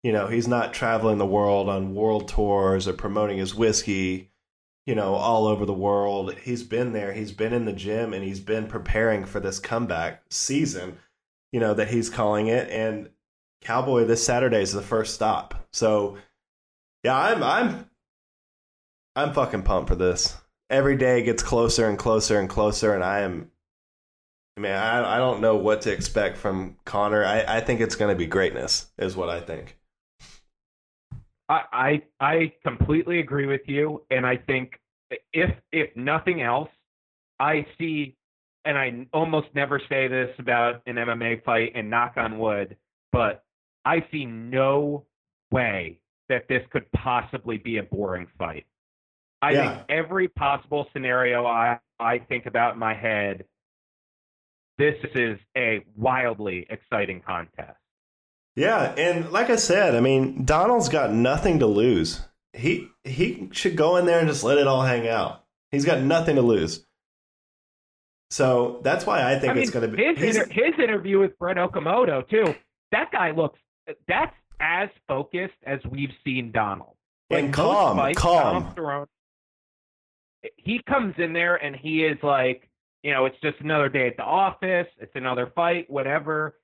You 0.03 0.13
know, 0.13 0.29
he's 0.29 0.49
not 0.49 0.73
traveling 0.73 1.19
the 1.19 1.27
world 1.27 1.69
on 1.69 1.95
world 1.95 2.27
tours 2.27 2.89
or 2.89 2.95
promoting 2.95 3.39
his 3.39 3.55
whiskey, 3.55 4.30
you 4.91 4.97
know, 4.97 5.15
all 5.15 5.47
over 5.47 5.65
the 5.65 5.73
world. 5.73 6.35
He's 6.35 6.65
been 6.65 6.93
there. 6.93 7.13
He's 7.13 7.31
been 7.31 7.53
in 7.53 7.65
the 7.65 7.73
gym 7.73 8.13
and 8.13 8.25
he's 8.25 8.41
been 8.41 8.67
preparing 8.67 9.25
for 9.25 9.39
this 9.39 9.61
comeback 9.61 10.25
season, 10.31 10.99
you 11.53 11.61
know, 11.61 11.75
that 11.75 11.87
he's 11.87 12.11
calling 12.11 12.49
it. 12.49 12.69
And 12.71 13.09
Cowboy 13.61 14.05
this 14.05 14.27
Saturday 14.27 14.63
is 14.63 14.73
the 14.73 14.83
first 14.83 15.15
stop. 15.15 15.69
So, 15.73 16.19
yeah, 17.05 17.17
I'm, 17.17 17.41
I'm, 17.41 17.91
I'm 19.15 19.33
fucking 19.33 19.63
pumped 19.63 19.91
for 19.91 19.95
this. 19.95 20.37
Every 20.71 20.97
day 20.97 21.23
gets 21.23 21.45
closer 21.45 21.89
and 21.89 21.97
closer 21.97 22.41
and 22.41 22.51
closer, 22.51 22.93
and 22.93 23.05
I 23.05 23.21
am 23.21 23.49
I 24.57 24.61
mean, 24.61 24.73
I, 24.73 25.17
I 25.17 25.19
don't 25.19 25.41
know 25.41 25.55
what 25.55 25.83
to 25.83 25.93
expect 25.93 26.37
from 26.37 26.77
Conor. 26.85 27.25
I, 27.25 27.45
I 27.47 27.61
think 27.61 27.81
it's 27.81 27.95
going 27.95 28.13
to 28.13 28.19
be 28.19 28.27
greatness, 28.27 28.91
is 28.99 29.17
what 29.17 29.29
I 29.29 29.41
think. 29.41 29.79
I, 31.51 31.63
I 31.73 32.03
I 32.21 32.53
completely 32.65 33.19
agree 33.19 33.47
with 33.47 33.63
you, 33.67 34.05
and 34.11 34.25
I 34.25 34.37
think 34.37 34.79
if 35.33 35.51
if 35.73 35.95
nothing 35.97 36.43
else, 36.43 36.71
I 37.41 37.67
see, 37.77 38.17
and 38.65 38.79
I 38.79 39.07
almost 39.13 39.49
never 39.55 39.81
say 39.89 40.07
this 40.07 40.31
about 40.39 40.81
an 40.87 40.95
MMA 40.95 41.43
fight, 41.43 41.73
and 41.75 41.91
knock 41.91 42.13
on 42.17 42.39
wood, 42.39 42.77
but 43.11 43.43
I 43.85 44.05
see 44.13 44.25
no 44.25 45.07
way 45.51 45.99
that 46.29 46.47
this 46.49 46.63
could 46.71 46.91
possibly 46.93 47.59
be 47.59 47.79
a 47.79 47.83
boring 47.83 48.29
fight. 48.39 48.65
I 49.43 49.51
yeah. 49.51 49.75
think 49.75 49.87
every 49.89 50.29
possible 50.29 50.87
scenario 50.93 51.47
I 51.47 51.81
I 51.99 52.19
think 52.19 52.47
about 52.47 52.75
in 52.75 52.79
my 52.79 52.95
head 52.95 53.45
this 54.79 54.95
is 55.15 55.39
a 55.59 55.85
wildly 55.97 56.67
exciting 56.71 57.21
contest. 57.27 57.80
Yeah, 58.57 58.95
and 58.97 59.31
like 59.31 59.51
I 59.51 59.57
said, 59.57 59.95
I 59.95 60.01
mean, 60.01 60.45
Donald's 60.45 60.89
got 60.89 61.13
nothing 61.13 61.61
to 61.61 61.67
lose. 61.67 62.21
He 62.53 62.89
he 63.05 63.49
should 63.53 63.77
go 63.77 63.97
in 63.97 64.07
there 64.07 64.19
and 64.19 64.29
just 64.29 64.45
let 64.45 64.59
it 64.59 64.67
all 64.67 64.83
hang 64.83 65.09
out. 65.09 65.45
He's 65.71 65.85
got 65.85 66.01
nothing 66.01 66.37
to 66.37 66.43
lose. 66.43 66.85
So 68.31 68.81
that's 68.83 69.07
why 69.07 69.31
I 69.31 69.39
think 69.39 69.53
I 69.53 69.55
mean, 69.55 69.63
it's 69.63 69.71
going 69.71 69.91
to 69.91 69.97
be 69.97 70.05
his, 70.05 70.37
inter- 70.37 70.51
his 70.51 70.75
interview 70.79 71.19
with 71.19 71.39
Brett 71.39 71.57
Okamoto 71.57 72.29
too. 72.29 72.55
That 72.93 73.11
guy 73.13 73.31
looks 73.31 73.59
that's 74.07 74.35
as 74.61 74.89
focused 75.09 75.55
as 75.65 75.81
we've 75.89 76.13
seen 76.25 76.53
Donald. 76.53 76.97
and 77.31 77.53
calm, 77.53 77.97
fights, 77.97 78.19
calm. 78.19 78.73
Donald 78.77 79.09
he 80.57 80.81
comes 80.89 81.15
in 81.19 81.33
there 81.33 81.57
and 81.57 81.77
he 81.77 82.05
is 82.05 82.19
like, 82.23 82.69
you 83.03 83.13
know, 83.13 83.27
it's 83.27 83.37
just 83.43 83.57
another 83.61 83.89
day 83.89 84.07
at 84.07 84.17
the 84.17 84.23
office, 84.23 84.87
it's 84.99 85.13
another 85.15 85.53
fight, 85.55 85.89
whatever. 85.91 86.57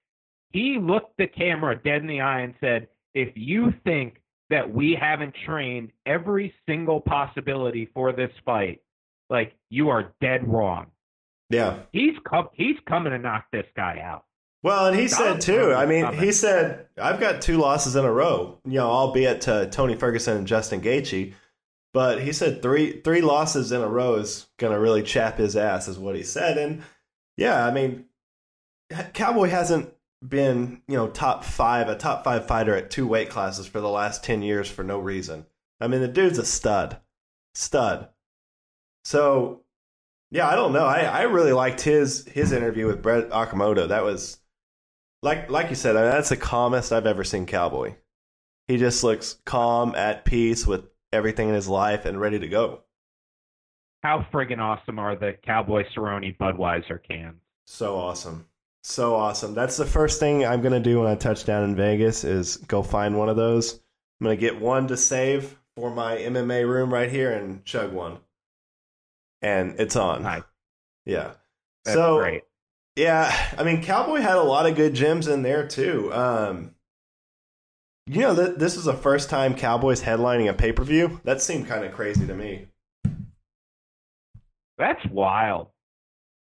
He 0.56 0.78
looked 0.80 1.18
the 1.18 1.26
camera 1.26 1.76
dead 1.76 2.00
in 2.00 2.06
the 2.06 2.22
eye 2.22 2.40
and 2.40 2.54
said, 2.62 2.88
if 3.12 3.28
you 3.34 3.74
think 3.84 4.22
that 4.48 4.72
we 4.72 4.96
haven't 4.98 5.34
trained 5.44 5.90
every 6.06 6.54
single 6.66 6.98
possibility 6.98 7.90
for 7.92 8.10
this 8.10 8.30
fight, 8.42 8.80
like 9.28 9.54
you 9.68 9.90
are 9.90 10.14
dead 10.22 10.48
wrong. 10.48 10.86
Yeah. 11.50 11.80
He's 11.92 12.14
com- 12.26 12.48
he's 12.54 12.76
coming 12.88 13.12
to 13.12 13.18
knock 13.18 13.44
this 13.52 13.66
guy 13.76 14.00
out. 14.02 14.24
Well, 14.62 14.86
and 14.86 14.98
he 14.98 15.08
said 15.08 15.42
too. 15.42 15.74
I 15.74 15.84
mean, 15.84 16.06
coming. 16.06 16.20
he 16.20 16.32
said 16.32 16.86
I've 16.96 17.20
got 17.20 17.42
two 17.42 17.58
losses 17.58 17.94
in 17.94 18.06
a 18.06 18.12
row. 18.12 18.58
You 18.64 18.78
know, 18.78 18.88
albeit 18.88 19.42
to 19.42 19.68
Tony 19.70 19.94
Ferguson 19.94 20.38
and 20.38 20.46
Justin 20.46 20.80
Gaethje. 20.80 21.34
But 21.92 22.22
he 22.22 22.32
said 22.32 22.62
three 22.62 23.02
three 23.02 23.20
losses 23.20 23.72
in 23.72 23.82
a 23.82 23.88
row 23.88 24.14
is 24.14 24.46
gonna 24.58 24.80
really 24.80 25.02
chap 25.02 25.36
his 25.36 25.54
ass, 25.54 25.86
is 25.86 25.98
what 25.98 26.16
he 26.16 26.22
said. 26.22 26.56
And 26.56 26.82
yeah, 27.36 27.66
I 27.66 27.72
mean, 27.72 28.06
Cowboy 29.12 29.50
hasn't 29.50 29.92
been 30.26 30.82
you 30.88 30.96
know 30.96 31.08
top 31.08 31.44
five 31.44 31.88
a 31.88 31.96
top 31.96 32.24
five 32.24 32.46
fighter 32.46 32.74
at 32.74 32.90
two 32.90 33.06
weight 33.06 33.30
classes 33.30 33.66
for 33.66 33.80
the 33.80 33.88
last 33.88 34.24
ten 34.24 34.42
years 34.42 34.68
for 34.68 34.82
no 34.82 34.98
reason. 34.98 35.46
I 35.80 35.88
mean, 35.88 36.00
the 36.00 36.08
dude's 36.08 36.38
a 36.38 36.44
stud, 36.46 36.98
stud. 37.54 38.08
So 39.04 39.62
yeah, 40.30 40.48
I 40.48 40.54
don't 40.54 40.72
know. 40.72 40.86
I, 40.86 41.00
I 41.00 41.22
really 41.22 41.52
liked 41.52 41.80
his 41.80 42.26
his 42.26 42.52
interview 42.52 42.86
with 42.86 43.02
Brett 43.02 43.30
Okamoto. 43.30 43.88
That 43.88 44.04
was 44.04 44.38
like 45.22 45.50
like 45.50 45.70
you 45.70 45.76
said, 45.76 45.96
I 45.96 46.02
mean, 46.02 46.10
that's 46.10 46.30
the 46.30 46.36
calmest 46.36 46.92
I've 46.92 47.06
ever 47.06 47.24
seen 47.24 47.46
Cowboy. 47.46 47.94
He 48.68 48.78
just 48.78 49.04
looks 49.04 49.38
calm, 49.44 49.94
at 49.94 50.24
peace 50.24 50.66
with 50.66 50.86
everything 51.12 51.48
in 51.48 51.54
his 51.54 51.68
life, 51.68 52.04
and 52.04 52.20
ready 52.20 52.38
to 52.40 52.48
go. 52.48 52.80
How 54.02 54.26
friggin' 54.32 54.58
awesome 54.58 54.98
are 54.98 55.16
the 55.16 55.34
Cowboy 55.44 55.84
Cerrone 55.94 56.36
Budweiser 56.36 57.00
cans? 57.08 57.36
So 57.66 57.96
awesome. 57.96 58.46
So 58.88 59.16
awesome. 59.16 59.52
That's 59.52 59.76
the 59.76 59.84
first 59.84 60.20
thing 60.20 60.46
I'm 60.46 60.62
going 60.62 60.72
to 60.72 60.78
do 60.78 61.00
when 61.00 61.08
I 61.08 61.16
touch 61.16 61.44
down 61.44 61.64
in 61.64 61.74
Vegas 61.74 62.22
is 62.22 62.56
go 62.56 62.84
find 62.84 63.18
one 63.18 63.28
of 63.28 63.34
those. 63.34 63.74
I'm 64.20 64.24
going 64.24 64.36
to 64.36 64.40
get 64.40 64.60
one 64.60 64.86
to 64.86 64.96
save 64.96 65.58
for 65.74 65.90
my 65.90 66.16
MMA 66.16 66.64
room 66.68 66.94
right 66.94 67.10
here 67.10 67.32
and 67.32 67.64
chug 67.64 67.92
one. 67.92 68.18
And 69.42 69.80
it's 69.80 69.96
on. 69.96 70.22
Nice. 70.22 70.44
Yeah. 71.04 71.32
That's 71.84 71.96
so 71.96 72.18
great. 72.18 72.44
Yeah, 72.94 73.36
I 73.58 73.64
mean, 73.64 73.82
Cowboy 73.82 74.20
had 74.20 74.36
a 74.36 74.42
lot 74.42 74.66
of 74.66 74.76
good 74.76 74.94
gems 74.94 75.26
in 75.26 75.42
there 75.42 75.66
too. 75.66 76.14
Um, 76.14 76.76
you 78.06 78.20
know, 78.20 78.36
th- 78.36 78.56
this 78.56 78.76
is 78.76 78.84
the 78.84 78.94
first 78.94 79.28
time 79.28 79.56
Cowboys 79.56 80.00
headlining 80.00 80.48
a 80.48 80.54
pay 80.54 80.70
per 80.70 80.84
view. 80.84 81.20
That 81.24 81.42
seemed 81.42 81.66
kind 81.66 81.84
of 81.84 81.90
crazy 81.90 82.24
to 82.24 82.34
me. 82.34 82.68
That's 84.78 85.04
wild. 85.06 85.70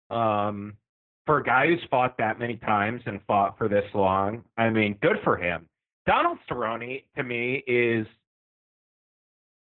Um, 0.10 0.78
for 1.26 1.38
a 1.38 1.44
guy 1.44 1.68
who's 1.68 1.80
fought 1.90 2.18
that 2.18 2.40
many 2.40 2.58
times 2.58 3.02
and 3.06 3.22
fought 3.28 3.58
for 3.58 3.68
this 3.68 3.86
long, 3.94 4.44
I 4.58 4.70
mean, 4.70 4.98
good 5.02 5.18
for 5.24 5.38
him. 5.38 5.68
Donald 6.06 6.38
Cerrone 6.50 7.04
to 7.16 7.24
me 7.24 7.64
is 7.66 8.06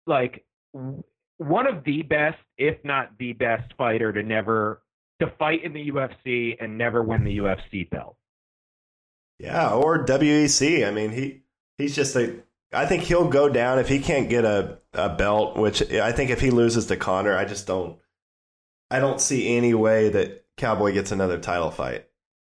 like 0.06 0.45
one 1.38 1.68
of 1.68 1.84
the 1.84 2.02
best, 2.02 2.38
if 2.58 2.84
not 2.84 3.18
the 3.18 3.34
best 3.34 3.74
fighter 3.78 4.12
to 4.12 4.24
never 4.24 4.82
to 5.20 5.32
fight 5.39 5.64
in 5.64 5.74
the 5.74 5.89
UFC 5.89 6.58
and 6.60 6.78
never 6.78 7.02
win 7.02 7.24
the 7.24 7.38
UFC 7.38 7.89
belt. 7.89 8.18
Yeah, 9.39 9.72
or 9.72 10.06
WEC. 10.06 10.88
I 10.88 10.91
mean, 10.91 11.12
he 11.12 11.43
he's 11.78 11.95
just 11.95 12.16
a. 12.16 12.39
I 12.74 12.86
think 12.86 13.04
he'll 13.04 13.30
go 13.30 13.48
down 13.48 13.80
if 13.80 13.88
he 13.88 14.00
can't 14.00 14.30
get 14.30 14.43
a, 14.43 14.80
a 14.93 15.10
belt. 15.10 15.58
Which 15.58 15.91
I 15.91 16.12
think 16.12 16.30
if 16.30 16.41
he 16.41 16.50
loses 16.50 16.88
to 16.88 16.98
Conor, 16.98 17.36
I 17.36 17.45
just 17.45 17.68
don't. 17.68 17.98
I 18.89 19.00
don't 19.00 19.22
see 19.22 19.56
any 19.56 19.74
way 19.74 20.10
that 20.10 20.45
Cowboy 20.58 20.93
gets 20.93 21.12
another 21.12 21.38
title 21.38 21.72
fight. 21.72 22.08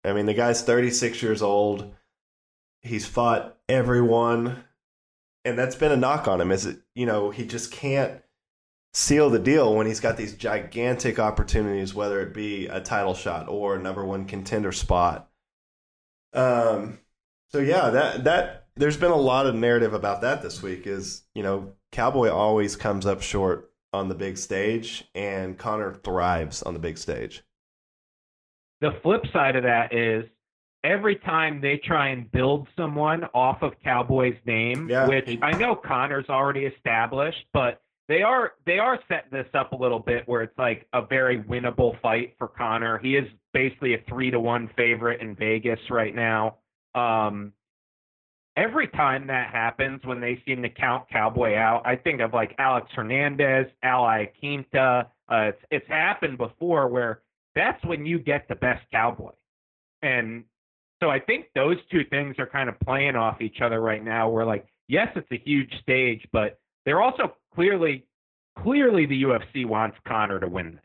I 0.04 0.14
mean, 0.14 0.26
the 0.26 0.34
guy's 0.34 0.62
36 0.62 1.22
years 1.22 1.42
old. 1.42 1.94
He's 2.82 3.06
fought 3.06 3.58
everyone, 3.68 4.64
and 5.44 5.58
that's 5.58 5.76
been 5.76 5.92
a 5.92 5.98
knock 5.98 6.28
on 6.28 6.40
him. 6.40 6.52
Is 6.52 6.66
it 6.66 6.80
you 6.96 7.06
know 7.06 7.32
he 7.32 7.46
just 7.46 7.72
can't 7.72 8.22
seal 8.94 9.30
the 9.30 9.40
deal 9.40 9.76
when 9.76 9.86
he's 9.86 10.00
got 10.00 10.18
these 10.18 10.36
gigantic 10.36 11.20
opportunities, 11.20 11.94
whether 11.94 12.22
it 12.22 12.34
be 12.34 12.68
a 12.68 12.80
title 12.80 13.14
shot 13.14 13.48
or 13.48 13.78
number 13.78 14.06
one 14.06 14.26
contender 14.26 14.72
spot. 14.72 15.30
Um, 16.34 17.00
so 17.50 17.60
yeah, 17.60 17.90
that 17.90 18.24
that 18.24 18.68
there's 18.76 18.98
been 18.98 19.12
a 19.12 19.16
lot 19.16 19.48
of 19.48 19.56
narrative 19.56 19.94
about 19.94 20.22
that 20.22 20.42
this 20.42 20.62
week. 20.62 20.88
Is 20.88 21.24
you 21.34 21.44
know 21.44 21.74
Cowboy 21.92 22.30
always 22.30 22.76
comes 22.76 23.06
up 23.06 23.22
short 23.22 23.72
on 23.94 24.10
the 24.10 24.16
big 24.16 24.38
stage, 24.38 25.06
and 25.16 25.58
Conor 25.58 25.94
thrives 25.94 26.64
on 26.64 26.74
the 26.74 26.80
big 26.80 26.98
stage. 26.98 27.44
The 28.82 28.92
flip 29.02 29.24
side 29.34 29.56
of 29.56 29.64
that 29.64 29.94
is 29.94 30.26
every 30.84 31.16
time 31.16 31.60
they 31.62 31.78
try 31.78 32.10
and 32.10 32.32
build 32.32 32.68
someone 32.78 33.24
off 33.34 33.62
of 33.62 33.74
Cowboy's 33.84 34.38
name, 34.46 34.88
Yeah. 34.90 35.08
which 35.08 35.38
I 35.42 35.52
know 35.54 35.76
Conor's 35.76 36.30
already 36.30 36.66
established, 36.66 37.46
but 37.54 37.82
they 38.08 38.22
are 38.22 38.54
they 38.66 38.80
are 38.80 39.00
setting 39.08 39.32
this 39.32 39.48
up 39.54 39.74
a 39.74 39.76
little 39.76 40.00
bit 40.00 40.28
where 40.28 40.42
it's 40.42 40.58
like 40.58 40.88
a 40.94 41.02
very 41.02 41.40
winnable 41.42 42.00
fight 42.02 42.36
for 42.38 42.48
Conor. 42.48 43.00
He 43.00 43.18
is 43.18 43.28
basically 43.54 43.96
a 43.96 44.02
three 44.08 44.32
to 44.32 44.40
one 44.40 44.70
favorite 44.78 45.20
in 45.22 45.36
Vegas 45.36 45.80
right 45.90 46.16
now. 46.16 46.58
Um, 46.96 47.52
every 48.56 48.88
time 48.88 49.28
that 49.28 49.50
happens, 49.52 50.06
when 50.06 50.22
they 50.22 50.42
seem 50.46 50.62
to 50.62 50.70
count 50.70 51.10
Cowboy 51.10 51.56
out, 51.56 51.82
I 51.86 51.96
think 51.98 52.22
of 52.22 52.34
like 52.34 52.56
Alex 52.60 52.88
Hernandez, 52.96 53.66
Al 53.84 54.04
Iaquinta. 54.04 55.08
Uh, 55.30 55.36
it's 55.50 55.62
it's 55.70 55.88
happened 55.88 56.38
before 56.38 56.88
where 56.88 57.22
that's 57.58 57.84
when 57.84 58.06
you 58.06 58.20
get 58.20 58.48
the 58.48 58.56
best 58.56 58.86
Cowboy, 58.92 59.32
and 60.02 60.46
so 61.02 61.10
I 61.10 61.20
think 61.20 61.48
those 61.54 61.78
two 61.92 62.04
things 62.10 62.36
are 62.40 62.48
kind 62.48 62.70
of 62.70 62.80
playing 62.80 63.16
off 63.16 63.42
each 63.42 63.62
other 63.62 63.82
right 63.82 64.04
now. 64.04 64.30
Where 64.30 64.46
like, 64.46 64.68
yes, 64.88 65.08
it's 65.16 65.32
a 65.32 65.42
huge 65.44 65.72
stage, 65.82 66.26
but 66.32 66.60
they're 66.86 67.02
also 67.02 67.34
clearly, 67.54 68.06
clearly 68.64 69.06
the 69.06 69.24
UFC 69.24 69.66
wants 69.66 69.98
Conor 70.08 70.40
to 70.40 70.48
win 70.48 70.76
this. 70.76 70.84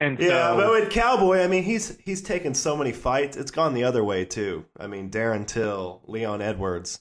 And 0.00 0.18
Yeah, 0.18 0.50
so, 0.50 0.56
but 0.56 0.70
with 0.70 0.90
Cowboy, 0.90 1.40
I 1.40 1.48
mean, 1.48 1.64
he's 1.64 1.98
he's 1.98 2.22
taken 2.22 2.54
so 2.54 2.76
many 2.76 2.92
fights. 2.92 3.36
It's 3.36 3.50
gone 3.50 3.74
the 3.74 3.84
other 3.84 4.04
way 4.04 4.24
too. 4.24 4.64
I 4.78 4.86
mean, 4.86 5.10
Darren 5.10 5.46
Till, 5.46 6.02
Leon 6.06 6.40
Edwards, 6.40 7.00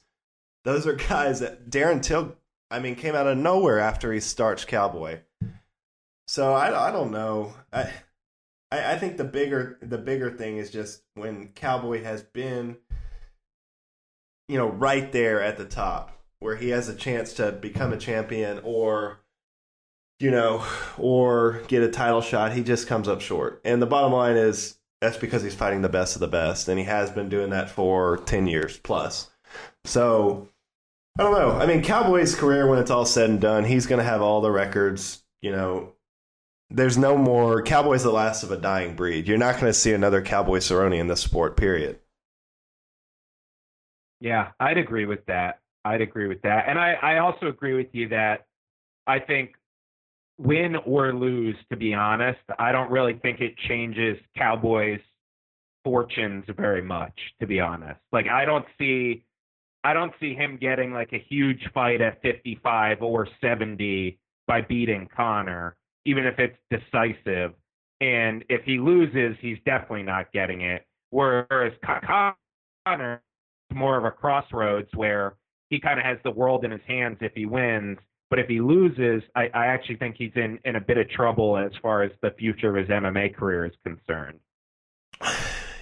those 0.64 0.88
are 0.88 0.94
guys 0.94 1.40
that 1.40 1.70
Darren 1.70 2.02
Till. 2.02 2.36
I 2.70 2.80
mean, 2.80 2.96
came 2.96 3.16
out 3.16 3.28
of 3.28 3.38
nowhere 3.38 3.80
after 3.80 4.12
he 4.12 4.20
starched 4.20 4.68
Cowboy. 4.68 5.20
So 6.28 6.54
I, 6.54 6.90
I 6.90 6.92
don't 6.92 7.12
know. 7.12 7.54
I, 7.72 7.94
I 8.72 8.94
I 8.94 8.98
think 8.98 9.18
the 9.18 9.24
bigger 9.24 9.78
the 9.82 9.98
bigger 9.98 10.32
thing 10.32 10.58
is 10.58 10.72
just 10.72 11.04
when 11.16 11.50
Cowboy 11.50 12.04
has 12.04 12.24
been, 12.24 12.78
you 14.48 14.58
know, 14.58 14.70
right 14.70 15.12
there 15.12 15.42
at 15.42 15.58
the 15.58 15.66
top 15.66 16.12
where 16.40 16.56
he 16.56 16.70
has 16.70 16.88
a 16.88 16.96
chance 16.96 17.34
to 17.34 17.52
become 17.52 17.92
a 17.92 17.98
champion 17.98 18.60
or 18.64 19.20
you 20.20 20.32
know, 20.32 20.66
or 20.98 21.62
get 21.68 21.84
a 21.84 21.90
title 21.90 22.22
shot, 22.22 22.54
he 22.54 22.64
just 22.64 22.88
comes 22.88 23.08
up 23.08 23.22
short. 23.22 23.62
And 23.64 23.82
the 23.82 23.86
bottom 23.86 24.12
line 24.12 24.36
is 24.36 24.78
that's 25.02 25.18
because 25.18 25.44
he's 25.44 25.54
fighting 25.54 25.82
the 25.82 25.90
best 25.90 26.16
of 26.16 26.22
the 26.22 26.28
best, 26.28 26.68
and 26.68 26.80
he 26.80 26.86
has 26.86 27.12
been 27.12 27.30
doing 27.30 27.52
that 27.52 27.70
for 27.70 28.18
10 28.18 28.48
years 28.48 28.80
plus. 28.80 29.30
So, 29.86 30.50
I 31.20 31.24
don't 31.24 31.34
know. 31.34 31.52
I 31.52 31.66
mean, 31.66 31.84
Cowboy's 31.84 32.36
career, 32.36 32.68
when 32.68 32.80
it's 32.80 32.92
all 32.92 33.06
said 33.06 33.30
and 33.30 33.40
done, 33.40 33.64
he's 33.64 33.86
going 33.86 34.00
to 34.00 34.06
have 34.06 34.22
all 34.22 34.42
the 34.42 34.52
records. 34.52 35.24
You 35.42 35.52
know, 35.52 35.94
there's 36.70 36.98
no 36.98 37.18
more. 37.18 37.62
Cowboy's 37.62 38.04
the 38.04 38.12
last 38.12 38.44
of 38.44 38.52
a 38.52 38.58
dying 38.58 38.96
breed. 38.96 39.28
You're 39.28 39.38
not 39.38 39.56
going 39.56 39.68
to 39.68 39.74
see 39.74 39.94
another 39.94 40.22
Cowboy 40.22 40.58
Cerrone 40.60 40.98
in 41.00 41.08
this 41.08 41.22
sport, 41.22 41.58
period. 41.58 42.00
yeah, 44.20 44.52
I'd 44.60 44.78
agree 44.78 45.06
with 45.06 45.26
that. 45.28 45.60
I'd 45.86 46.02
agree 46.02 46.28
with 46.28 46.42
that, 46.42 46.66
and 46.68 46.80
I 46.80 46.94
I 46.94 47.18
also 47.20 47.48
agree 47.48 47.74
with 47.74 47.88
you 47.94 48.10
that 48.10 48.46
I 49.06 49.20
think 49.20 49.56
win 50.38 50.76
or 50.86 51.14
lose, 51.14 51.56
to 51.70 51.78
be 51.78 51.94
honest, 51.94 52.40
I 52.60 52.72
don't 52.72 52.92
really 52.92 53.14
think 53.22 53.40
it 53.42 53.58
changes 53.68 54.18
Cowboys' 54.38 55.00
fortunes 55.84 56.46
very 56.58 56.82
much, 56.82 57.14
to 57.40 57.48
be 57.48 57.60
honest. 57.60 58.00
Like 58.12 58.28
I 58.28 58.46
don't 58.46 58.66
see 58.78 59.24
I 59.84 59.94
don't 59.94 60.14
see 60.20 60.34
him 60.36 60.58
getting 60.60 60.92
like 60.94 61.14
a 61.14 61.20
huge 61.30 61.62
fight 61.74 62.02
at 62.02 62.22
55 62.22 63.02
or 63.02 63.28
70 63.42 64.20
by 64.48 64.62
beating 64.62 65.08
Conor, 65.16 65.76
even 66.08 66.26
if 66.26 66.40
it's 66.40 66.58
decisive. 66.72 67.54
And 68.00 68.46
if 68.50 68.64
he 68.64 68.80
loses, 68.80 69.36
he's 69.42 69.58
definitely 69.66 70.04
not 70.04 70.32
getting 70.32 70.62
it. 70.62 70.88
Whereas 71.10 71.74
Conor 71.84 73.22
is 73.70 73.78
more 73.78 73.98
of 73.98 74.06
a 74.06 74.12
crossroads 74.12 74.88
where 74.96 75.36
he 75.70 75.80
kind 75.80 76.00
of 76.00 76.06
has 76.06 76.18
the 76.24 76.32
world 76.32 76.64
in 76.64 76.72
his 76.72 76.82
hands 76.88 77.18
if 77.22 77.34
he 77.36 77.46
wins. 77.46 77.98
But 78.30 78.40
if 78.40 78.48
he 78.48 78.62
loses, 78.62 79.24
I, 79.36 79.50
I 79.54 79.68
actually 79.68 79.98
think 79.98 80.16
he's 80.18 80.32
in, 80.36 80.60
in 80.64 80.78
a 80.78 80.82
bit 80.82 80.98
of 80.98 81.10
trouble 81.10 81.58
as 81.58 81.72
far 81.82 82.04
as 82.04 82.12
the 82.22 82.32
future 82.32 82.70
of 82.70 82.76
his 82.76 82.88
MMA 82.88 83.36
career 83.36 83.66
is 83.66 83.74
concerned. 83.86 84.40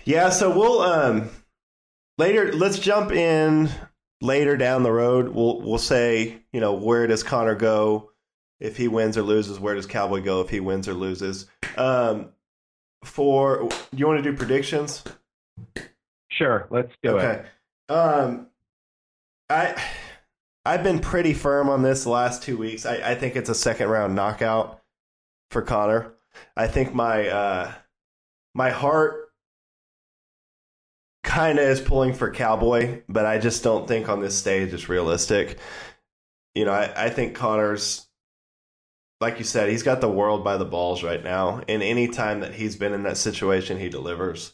Yeah, 0.08 0.30
so 0.30 0.56
we'll 0.56 0.82
um 0.82 1.32
later 2.20 2.54
let's 2.54 2.78
jump 2.78 3.12
in 3.12 3.72
later 4.22 4.56
down 4.56 4.84
the 4.84 4.92
road. 4.92 5.30
We'll 5.30 5.62
we'll 5.62 5.80
say, 5.80 6.44
you 6.54 6.60
know, 6.60 6.74
where 6.74 7.08
does 7.08 7.24
Conor 7.24 7.56
go 7.56 8.12
if 8.60 8.78
he 8.78 8.88
wins 8.88 9.18
or 9.18 9.22
loses? 9.22 9.60
Where 9.60 9.76
does 9.76 9.86
Cowboy 9.86 10.22
go 10.22 10.42
if 10.42 10.50
he 10.50 10.60
wins 10.60 10.88
or 10.88 10.94
loses? 10.94 11.48
Um 11.78 12.30
for 13.04 13.68
do 13.70 13.98
you 13.98 14.08
want 14.08 14.24
to 14.24 14.32
do 14.32 14.36
predictions? 14.36 15.04
Sure, 16.30 16.68
let's 16.70 16.92
do 17.04 17.18
it. 17.18 17.22
okay. 17.24 17.46
Um 17.90 18.48
I 19.50 19.82
I've 20.66 20.84
been 20.84 21.00
pretty 21.00 21.34
firm 21.34 21.70
on 21.70 21.84
this 21.84 22.04
the 22.04 22.10
last 22.10 22.42
two 22.42 22.58
weeks. 22.58 22.86
I, 22.86 23.12
I 23.12 23.16
think 23.16 23.36
it's 23.36 23.50
a 23.50 23.56
second 23.56 23.90
round 23.90 24.16
knockout 24.16 24.82
for 25.52 25.62
Conor. 25.62 26.14
I 26.58 26.68
think 26.68 26.94
my 26.94 27.28
uh 27.28 27.74
my 28.54 28.72
heart 28.72 29.26
kind 31.24 31.60
of 31.60 31.66
is 31.66 31.82
pulling 31.82 32.14
for 32.14 32.32
Cowboy, 32.32 33.02
but 33.10 33.26
I 33.26 33.38
just 33.38 33.64
don't 33.64 33.88
think 33.88 34.08
on 34.08 34.22
this 34.22 34.38
stage 34.38 34.74
it's 34.74 34.88
realistic. 34.88 35.58
You 36.54 36.64
know, 36.64 36.72
I, 36.72 37.08
I 37.08 37.10
think 37.10 37.36
Conor's, 37.36 38.05
like 39.22 39.38
you 39.38 39.46
said, 39.46 39.70
he's 39.70 39.84
got 39.84 40.02
the 40.02 40.10
world 40.10 40.44
by 40.44 40.58
the 40.58 40.66
balls 40.66 41.04
right 41.04 41.24
now. 41.24 41.62
And 41.68 41.82
any 41.82 42.08
time 42.08 42.42
that 42.42 42.54
he's 42.54 42.76
been 42.76 42.94
in 42.94 43.04
that 43.04 43.18
situation, 43.18 43.80
he 43.80 43.90
delivers. 43.90 44.54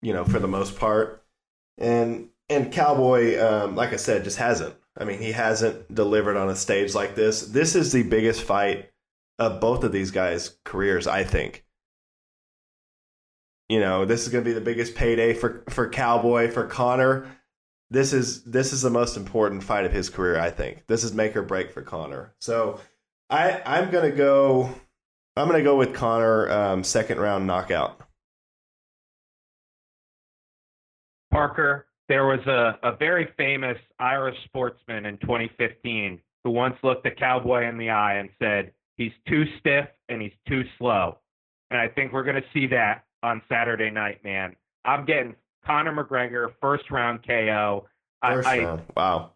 You 0.00 0.12
know, 0.12 0.24
for 0.24 0.40
the 0.40 0.48
most 0.48 0.76
part, 0.78 1.24
and 1.78 2.28
and 2.48 2.72
Cowboy, 2.72 3.38
um, 3.38 3.76
like 3.76 3.92
I 3.92 3.96
said, 3.96 4.24
just 4.24 4.38
hasn't. 4.38 4.74
I 4.98 5.04
mean, 5.04 5.20
he 5.20 5.30
hasn't 5.30 5.94
delivered 5.94 6.36
on 6.36 6.50
a 6.50 6.56
stage 6.56 6.92
like 6.92 7.14
this. 7.14 7.42
This 7.42 7.76
is 7.76 7.92
the 7.92 8.02
biggest 8.02 8.42
fight 8.42 8.90
of 9.38 9.60
both 9.60 9.84
of 9.84 9.92
these 9.92 10.10
guys' 10.10 10.58
careers, 10.64 11.06
I 11.06 11.22
think 11.22 11.64
you 13.72 13.80
know, 13.80 14.04
this 14.04 14.22
is 14.22 14.28
going 14.28 14.44
to 14.44 14.50
be 14.50 14.52
the 14.52 14.60
biggest 14.60 14.94
payday 14.94 15.32
for 15.32 15.64
for 15.70 15.88
Cowboy 15.88 16.50
for 16.50 16.66
Conor. 16.66 17.26
this 17.90 18.12
is 18.12 18.44
this 18.44 18.70
is 18.70 18.82
the 18.82 18.90
most 18.90 19.16
important 19.16 19.62
fight 19.62 19.86
of 19.86 19.92
his 19.92 20.10
career. 20.10 20.38
I 20.38 20.50
think 20.50 20.84
this 20.88 21.02
is 21.04 21.14
make 21.14 21.34
or 21.36 21.42
break 21.42 21.72
for 21.72 21.80
Conor. 21.80 22.34
So 22.38 22.80
I 23.32 23.62
I'm 23.64 23.90
gonna 23.90 24.10
go. 24.10 24.68
I'm 25.36 25.48
gonna 25.48 25.62
go 25.62 25.76
with 25.76 25.94
Conor 25.94 26.50
um, 26.50 26.84
second 26.84 27.18
round 27.18 27.46
knockout. 27.46 27.98
Parker, 31.32 31.86
there 32.08 32.26
was 32.26 32.40
a, 32.46 32.78
a 32.82 32.94
very 32.96 33.32
famous 33.38 33.78
Irish 33.98 34.36
sportsman 34.44 35.06
in 35.06 35.16
2015 35.18 36.20
who 36.44 36.50
once 36.50 36.76
looked 36.82 37.06
a 37.06 37.10
cowboy 37.10 37.66
in 37.66 37.78
the 37.78 37.88
eye 37.88 38.16
and 38.16 38.28
said, 38.38 38.72
he's 38.98 39.12
too 39.26 39.44
stiff 39.58 39.86
and 40.10 40.20
he's 40.20 40.34
too 40.46 40.62
slow. 40.78 41.16
And 41.70 41.80
I 41.80 41.88
think 41.88 42.12
we're 42.12 42.24
going 42.24 42.36
to 42.36 42.44
see 42.52 42.66
that 42.66 43.04
on 43.22 43.40
Saturday 43.48 43.90
night, 43.90 44.22
man. 44.22 44.54
I'm 44.84 45.06
getting 45.06 45.34
Conor 45.64 46.04
McGregor 46.04 46.48
first 46.60 46.90
round 46.90 47.26
KO. 47.26 47.86
First 48.22 48.46
I, 48.46 48.58
round. 48.58 48.82
Wow. 48.94 49.30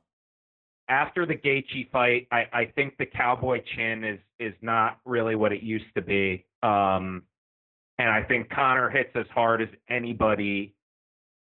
After 0.89 1.26
the 1.26 1.34
Gaethje 1.34 1.91
fight, 1.91 2.28
I, 2.30 2.45
I 2.53 2.64
think 2.74 2.97
the 2.99 3.07
cowboy 3.07 3.62
chin 3.74 4.05
is 4.05 4.20
is 4.39 4.55
not 4.62 5.01
really 5.05 5.34
what 5.34 5.53
it 5.53 5.62
used 5.62 5.93
to 5.97 6.03
be. 6.03 6.45
Um, 6.62 7.22
and 7.99 8.09
I 8.09 8.22
think 8.22 8.51
Conor 8.51 8.91
hits 8.91 9.11
as 9.14 9.26
hard 9.34 9.62
as 9.62 9.68
anybody 9.89 10.74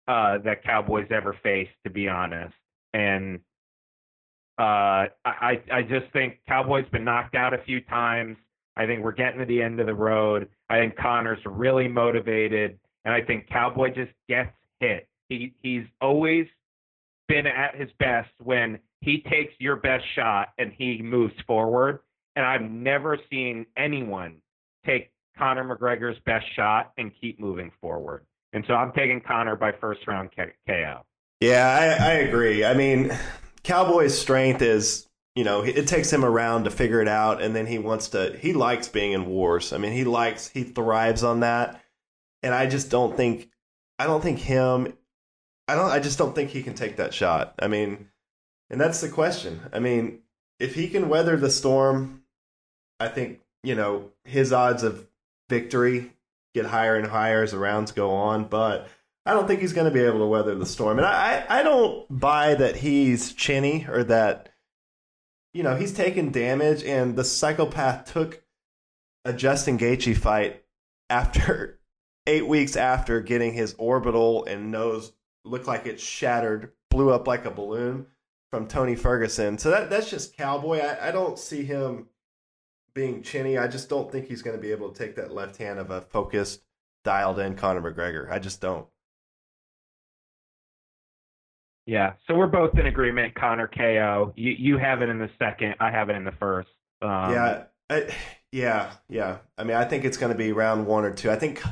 uh, 0.08 0.38
that 0.38 0.64
Cowboys 0.64 1.06
ever 1.10 1.36
faced, 1.42 1.72
to 1.84 1.90
be 1.90 2.08
honest. 2.08 2.54
And 2.94 3.40
uh, 4.58 5.12
I 5.24 5.60
I 5.70 5.82
just 5.82 6.10
think 6.12 6.38
Cowboys 6.48 6.86
been 6.90 7.04
knocked 7.04 7.34
out 7.34 7.52
a 7.52 7.58
few 7.64 7.80
times. 7.82 8.36
I 8.76 8.86
think 8.86 9.02
we're 9.02 9.12
getting 9.12 9.38
to 9.40 9.46
the 9.46 9.62
end 9.62 9.80
of 9.80 9.86
the 9.86 9.94
road. 9.94 10.48
I 10.70 10.78
think 10.78 10.96
Conor's 10.96 11.38
really 11.44 11.88
motivated, 11.88 12.78
and 13.04 13.14
I 13.14 13.20
think 13.22 13.48
Cowboy 13.48 13.88
just 13.88 14.12
gets 14.28 14.52
hit. 14.80 15.08
He 15.28 15.54
he's 15.62 15.84
always 16.00 16.46
been 17.28 17.46
at 17.46 17.74
his 17.74 17.90
best 17.98 18.30
when 18.42 18.78
he 19.06 19.22
takes 19.30 19.54
your 19.60 19.76
best 19.76 20.04
shot 20.16 20.48
and 20.58 20.72
he 20.76 21.00
moves 21.00 21.32
forward. 21.46 22.00
And 22.34 22.44
I've 22.44 22.68
never 22.68 23.16
seen 23.30 23.64
anyone 23.78 24.42
take 24.84 25.12
Conor 25.38 25.64
McGregor's 25.64 26.18
best 26.26 26.44
shot 26.54 26.92
and 26.98 27.12
keep 27.18 27.38
moving 27.38 27.70
forward. 27.80 28.26
And 28.52 28.64
so 28.66 28.74
I'm 28.74 28.92
taking 28.92 29.20
Conor 29.20 29.54
by 29.56 29.72
first 29.80 30.06
round 30.06 30.30
KO. 30.36 31.02
Yeah, 31.40 31.96
I, 32.00 32.04
I 32.04 32.12
agree. 32.14 32.64
I 32.64 32.74
mean, 32.74 33.16
Cowboy's 33.62 34.18
strength 34.18 34.60
is, 34.60 35.06
you 35.36 35.44
know, 35.44 35.62
it 35.62 35.86
takes 35.86 36.12
him 36.12 36.24
around 36.24 36.64
to 36.64 36.70
figure 36.70 37.00
it 37.00 37.08
out, 37.08 37.40
and 37.40 37.54
then 37.54 37.66
he 37.66 37.78
wants 37.78 38.08
to. 38.08 38.36
He 38.36 38.54
likes 38.54 38.88
being 38.88 39.12
in 39.12 39.26
wars. 39.26 39.72
I 39.72 39.78
mean, 39.78 39.92
he 39.92 40.04
likes, 40.04 40.48
he 40.48 40.64
thrives 40.64 41.22
on 41.22 41.40
that, 41.40 41.80
and 42.42 42.54
I 42.54 42.66
just 42.66 42.90
don't 42.90 43.16
think, 43.16 43.50
I 43.98 44.06
don't 44.06 44.22
think 44.22 44.38
him, 44.38 44.94
I 45.68 45.74
don't, 45.74 45.90
I 45.90 46.00
just 46.00 46.18
don't 46.18 46.34
think 46.34 46.50
he 46.50 46.62
can 46.62 46.74
take 46.74 46.96
that 46.96 47.12
shot. 47.12 47.54
I 47.60 47.68
mean, 47.68 48.08
and 48.70 48.80
that's 48.80 49.00
the 49.00 49.08
question. 49.08 49.60
I 49.72 49.78
mean, 49.78 50.20
if 50.58 50.74
he 50.74 50.88
can 50.88 51.08
weather 51.08 51.36
the 51.36 51.50
storm, 51.50 52.22
I 52.98 53.08
think 53.08 53.40
you 53.62 53.74
know 53.74 54.10
his 54.24 54.52
odds 54.52 54.82
of 54.82 55.06
victory 55.48 56.12
get 56.56 56.66
higher 56.66 56.96
and 56.96 57.06
higher 57.06 57.42
as 57.42 57.52
the 57.52 57.58
rounds 57.58 57.92
go 57.92 58.10
on. 58.10 58.44
But 58.44 58.88
I 59.26 59.34
don't 59.34 59.46
think 59.46 59.60
he's 59.60 59.72
going 59.72 59.88
to 59.88 59.94
be 59.94 60.04
able 60.04 60.20
to 60.20 60.26
weather 60.26 60.54
the 60.54 60.66
storm. 60.66 60.98
And 60.98 61.06
I, 61.06 61.44
I 61.48 61.62
don't 61.62 62.06
buy 62.08 62.54
that 62.54 62.76
he's 62.76 63.34
chinny 63.34 63.86
or 63.88 64.04
that, 64.04 64.48
you 65.52 65.62
know, 65.62 65.76
he's 65.76 65.92
taken 65.92 66.32
damage 66.32 66.82
and 66.82 67.14
the 67.14 67.24
psychopath 67.24 68.12
took 68.12 68.42
a 69.24 69.32
Justin 69.32 69.78
Gaethje 69.78 70.16
fight 70.16 70.64
after 71.10 71.78
eight 72.26 72.46
weeks 72.46 72.76
after 72.76 73.20
getting 73.20 73.52
his 73.52 73.74
orbital 73.78 74.44
and 74.44 74.70
nose 74.70 75.12
looked 75.44 75.66
like 75.66 75.86
it 75.86 76.00
shattered, 76.00 76.72
blew 76.90 77.10
up 77.10 77.26
like 77.26 77.44
a 77.44 77.50
balloon 77.50 78.06
from 78.50 78.66
Tony 78.66 78.94
Ferguson. 78.94 79.58
So 79.58 79.70
that 79.70 79.90
that's 79.90 80.10
just 80.10 80.36
cowboy. 80.36 80.78
I, 80.78 81.08
I 81.08 81.10
don't 81.10 81.38
see 81.38 81.64
him 81.64 82.06
being 82.94 83.22
chinny. 83.22 83.58
I 83.58 83.68
just 83.68 83.88
don't 83.88 84.10
think 84.10 84.26
he's 84.26 84.42
going 84.42 84.56
to 84.56 84.62
be 84.62 84.70
able 84.72 84.90
to 84.90 84.98
take 84.98 85.16
that 85.16 85.32
left 85.32 85.56
hand 85.56 85.78
of 85.78 85.90
a 85.90 86.00
focused, 86.00 86.62
dialed 87.04 87.38
in 87.38 87.54
Conor 87.54 87.82
McGregor. 87.82 88.30
I 88.30 88.38
just 88.38 88.60
don't. 88.60 88.86
Yeah, 91.86 92.14
so 92.26 92.34
we're 92.34 92.48
both 92.48 92.76
in 92.76 92.86
agreement. 92.86 93.34
Conor 93.36 93.68
KO. 93.68 94.32
You 94.36 94.52
you 94.58 94.78
have 94.78 95.02
it 95.02 95.08
in 95.08 95.18
the 95.18 95.30
second. 95.38 95.76
I 95.78 95.90
have 95.90 96.10
it 96.10 96.16
in 96.16 96.24
the 96.24 96.32
first. 96.32 96.68
Um, 97.00 97.32
yeah, 97.32 97.64
I, 97.88 98.08
yeah, 98.52 98.90
yeah. 99.08 99.38
I 99.56 99.64
mean, 99.64 99.76
I 99.76 99.84
think 99.84 100.04
it's 100.04 100.16
going 100.16 100.32
to 100.32 100.38
be 100.38 100.52
round 100.52 100.86
one 100.86 101.04
or 101.04 101.12
two. 101.12 101.30
I 101.30 101.36
think, 101.36 101.62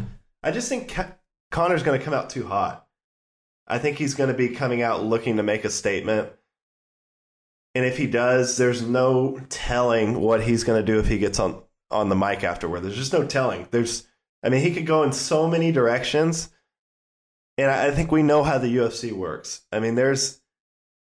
I 0.42 0.50
just 0.50 0.68
think 0.68 0.94
Conor's 1.50 1.82
going 1.82 1.98
to 1.98 2.04
come 2.04 2.14
out 2.14 2.30
too 2.30 2.46
hot. 2.46 2.86
I 3.66 3.78
think 3.78 3.96
he's 3.96 4.14
going 4.14 4.28
to 4.28 4.36
be 4.36 4.50
coming 4.50 4.82
out 4.82 5.02
looking 5.02 5.38
to 5.38 5.42
make 5.42 5.64
a 5.64 5.70
statement. 5.70 6.30
And 7.74 7.84
if 7.84 7.96
he 7.96 8.06
does, 8.06 8.56
there's 8.56 8.82
no 8.82 9.40
telling 9.48 10.20
what 10.20 10.42
he's 10.42 10.64
going 10.64 10.80
to 10.80 10.92
do 10.92 11.00
if 11.00 11.08
he 11.08 11.18
gets 11.18 11.38
on 11.38 11.62
on 11.90 12.08
the 12.08 12.16
mic 12.16 12.44
afterward. 12.44 12.80
There's 12.80 12.96
just 12.96 13.12
no 13.12 13.26
telling. 13.26 13.68
There's, 13.70 14.06
I 14.42 14.48
mean, 14.48 14.60
he 14.60 14.74
could 14.74 14.86
go 14.86 15.02
in 15.02 15.12
so 15.12 15.48
many 15.48 15.72
directions, 15.72 16.50
and 17.56 17.70
I, 17.70 17.88
I 17.88 17.90
think 17.90 18.10
we 18.10 18.22
know 18.22 18.42
how 18.42 18.58
the 18.58 18.76
UFC 18.76 19.12
works. 19.12 19.62
I 19.72 19.80
mean, 19.80 19.94
there's 19.94 20.40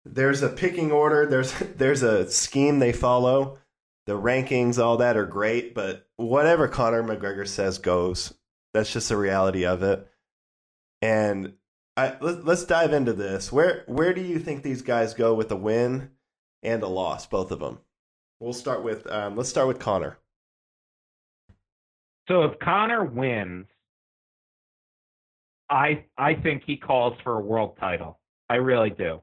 there's 0.05 0.43
a 0.43 0.49
picking 0.49 0.93
order. 0.93 1.27
There's 1.27 1.53
there's 1.77 2.03
a 2.03 2.31
scheme 2.31 2.79
they 2.79 2.93
follow. 2.93 3.59
The 4.07 4.19
rankings, 4.19 4.83
all 4.83 4.97
that 4.97 5.17
are 5.17 5.27
great, 5.27 5.77
but 5.77 6.09
whatever 6.17 6.67
Conor 6.67 7.05
McGregor 7.05 7.47
says 7.47 7.79
goes. 7.79 8.35
That's 8.75 8.93
just 8.93 9.09
the 9.09 9.17
reality 9.17 9.65
of 9.65 9.85
it. 9.85 10.09
And 11.01 11.53
I, 11.97 12.17
let, 12.21 12.49
us 12.49 12.65
dive 12.65 12.93
into 12.93 13.13
this. 13.13 13.53
Where 13.53 13.85
where 13.87 14.13
do 14.13 14.21
you 14.21 14.39
think 14.39 14.63
these 14.63 14.83
guys 14.83 15.15
go 15.15 15.35
with 15.35 15.53
a 15.53 15.57
win? 15.57 16.11
And 16.63 16.83
a 16.83 16.89
loss, 16.89 17.27
both 17.27 17.51
of 17.51 17.61
them. 17.61 17.79
We'll 18.41 18.53
start 18.53 18.83
with 18.83 19.07
um, 19.11 19.37
let's 19.37 19.49
start 19.49 19.69
with 19.69 19.79
Conor. 19.79 20.19
So 22.29 22.43
if 22.43 22.59
Conor 22.61 23.05
wins, 23.05 23.67
I 25.71 26.05
I 26.19 26.35
think 26.35 26.63
he 26.67 26.77
calls 26.77 27.15
for 27.25 27.39
a 27.39 27.41
world 27.41 27.77
title. 27.79 28.19
I 28.49 28.57
really 28.57 28.91
do. 28.91 29.23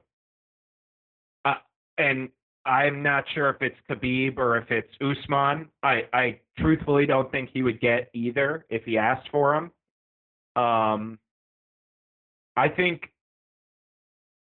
Uh, 1.44 1.54
and 1.98 2.28
I'm 2.66 3.02
not 3.02 3.24
sure 3.34 3.50
if 3.50 3.62
it's 3.62 3.76
Khabib 3.88 4.36
or 4.38 4.58
if 4.58 4.70
it's 4.70 4.88
Usman. 5.00 5.68
I 5.82 6.02
I 6.12 6.40
truthfully 6.58 7.06
don't 7.06 7.30
think 7.30 7.50
he 7.52 7.62
would 7.62 7.80
get 7.80 8.10
either 8.12 8.66
if 8.68 8.84
he 8.84 8.98
asked 8.98 9.28
for 9.30 9.54
him. 9.54 9.70
Um, 10.62 11.18
I 12.56 12.68
think 12.68 13.12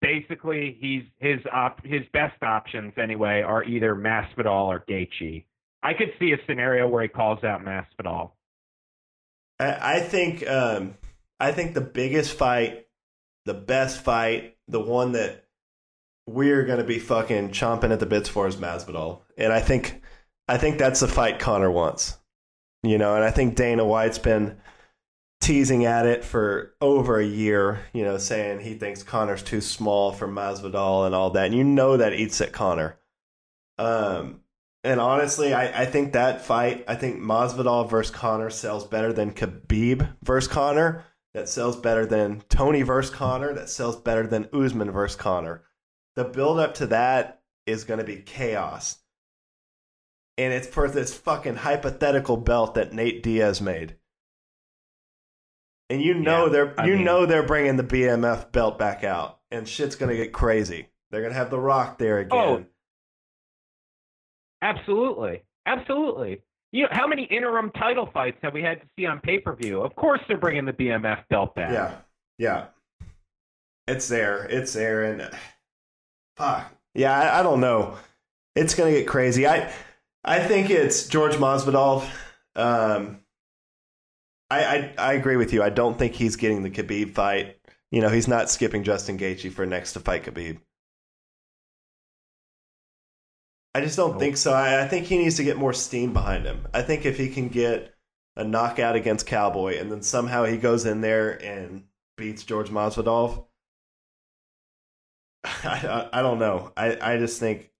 basically 0.00 0.76
he's 0.80 1.02
his 1.18 1.40
op, 1.52 1.84
his 1.84 2.02
best 2.12 2.42
options 2.42 2.92
anyway 2.96 3.42
are 3.42 3.64
either 3.64 3.94
Masvidal 3.94 4.66
or 4.66 4.84
Gaethje. 4.88 5.44
I 5.82 5.94
could 5.94 6.12
see 6.18 6.32
a 6.32 6.38
scenario 6.46 6.88
where 6.88 7.02
he 7.02 7.08
calls 7.08 7.44
out 7.44 7.62
Masvidal. 7.62 8.32
I, 9.58 9.96
I 9.96 10.00
think 10.00 10.46
um, 10.48 10.94
I 11.38 11.52
think 11.52 11.74
the 11.74 11.80
biggest 11.80 12.36
fight, 12.36 12.86
the 13.44 13.54
best 13.54 14.02
fight, 14.02 14.56
the 14.68 14.80
one 14.80 15.12
that 15.12 15.44
we're 16.26 16.64
gonna 16.64 16.84
be 16.84 16.98
fucking 16.98 17.50
chomping 17.50 17.92
at 17.92 18.00
the 18.00 18.06
bits 18.06 18.28
for 18.28 18.46
is 18.46 18.56
Masvidal, 18.56 19.20
and 19.38 19.52
I 19.52 19.60
think 19.60 20.02
I 20.48 20.58
think 20.58 20.78
that's 20.78 21.00
the 21.00 21.08
fight 21.08 21.38
Conor 21.38 21.70
wants. 21.70 22.18
You 22.82 22.98
know, 22.98 23.14
and 23.16 23.24
I 23.24 23.30
think 23.30 23.56
Dana 23.56 23.84
White's 23.84 24.18
been 24.18 24.58
teasing 25.46 25.84
at 25.84 26.06
it 26.06 26.24
for 26.24 26.74
over 26.80 27.20
a 27.20 27.24
year, 27.24 27.78
you 27.92 28.02
know, 28.02 28.18
saying 28.18 28.58
he 28.58 28.74
thinks 28.74 29.04
Conor's 29.04 29.44
too 29.44 29.60
small 29.60 30.10
for 30.10 30.26
Masvidal 30.26 31.06
and 31.06 31.14
all 31.14 31.30
that. 31.30 31.46
And 31.46 31.54
you 31.54 31.62
know 31.62 31.96
that 31.96 32.14
eats 32.14 32.40
at 32.40 32.52
Conor. 32.52 32.98
Um, 33.78 34.40
and 34.82 34.98
honestly, 34.98 35.54
I, 35.54 35.82
I 35.82 35.86
think 35.86 36.12
that 36.12 36.44
fight, 36.44 36.84
I 36.88 36.96
think 36.96 37.20
Masvidal 37.20 37.88
versus 37.88 38.14
Conor 38.14 38.50
sells 38.50 38.88
better 38.88 39.12
than 39.12 39.32
Khabib 39.32 40.16
versus 40.24 40.52
Conor. 40.52 41.04
That 41.32 41.48
sells 41.48 41.76
better 41.76 42.06
than 42.06 42.42
Tony 42.48 42.82
versus 42.82 43.14
Conor. 43.14 43.52
That 43.52 43.68
sells 43.68 43.96
better 43.96 44.26
than 44.26 44.48
Usman 44.52 44.90
versus 44.90 45.16
Conor. 45.16 45.62
The 46.16 46.24
build 46.24 46.58
up 46.58 46.74
to 46.74 46.86
that 46.88 47.42
is 47.66 47.84
going 47.84 47.98
to 47.98 48.04
be 48.04 48.16
chaos. 48.16 48.98
And 50.38 50.52
it's 50.52 50.66
for 50.66 50.88
this 50.88 51.14
fucking 51.14 51.56
hypothetical 51.56 52.36
belt 52.36 52.74
that 52.74 52.92
Nate 52.92 53.22
Diaz 53.22 53.60
made 53.60 53.96
and 55.90 56.02
you 56.02 56.14
know 56.14 56.46
yeah, 56.46 56.52
they're 56.52 56.80
I 56.80 56.86
you 56.86 56.96
mean, 56.96 57.04
know 57.04 57.26
they're 57.26 57.46
bringing 57.46 57.76
the 57.76 57.84
BMF 57.84 58.52
belt 58.52 58.78
back 58.78 59.04
out, 59.04 59.38
and 59.50 59.68
shit's 59.68 59.96
gonna 59.96 60.16
get 60.16 60.32
crazy. 60.32 60.88
They're 61.10 61.22
gonna 61.22 61.34
have 61.34 61.50
The 61.50 61.58
Rock 61.60 61.98
there 61.98 62.18
again. 62.18 62.38
Oh, 62.38 62.64
absolutely, 64.62 65.42
absolutely. 65.66 66.42
You 66.72 66.82
know 66.82 66.88
how 66.92 67.06
many 67.06 67.24
interim 67.24 67.70
title 67.70 68.08
fights 68.12 68.38
have 68.42 68.52
we 68.52 68.62
had 68.62 68.80
to 68.80 68.86
see 68.98 69.06
on 69.06 69.20
pay 69.20 69.38
per 69.38 69.54
view? 69.54 69.82
Of 69.82 69.94
course, 69.94 70.20
they're 70.28 70.36
bringing 70.38 70.64
the 70.64 70.72
BMF 70.72 71.24
belt 71.30 71.54
back. 71.54 71.72
Yeah, 71.72 71.96
yeah, 72.38 72.66
it's 73.86 74.08
there, 74.08 74.44
it's 74.44 74.72
there, 74.72 75.04
and 75.04 75.30
fuck, 76.36 76.72
yeah, 76.94 77.16
I, 77.18 77.40
I 77.40 77.42
don't 77.42 77.60
know. 77.60 77.96
It's 78.56 78.74
gonna 78.74 78.90
get 78.90 79.06
crazy. 79.06 79.46
I 79.46 79.70
I 80.24 80.40
think 80.40 80.70
it's 80.70 81.06
George 81.06 81.34
Masvidal. 81.34 82.08
Um, 82.56 83.20
I, 84.50 84.64
I, 84.64 84.94
I 84.98 85.12
agree 85.14 85.36
with 85.36 85.52
you. 85.52 85.62
I 85.62 85.70
don't 85.70 85.98
think 85.98 86.14
he's 86.14 86.36
getting 86.36 86.62
the 86.62 86.70
Khabib 86.70 87.14
fight. 87.14 87.58
You 87.90 88.00
know, 88.00 88.08
he's 88.08 88.28
not 88.28 88.50
skipping 88.50 88.84
Justin 88.84 89.18
Gaethje 89.18 89.52
for 89.52 89.66
next 89.66 89.92
to 89.94 90.00
fight 90.00 90.24
Khabib. 90.24 90.60
I 93.74 93.80
just 93.80 93.96
don't 93.96 94.18
Nope. 94.18 94.18
think 94.18 94.36
so. 94.36 94.52
I, 94.52 94.82
I 94.84 94.88
think 94.88 95.06
he 95.06 95.18
needs 95.18 95.36
to 95.36 95.44
get 95.44 95.58
more 95.58 95.72
steam 95.72 96.12
behind 96.12 96.44
him. 96.46 96.66
I 96.72 96.82
think 96.82 97.04
if 97.04 97.18
he 97.18 97.28
can 97.28 97.48
get 97.48 97.94
a 98.36 98.44
knockout 98.44 98.96
against 98.96 99.26
Cowboy 99.26 99.78
and 99.78 99.90
then 99.92 100.02
somehow 100.02 100.44
he 100.44 100.56
goes 100.56 100.86
in 100.86 101.00
there 101.00 101.42
and 101.44 101.84
beats 102.16 102.44
George 102.44 102.70
Masvidal, 102.70 103.46
I, 105.44 106.08
I, 106.12 106.18
I 106.18 106.22
don't 106.22 106.38
know. 106.38 106.72
I, 106.76 106.98
I 107.14 107.18
just 107.18 107.38
think 107.40 107.70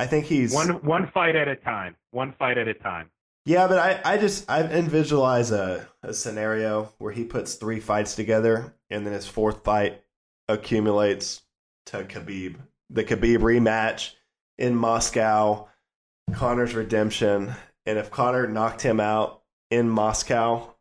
I 0.00 0.06
think 0.06 0.26
he's 0.26 0.52
One 0.52 0.68
one 0.84 1.06
fight 1.08 1.36
at 1.36 1.48
a 1.48 1.56
time. 1.56 1.96
One 2.10 2.32
fight 2.32 2.58
at 2.58 2.68
a 2.68 2.74
time. 2.74 3.10
Yeah, 3.44 3.66
but 3.66 3.78
I, 3.78 4.14
I 4.14 4.18
just 4.18 4.48
I 4.48 4.62
visualize 4.62 5.50
a, 5.50 5.88
a 6.02 6.14
scenario 6.14 6.92
where 6.98 7.12
he 7.12 7.24
puts 7.24 7.54
three 7.54 7.80
fights 7.80 8.14
together 8.14 8.74
and 8.88 9.04
then 9.04 9.12
his 9.12 9.26
fourth 9.26 9.64
fight 9.64 10.02
accumulates 10.48 11.42
to 11.86 12.04
Khabib. 12.04 12.56
The 12.90 13.04
Khabib 13.04 13.38
rematch 13.38 14.12
in 14.58 14.76
Moscow, 14.76 15.68
Conor's 16.34 16.74
redemption, 16.74 17.52
and 17.84 17.98
if 17.98 18.10
Conor 18.10 18.46
knocked 18.46 18.82
him 18.82 19.00
out 19.00 19.42
in 19.70 19.88
Moscow, 19.88 20.74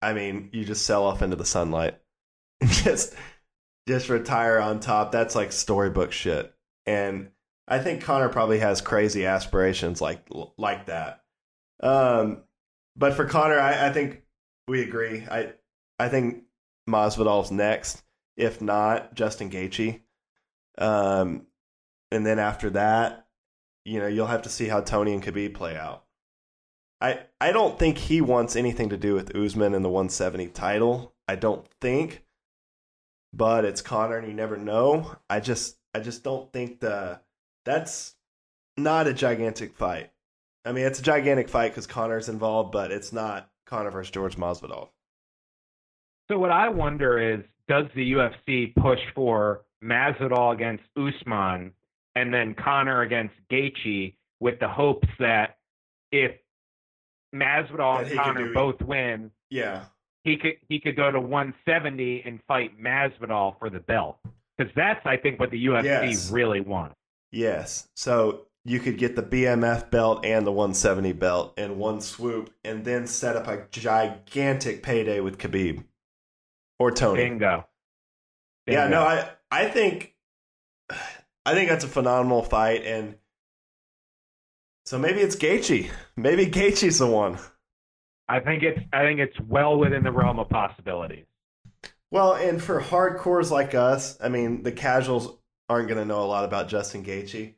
I 0.00 0.12
mean, 0.12 0.50
you 0.52 0.64
just 0.64 0.86
sell 0.86 1.04
off 1.04 1.22
into 1.22 1.36
the 1.36 1.44
sunlight. 1.44 1.98
just 2.64 3.14
just 3.88 4.08
retire 4.08 4.60
on 4.60 4.80
top. 4.80 5.10
That's 5.10 5.34
like 5.34 5.50
storybook 5.50 6.12
shit. 6.12 6.52
And 6.86 7.30
I 7.66 7.78
think 7.80 8.02
Connor 8.02 8.28
probably 8.28 8.60
has 8.60 8.80
crazy 8.80 9.26
aspirations 9.26 10.00
like 10.00 10.24
like 10.56 10.86
that. 10.86 11.24
Um, 11.80 12.42
but 12.96 13.14
for 13.14 13.24
Conor, 13.24 13.58
I, 13.58 13.88
I 13.88 13.92
think 13.92 14.22
we 14.66 14.82
agree. 14.82 15.26
I 15.30 15.52
I 15.98 16.08
think 16.08 16.44
Masvidal's 16.88 17.50
next. 17.50 18.02
If 18.36 18.60
not, 18.60 19.14
Justin 19.14 19.50
Gaethje. 19.50 20.00
Um, 20.78 21.46
and 22.12 22.24
then 22.24 22.38
after 22.38 22.70
that, 22.70 23.26
you 23.84 23.98
know, 23.98 24.06
you'll 24.06 24.26
have 24.26 24.42
to 24.42 24.48
see 24.48 24.68
how 24.68 24.80
Tony 24.80 25.12
and 25.12 25.22
Khabib 25.22 25.54
play 25.54 25.76
out. 25.76 26.04
I 27.00 27.20
I 27.40 27.52
don't 27.52 27.78
think 27.78 27.98
he 27.98 28.20
wants 28.20 28.56
anything 28.56 28.90
to 28.90 28.96
do 28.96 29.14
with 29.14 29.34
Usman 29.34 29.74
and 29.74 29.84
the 29.84 29.88
170 29.88 30.48
title. 30.48 31.14
I 31.26 31.36
don't 31.36 31.66
think. 31.80 32.24
But 33.32 33.64
it's 33.64 33.82
Conor, 33.82 34.16
and 34.16 34.26
you 34.26 34.34
never 34.34 34.56
know. 34.56 35.16
I 35.28 35.40
just 35.40 35.76
I 35.94 36.00
just 36.00 36.24
don't 36.24 36.52
think 36.52 36.80
the 36.80 37.20
that's 37.64 38.14
not 38.76 39.06
a 39.06 39.12
gigantic 39.12 39.74
fight. 39.74 40.10
I 40.64 40.72
mean, 40.72 40.84
it's 40.86 40.98
a 40.98 41.02
gigantic 41.02 41.48
fight 41.48 41.70
because 41.70 41.86
Conor's 41.86 42.28
involved, 42.28 42.72
but 42.72 42.90
it's 42.92 43.12
not 43.12 43.50
Conor 43.66 43.90
versus 43.90 44.10
George 44.10 44.36
Masvidal. 44.36 44.88
So 46.30 46.38
what 46.38 46.50
I 46.50 46.68
wonder 46.68 47.18
is, 47.18 47.40
does 47.68 47.86
the 47.94 48.12
UFC 48.12 48.74
push 48.76 48.98
for 49.14 49.62
Masvidal 49.82 50.52
against 50.54 50.84
Usman 50.96 51.72
and 52.14 52.32
then 52.34 52.54
Conor 52.54 53.02
against 53.02 53.34
Gaethje 53.50 54.14
with 54.40 54.58
the 54.60 54.68
hopes 54.68 55.08
that 55.18 55.56
if 56.12 56.32
Masvidal 57.34 58.00
and 58.00 58.08
can 58.08 58.16
Conor 58.18 58.52
both 58.52 58.80
win, 58.82 59.30
Yeah, 59.50 59.84
he 60.24 60.36
could 60.36 60.54
he 60.68 60.80
could 60.80 60.96
go 60.96 61.10
to 61.10 61.20
170 61.20 62.22
and 62.24 62.40
fight 62.48 62.78
Masvidal 62.80 63.58
for 63.58 63.70
the 63.70 63.80
belt 63.80 64.18
because 64.56 64.72
that's 64.74 65.04
I 65.06 65.16
think 65.16 65.38
what 65.38 65.50
the 65.50 65.64
UFC 65.66 65.84
Yes. 65.84 66.30
really 66.30 66.60
wants. 66.60 66.96
yes. 67.30 67.88
So 67.94 68.46
you 68.64 68.80
could 68.80 68.98
get 68.98 69.16
the 69.16 69.22
BMF 69.22 69.90
belt 69.90 70.24
and 70.24 70.46
the 70.46 70.52
170 70.52 71.12
belt 71.12 71.58
in 71.58 71.78
one 71.78 72.00
swoop, 72.00 72.52
and 72.64 72.84
then 72.84 73.06
set 73.06 73.36
up 73.36 73.48
a 73.48 73.66
gigantic 73.70 74.82
payday 74.82 75.20
with 75.20 75.38
Khabib 75.38 75.84
or 76.78 76.90
Tony. 76.90 77.24
Bingo. 77.24 77.66
Yeah, 78.66 78.88
no, 78.88 79.02
I 79.02 79.30
I 79.50 79.68
think 79.68 80.14
I 80.90 81.54
think 81.54 81.70
that's 81.70 81.84
a 81.84 81.88
phenomenal 81.88 82.42
fight, 82.42 82.84
and 82.84 83.16
so 84.84 84.98
maybe 84.98 85.20
it's 85.20 85.36
Gaethje. 85.36 85.90
Maybe 86.16 86.46
Gaethje's 86.46 86.98
the 86.98 87.06
one. 87.06 87.38
I 88.28 88.40
think 88.40 88.62
it's 88.62 88.80
I 88.92 89.02
think 89.02 89.20
it's 89.20 89.38
well 89.40 89.78
within 89.78 90.02
the 90.02 90.12
realm 90.12 90.38
of 90.38 90.50
possibilities. 90.50 91.24
Well, 92.10 92.34
and 92.34 92.62
for 92.62 92.80
hardcores 92.80 93.50
like 93.50 93.74
us, 93.74 94.18
I 94.20 94.28
mean, 94.28 94.62
the 94.62 94.72
casuals 94.72 95.36
aren't 95.68 95.88
going 95.88 96.00
to 96.00 96.06
know 96.06 96.22
a 96.22 96.24
lot 96.24 96.44
about 96.44 96.68
Justin 96.68 97.04
Gaethje, 97.04 97.54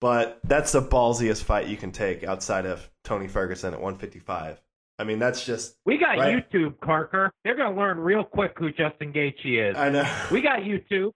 but 0.00 0.40
that's 0.44 0.72
the 0.72 0.82
ballsiest 0.82 1.42
fight 1.44 1.68
you 1.68 1.76
can 1.76 1.92
take 1.92 2.24
outside 2.24 2.66
of 2.66 2.90
Tony 3.04 3.28
Ferguson 3.28 3.72
at 3.74 3.80
155. 3.80 4.60
I 4.98 5.04
mean, 5.04 5.18
that's 5.18 5.44
just 5.44 5.76
We 5.84 5.98
got 5.98 6.18
Right. 6.18 6.48
YouTube, 6.50 6.78
Parker. 6.80 7.32
They're 7.44 7.56
gonna 7.56 7.76
learn 7.76 7.98
real 7.98 8.22
quick 8.24 8.52
who 8.58 8.70
Justin 8.70 9.12
Gaethje 9.12 9.70
is. 9.70 9.76
I 9.76 9.88
know. 9.90 10.04
we 10.30 10.40
got 10.40 10.60
YouTube. 10.60 11.12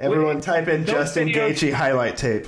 Everyone, 0.00 0.40
type 0.40 0.66
in 0.68 0.84
Justin 0.86 1.28
videos- 1.28 1.50
Gaethje 1.52 1.72
highlight 1.72 2.16
tape. 2.16 2.46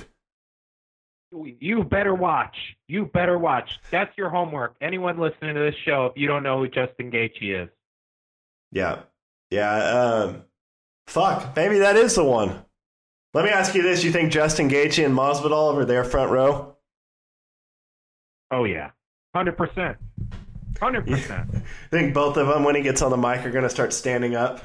You 1.31 1.83
better 1.83 2.15
watch. 2.15 2.55
You 2.87 3.05
better 3.05 3.37
watch. 3.37 3.69
That's 3.91 4.17
your 4.17 4.29
homework. 4.29 4.75
Anyone 4.81 5.19
listening 5.19 5.55
to 5.55 5.61
this 5.61 5.75
show, 5.85 6.07
if 6.07 6.13
you 6.17 6.27
don't 6.27 6.41
know 6.43 6.57
who 6.57 6.67
Justin 6.67 7.11
Gaethje 7.11 7.63
is, 7.63 7.69
Yeah. 8.71 9.03
Yeah. 9.49 9.73
Um, 9.73 10.43
fuck. 11.07 11.55
Maybe 11.55 11.79
that 11.79 11.95
is 11.95 12.15
the 12.15 12.23
one. 12.25 12.65
Let 13.37 13.45
me 13.45 13.51
ask 13.51 13.75
you 13.75 13.83
this. 13.83 14.03
You 14.03 14.11
think 14.11 14.31
Justin 14.31 14.67
Gaethje 14.67 15.05
and 15.05 15.15
Masvidal 15.15 15.71
over 15.71 15.85
their 15.85 16.03
front 16.03 16.31
row? 16.31 16.75
oh 18.49 18.63
yeah, 18.63 18.89
hundred 19.35 19.55
percent, 19.57 19.97
hundred 20.79 21.05
percent. 21.05 21.47
I 21.55 21.61
think 21.91 22.15
both 22.15 22.35
of 22.37 22.47
them, 22.47 22.63
when 22.63 22.73
he 22.73 22.81
gets 22.81 23.03
on 23.03 23.11
the 23.11 23.17
mic, 23.17 23.45
are 23.45 23.51
going 23.51 23.61
to 23.61 23.69
start 23.69 23.93
standing 23.93 24.35
up. 24.35 24.63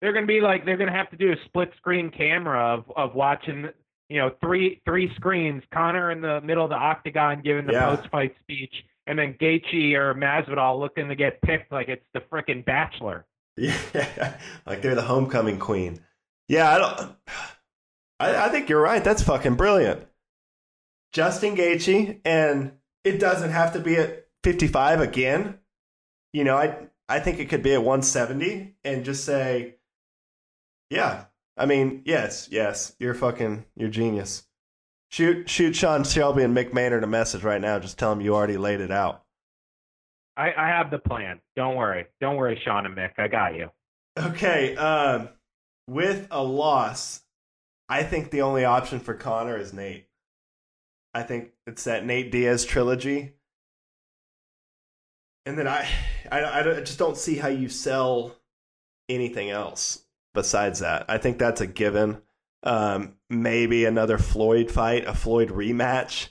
They're 0.00 0.14
gonna 0.14 0.24
be 0.24 0.40
like 0.40 0.64
they're 0.64 0.78
gonna 0.78 0.92
have 0.96 1.10
to 1.10 1.18
do 1.18 1.30
a 1.32 1.36
split 1.44 1.72
screen 1.76 2.08
camera 2.10 2.74
of 2.74 2.90
of 2.96 3.14
watching. 3.14 3.66
You 4.08 4.18
know, 4.18 4.30
three 4.40 4.80
three 4.86 5.14
screens. 5.16 5.62
Conor 5.74 6.12
in 6.12 6.22
the 6.22 6.40
middle 6.40 6.64
of 6.64 6.70
the 6.70 6.76
octagon 6.76 7.42
giving 7.44 7.66
the 7.66 7.74
Yeah. 7.74 7.96
post 7.96 8.08
fight 8.10 8.34
speech, 8.40 8.72
and 9.06 9.18
then 9.18 9.34
Gaethje 9.34 9.92
or 9.92 10.14
Masvidal 10.14 10.80
looking 10.80 11.10
to 11.10 11.14
get 11.14 11.42
picked 11.42 11.70
like 11.70 11.88
it's 11.88 12.06
the 12.14 12.20
frickin' 12.32 12.64
Bachelor. 12.64 13.26
Yeah. 13.58 14.38
like 14.66 14.80
they're 14.80 14.94
the 14.94 15.02
homecoming 15.02 15.58
queen. 15.58 16.00
Yeah. 16.48 16.70
I 16.70 16.78
don't. 16.78 17.16
I, 18.18 18.46
I 18.46 18.48
think 18.48 18.68
you're 18.68 18.80
right. 18.80 19.04
That's 19.04 19.22
fucking 19.22 19.56
brilliant. 19.56 20.06
Justin 21.12 21.56
Gaethje, 21.56 22.20
and 22.24 22.72
it 23.04 23.18
doesn't 23.18 23.50
have 23.50 23.72
to 23.74 23.80
be 23.80 23.96
at 23.96 24.26
55 24.44 25.00
again. 25.00 25.58
You 26.32 26.44
know, 26.44 26.56
I 26.56 26.88
I 27.08 27.20
think 27.20 27.38
it 27.38 27.48
could 27.48 27.62
be 27.62 27.72
at 27.72 27.82
170, 27.82 28.74
and 28.84 29.04
just 29.04 29.24
say, 29.24 29.76
yeah. 30.90 31.24
I 31.56 31.64
mean, 31.64 32.02
yes, 32.04 32.48
yes, 32.50 32.94
you're 32.98 33.14
fucking, 33.14 33.64
you're 33.76 33.88
genius. 33.88 34.46
Shoot, 35.10 35.48
shoot 35.48 35.74
Sean 35.74 36.04
Shelby 36.04 36.42
and 36.42 36.54
Mick 36.54 36.74
Maynard 36.74 37.04
a 37.04 37.06
message 37.06 37.44
right 37.44 37.60
now. 37.60 37.78
Just 37.78 37.98
tell 37.98 38.12
him 38.12 38.20
you 38.20 38.34
already 38.34 38.58
laid 38.58 38.80
it 38.80 38.90
out. 38.90 39.22
I, 40.36 40.52
I 40.52 40.68
have 40.68 40.90
the 40.90 40.98
plan. 40.98 41.40
Don't 41.54 41.76
worry. 41.76 42.06
Don't 42.20 42.36
worry, 42.36 42.60
Sean 42.62 42.84
and 42.84 42.94
Mick. 42.94 43.12
I 43.18 43.28
got 43.28 43.54
you. 43.54 43.70
Okay, 44.18 44.76
um, 44.76 45.30
with 45.88 46.26
a 46.30 46.42
loss, 46.42 47.22
I 47.88 48.02
think 48.02 48.30
the 48.30 48.42
only 48.42 48.64
option 48.64 49.00
for 49.00 49.14
Conor 49.14 49.56
is 49.56 49.72
Nate. 49.72 50.06
I 51.14 51.22
think 51.22 51.52
it's 51.66 51.84
that 51.84 52.04
Nate 52.04 52.30
Diaz 52.30 52.64
trilogy. 52.64 53.32
And 55.46 55.56
then 55.56 55.68
I, 55.68 55.88
I, 56.30 56.60
I 56.60 56.80
just 56.80 56.98
don't 56.98 57.16
see 57.16 57.36
how 57.36 57.48
you 57.48 57.68
sell 57.68 58.36
anything 59.08 59.50
else 59.50 60.02
besides 60.34 60.80
that. 60.80 61.06
I 61.08 61.18
think 61.18 61.38
that's 61.38 61.60
a 61.60 61.66
given. 61.66 62.20
Um, 62.64 63.14
maybe 63.30 63.84
another 63.84 64.18
Floyd 64.18 64.70
fight, 64.70 65.06
a 65.06 65.14
Floyd 65.14 65.50
rematch. 65.50 66.28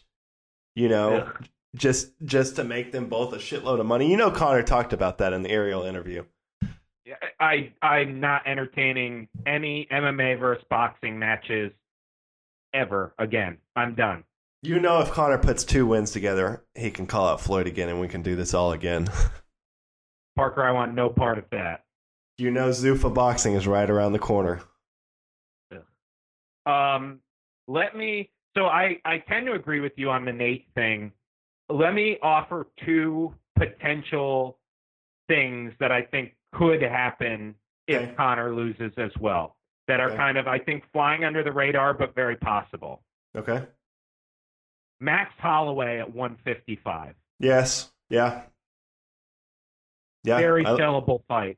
You 0.76 0.90
know, 0.90 1.18
Ugh. 1.20 1.48
just 1.76 2.12
just 2.26 2.58
to 2.58 2.66
make 2.66 2.92
them 2.92 3.08
both 3.08 3.32
a 3.32 3.38
shitload 3.38 3.80
of 3.80 3.86
money. 3.86 4.12
You 4.12 4.18
know, 4.18 4.30
Conor 4.30 4.62
talked 4.62 4.92
about 4.92 5.20
that 5.20 5.32
in 5.32 5.42
the 5.42 5.50
Ariel 5.50 5.84
interview. 5.84 6.26
I 7.40 7.72
I'm 7.82 8.20
not 8.20 8.44
entertaining 8.48 9.28
any 9.46 9.88
MMA 9.92 10.40
versus 10.40 10.64
boxing 10.70 11.20
matches 11.20 11.72
ever 12.74 13.14
again. 13.20 13.58
I'm 13.76 13.96
done. 13.96 14.24
You 14.62 14.80
know, 14.80 15.00
if 15.02 15.12
Conor 15.12 15.38
puts 15.38 15.64
two 15.64 15.86
wins 15.86 16.12
together, 16.12 16.64
he 16.74 16.90
can 16.92 17.06
call 17.08 17.28
out 17.28 17.40
Floyd 17.42 17.68
again, 17.68 17.90
and 17.90 18.00
we 18.00 18.08
can 18.08 18.22
do 18.24 18.36
this 18.36 18.54
all 18.54 18.72
again. 18.72 19.08
Parker, 20.36 20.64
I 20.64 20.72
want 20.72 20.94
no 20.96 21.10
part 21.10 21.38
of 21.38 21.46
that. 21.52 21.84
you 22.38 22.52
know, 22.52 22.70
Zuffa 22.70 23.14
boxing 23.14 23.54
is 23.54 23.68
right 23.68 23.90
around 23.90 24.14
the 24.14 24.20
corner. 24.20 24.62
Um, 26.66 27.20
let 27.68 27.96
me. 27.96 28.32
So 28.58 28.66
I 28.66 28.98
I 29.06 29.20
tend 29.30 29.46
to 29.48 29.54
agree 29.54 29.82
with 29.82 29.94
you 29.98 30.10
on 30.10 30.26
the 30.26 30.34
Nate 30.34 30.66
thing. 30.74 31.12
Let 31.70 31.94
me 31.94 32.18
offer 32.22 32.68
two 32.86 33.34
potential 33.56 34.58
things 35.28 35.74
that 35.80 35.92
I 35.92 36.02
think 36.04 36.34
could 36.58 36.82
happen 36.82 37.56
if 37.88 38.02
Okay. 38.02 38.14
Conor 38.16 38.54
loses 38.56 38.92
as 38.98 39.12
well. 39.20 39.56
That 39.88 40.00
are 40.00 40.08
Okay. 40.08 40.18
kind 40.18 40.38
of 40.38 40.48
I 40.48 40.58
think 40.60 40.84
flying 40.92 41.24
under 41.24 41.44
the 41.44 41.52
radar, 41.52 41.94
but 41.94 42.16
very 42.16 42.36
possible. 42.36 43.02
Okay. 43.36 43.66
Max 45.00 45.32
Holloway 45.40 46.00
at 46.00 46.14
155. 46.14 47.16
Yes. 47.40 47.92
Yeah. 48.10 48.44
Yeah. 50.24 50.38
very 50.40 50.66
I, 50.66 50.70
sellable 50.70 51.24
fight. 51.28 51.58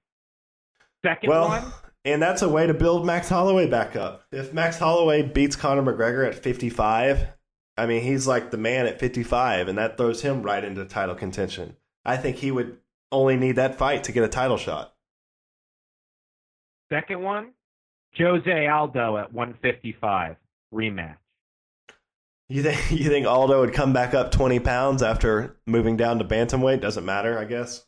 Second 1.05 1.29
well, 1.29 1.47
one. 1.49 1.71
and 2.03 2.21
that's 2.21 2.41
a 2.41 2.49
way 2.49 2.67
to 2.67 2.73
build 2.73 3.05
Max 3.05 3.29
Holloway 3.29 3.67
back 3.67 3.95
up. 3.95 4.25
If 4.31 4.53
Max 4.53 4.77
Holloway 4.79 5.21
beats 5.21 5.55
Conor 5.55 5.83
McGregor 5.83 6.27
at 6.27 6.35
55, 6.35 7.27
I 7.77 7.85
mean, 7.85 8.01
he's 8.01 8.27
like 8.27 8.49
the 8.51 8.57
man 8.57 8.87
at 8.87 8.99
55, 8.99 9.67
and 9.67 9.77
that 9.77 9.97
throws 9.97 10.23
him 10.23 10.41
right 10.41 10.63
into 10.63 10.83
title 10.85 11.15
contention. 11.15 11.77
I 12.03 12.17
think 12.17 12.37
he 12.37 12.51
would 12.51 12.77
only 13.11 13.37
need 13.37 13.55
that 13.55 13.75
fight 13.75 14.05
to 14.05 14.11
get 14.11 14.23
a 14.23 14.27
title 14.27 14.57
shot. 14.57 14.93
Second 16.91 17.21
one, 17.21 17.51
Jose 18.17 18.67
Aldo 18.67 19.17
at 19.17 19.33
155 19.33 20.37
rematch. 20.73 21.17
You 22.49 22.63
think 22.63 22.91
you 22.91 23.09
think 23.09 23.27
Aldo 23.27 23.61
would 23.61 23.73
come 23.73 23.93
back 23.93 24.13
up 24.13 24.31
20 24.31 24.59
pounds 24.59 25.03
after 25.03 25.57
moving 25.65 25.97
down 25.97 26.19
to 26.19 26.25
bantamweight? 26.25 26.81
Doesn't 26.81 27.05
matter, 27.05 27.37
I 27.37 27.45
guess. 27.45 27.85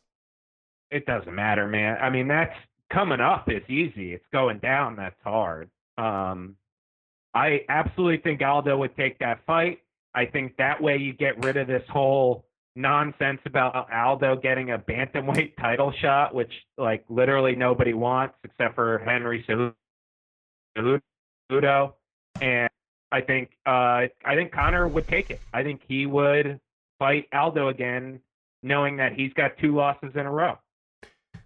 It 0.90 1.06
doesn't 1.06 1.34
matter, 1.34 1.66
man. 1.66 1.98
I 2.00 2.10
mean, 2.10 2.28
that's 2.28 2.54
coming 2.92 3.20
up. 3.20 3.48
It's 3.48 3.68
easy. 3.70 4.12
It's 4.12 4.26
going 4.32 4.58
down. 4.58 4.96
That's 4.96 5.20
hard. 5.22 5.70
Um, 5.96 6.56
I 7.32 7.60
absolutely 7.68 8.18
think 8.18 8.42
Aldo 8.42 8.76
would 8.78 8.96
take 8.96 9.18
that 9.20 9.40
fight. 9.46 9.78
I 10.14 10.26
think 10.26 10.56
that 10.56 10.82
way 10.82 10.96
you 10.96 11.12
get 11.12 11.44
rid 11.44 11.56
of 11.56 11.68
this 11.68 11.84
whole 11.88 12.44
nonsense 12.76 13.40
about 13.46 13.92
Aldo 13.92 14.36
getting 14.36 14.70
a 14.70 14.78
bantamweight 14.78 15.56
title 15.56 15.92
shot, 16.00 16.34
which 16.34 16.52
like 16.78 17.04
literally 17.08 17.56
nobody 17.56 17.92
wants 17.92 18.34
except 18.44 18.74
for 18.74 18.98
Henry 18.98 19.44
Cejudo. 20.76 21.92
And 22.40 22.70
I 23.12 23.20
think 23.20 23.50
uh, 23.66 24.06
I 24.24 24.34
think 24.34 24.52
Conor 24.52 24.88
would 24.88 25.08
take 25.08 25.30
it. 25.30 25.40
I 25.52 25.62
think 25.62 25.80
he 25.88 26.06
would 26.06 26.60
fight 26.98 27.26
Aldo 27.32 27.68
again, 27.68 28.20
knowing 28.62 28.96
that 28.98 29.12
he's 29.14 29.32
got 29.32 29.58
two 29.58 29.74
losses 29.74 30.12
in 30.14 30.26
a 30.26 30.30
row. 30.30 30.58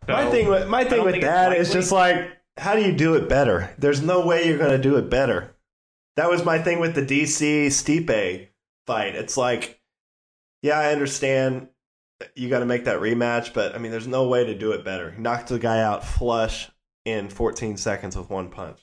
So, 0.07 0.13
my 0.13 0.31
thing, 0.31 0.49
with, 0.49 0.69
my 0.69 0.85
thing 0.85 1.03
with 1.03 1.23
that 1.23 1.57
is 1.57 1.73
just 1.73 1.91
like, 1.91 2.31
how 2.59 2.75
do 2.75 2.83
you 2.83 2.93
do 2.93 3.15
it 3.15 3.29
better? 3.29 3.71
There's 3.79 4.03
no 4.03 4.27
way 4.27 4.47
you're 4.47 4.59
going 4.59 4.71
to 4.71 4.79
do 4.79 4.97
it 4.97 5.09
better. 5.09 5.55
That 6.17 6.29
was 6.29 6.45
my 6.45 6.59
thing 6.59 6.79
with 6.79 6.95
the 6.95 7.03
DC 7.03 7.67
Stipe 7.69 8.49
fight. 8.87 9.15
It's 9.15 9.39
like, 9.39 9.81
yeah, 10.65 10.79
I 10.79 10.93
understand 10.93 11.69
you 12.35 12.49
got 12.49 12.61
to 12.61 12.65
make 12.65 12.87
that 12.87 12.99
rematch, 12.99 13.53
but 13.53 13.75
I 13.75 13.79
mean, 13.79 13.93
there's 13.93 14.07
no 14.07 14.29
way 14.29 14.47
to 14.47 14.55
do 14.55 14.73
it 14.73 14.83
better. 14.83 15.11
He 15.11 15.21
knocked 15.21 15.49
the 15.49 15.59
guy 15.59 15.83
out 15.83 16.03
flush 16.03 16.71
in 17.05 17.29
14 17.29 17.77
seconds 17.77 18.17
with 18.17 18.31
one 18.31 18.49
punch. 18.49 18.81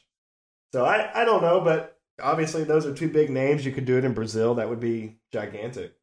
So 0.74 0.86
I, 0.86 1.10
I 1.20 1.26
don't 1.26 1.42
know, 1.42 1.60
but 1.60 1.98
obviously 2.22 2.66
those 2.66 2.86
are 2.86 2.94
two 2.94 3.10
big 3.10 3.32
names. 3.32 3.66
You 3.66 3.72
could 3.72 3.86
do 3.86 3.98
it 3.98 4.06
in 4.06 4.14
Brazil. 4.14 4.54
That 4.56 4.70
would 4.70 4.80
be 4.80 5.18
gigantic. 5.34 5.96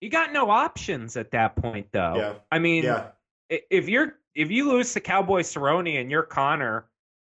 You 0.00 0.10
got 0.10 0.32
no 0.32 0.50
options 0.50 1.16
at 1.16 1.30
that 1.30 1.54
point, 1.54 1.86
though. 1.92 2.16
Yeah. 2.16 2.32
I 2.50 2.58
mean, 2.58 2.82
yeah. 2.82 3.10
if 3.48 3.88
you're 3.88 4.16
if 4.34 4.50
you 4.50 4.72
lose 4.72 4.92
to 4.94 5.00
Cowboy 5.00 5.42
Cerrone 5.42 6.00
and 6.00 6.10
you're 6.10 6.24
Conor, 6.24 6.86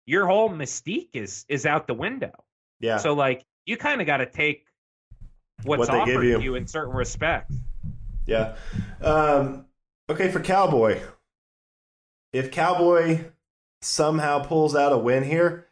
your 0.08 0.26
whole 0.26 0.50
mystique 0.50 1.10
is 1.14 1.46
is 1.48 1.68
out 1.68 1.86
the 1.86 1.94
window. 1.94 2.34
Yeah. 2.80 2.98
So 2.98 3.14
like 3.14 3.46
you 3.68 3.78
kind 3.78 4.02
of 4.02 4.08
got 4.08 4.18
to 4.18 4.26
take 4.26 4.66
what's 5.64 5.80
what 5.80 5.90
offered 5.90 6.24
you. 6.24 6.40
you 6.40 6.56
in 6.56 6.68
certain 6.68 6.96
respects. 6.96 7.56
Yeah. 8.26 8.56
Um, 9.02 9.66
okay, 10.10 10.30
for 10.32 10.40
Cowboy, 10.40 11.00
if 12.34 12.52
Cowboy 12.52 13.26
somehow 13.82 14.44
pulls 14.44 14.76
out 14.76 14.92
a 14.94 14.98
win 14.98 15.24
here, 15.24 15.68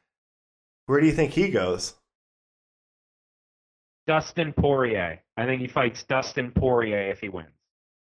where 0.85 0.99
do 0.99 1.07
you 1.07 1.13
think 1.13 1.31
he 1.31 1.49
goes? 1.49 1.95
Dustin 4.05 4.53
Poirier. 4.53 5.19
I 5.37 5.45
think 5.45 5.61
he 5.61 5.67
fights 5.67 6.03
Dustin 6.03 6.51
Poirier 6.51 7.09
if 7.09 7.19
he 7.21 7.29
wins. 7.29 7.47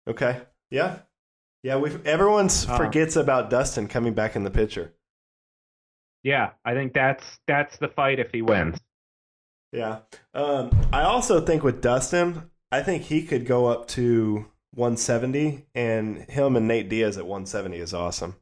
Okay. 0.07 0.41
Yeah. 0.71 0.99
Yeah. 1.63 1.77
We 1.77 1.91
everyone 2.05 2.47
Uh-huh. 2.47 2.77
forgets 2.77 3.15
about 3.15 3.49
Dustin 3.49 3.87
coming 3.87 4.13
back 4.13 4.35
in 4.35 4.43
the 4.43 4.49
picture. 4.51 4.93
Yeah, 6.23 6.51
I 6.65 6.73
think 6.73 6.93
that's 6.93 7.39
that's 7.47 7.77
the 7.77 7.87
fight 7.87 8.19
if 8.19 8.31
he 8.31 8.41
wins. 8.41 8.79
Yeah. 9.71 9.99
Um, 10.33 10.71
I 10.91 11.03
also 11.03 11.39
think 11.41 11.63
with 11.63 11.81
Dustin, 11.81 12.49
I 12.71 12.81
think 12.81 13.03
he 13.03 13.23
could 13.23 13.45
go 13.45 13.67
up 13.67 13.87
to 13.89 14.45
170, 14.75 15.65
and 15.75 16.29
him 16.29 16.55
and 16.55 16.67
Nate 16.67 16.89
Diaz 16.89 17.17
at 17.17 17.25
170 17.25 17.77
is 17.77 17.93
awesome. 17.93 18.35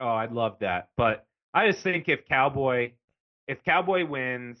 Oh, 0.00 0.08
I'd 0.08 0.32
love 0.32 0.56
that. 0.60 0.88
But 0.96 1.26
I 1.52 1.70
just 1.70 1.82
think 1.82 2.08
if 2.08 2.26
Cowboy 2.26 2.92
if 3.48 3.62
Cowboy 3.64 4.06
wins, 4.06 4.58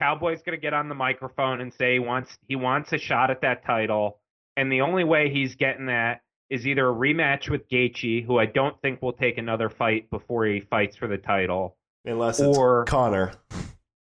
Cowboy's 0.00 0.40
gonna 0.42 0.56
get 0.56 0.72
on 0.74 0.88
the 0.88 0.94
microphone 0.94 1.60
and 1.60 1.72
say 1.72 1.94
he 1.94 1.98
wants 1.98 2.36
he 2.48 2.56
wants 2.56 2.92
a 2.92 2.98
shot 2.98 3.30
at 3.30 3.42
that 3.42 3.64
title. 3.64 4.18
And 4.56 4.70
the 4.72 4.80
only 4.80 5.04
way 5.04 5.30
he's 5.30 5.54
getting 5.54 5.86
that 5.86 6.22
is 6.50 6.66
either 6.66 6.88
a 6.88 6.92
rematch 6.94 7.48
with 7.48 7.68
Gaethje, 7.68 8.24
who 8.26 8.38
I 8.38 8.46
don't 8.46 8.78
think 8.82 9.00
will 9.00 9.12
take 9.12 9.38
another 9.38 9.70
fight 9.70 10.10
before 10.10 10.44
he 10.46 10.60
fights 10.60 10.96
for 10.96 11.06
the 11.06 11.16
title, 11.16 11.76
Unless 12.04 12.40
it's 12.40 12.58
Or- 12.58 12.84
Conor. 12.84 13.32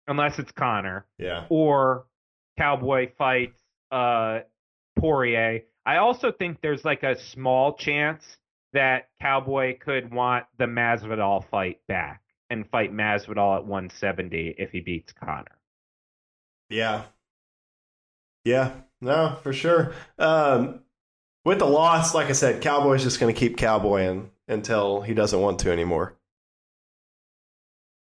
Unless 0.08 0.38
it's 0.38 0.52
Conor, 0.52 1.04
Yeah. 1.18 1.46
or 1.48 2.06
Cowboy 2.58 3.10
fights 3.18 3.60
uh, 3.90 4.40
Poirier. 4.98 5.60
I 5.84 5.96
also 5.96 6.32
think 6.32 6.60
there's 6.62 6.84
like 6.84 7.02
a 7.02 7.18
small 7.18 7.74
chance 7.74 8.24
that 8.72 9.08
Cowboy 9.20 9.78
could 9.78 10.12
want 10.12 10.46
the 10.58 10.64
Masvidal 10.64 11.44
fight 11.50 11.80
back 11.88 12.22
and 12.50 12.68
fight 12.70 12.92
Masvidal 12.92 13.56
at 13.58 13.64
170 13.66 14.54
if 14.58 14.70
he 14.70 14.80
beats 14.80 15.12
Conor. 15.12 15.58
Yeah. 16.68 17.04
Yeah. 18.44 18.72
No, 19.00 19.36
for 19.42 19.52
sure. 19.52 19.92
Um, 20.18 20.80
with 21.44 21.58
the 21.58 21.66
loss, 21.66 22.14
like 22.14 22.28
I 22.28 22.32
said, 22.32 22.62
Cowboy's 22.62 23.02
just 23.02 23.20
going 23.20 23.32
to 23.32 23.38
keep 23.38 23.56
cowboying 23.56 24.30
until 24.48 25.00
he 25.02 25.14
doesn't 25.14 25.40
want 25.40 25.58
to 25.60 25.70
anymore. 25.72 26.16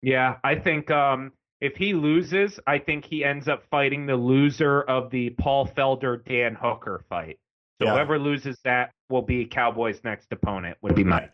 Yeah, 0.02 0.36
I 0.42 0.54
think 0.56 0.90
um, 0.90 1.32
if 1.60 1.76
he 1.76 1.92
loses, 1.94 2.58
I 2.66 2.78
think 2.78 3.04
he 3.04 3.24
ends 3.24 3.48
up 3.48 3.62
fighting 3.70 4.06
the 4.06 4.16
loser 4.16 4.82
of 4.82 5.10
the 5.10 5.30
Paul 5.30 5.66
Felder 5.66 6.24
Dan 6.24 6.54
Hooker 6.54 7.02
fight. 7.08 7.38
So 7.80 7.86
Yeah. 7.86 7.94
whoever 7.94 8.18
loses 8.18 8.58
that 8.64 8.92
will 9.08 9.22
be 9.22 9.44
Cowboy's 9.46 10.02
next 10.04 10.32
opponent. 10.32 10.76
Would 10.82 10.94
be 10.94 11.04
my 11.04 11.20
guess. 11.20 11.30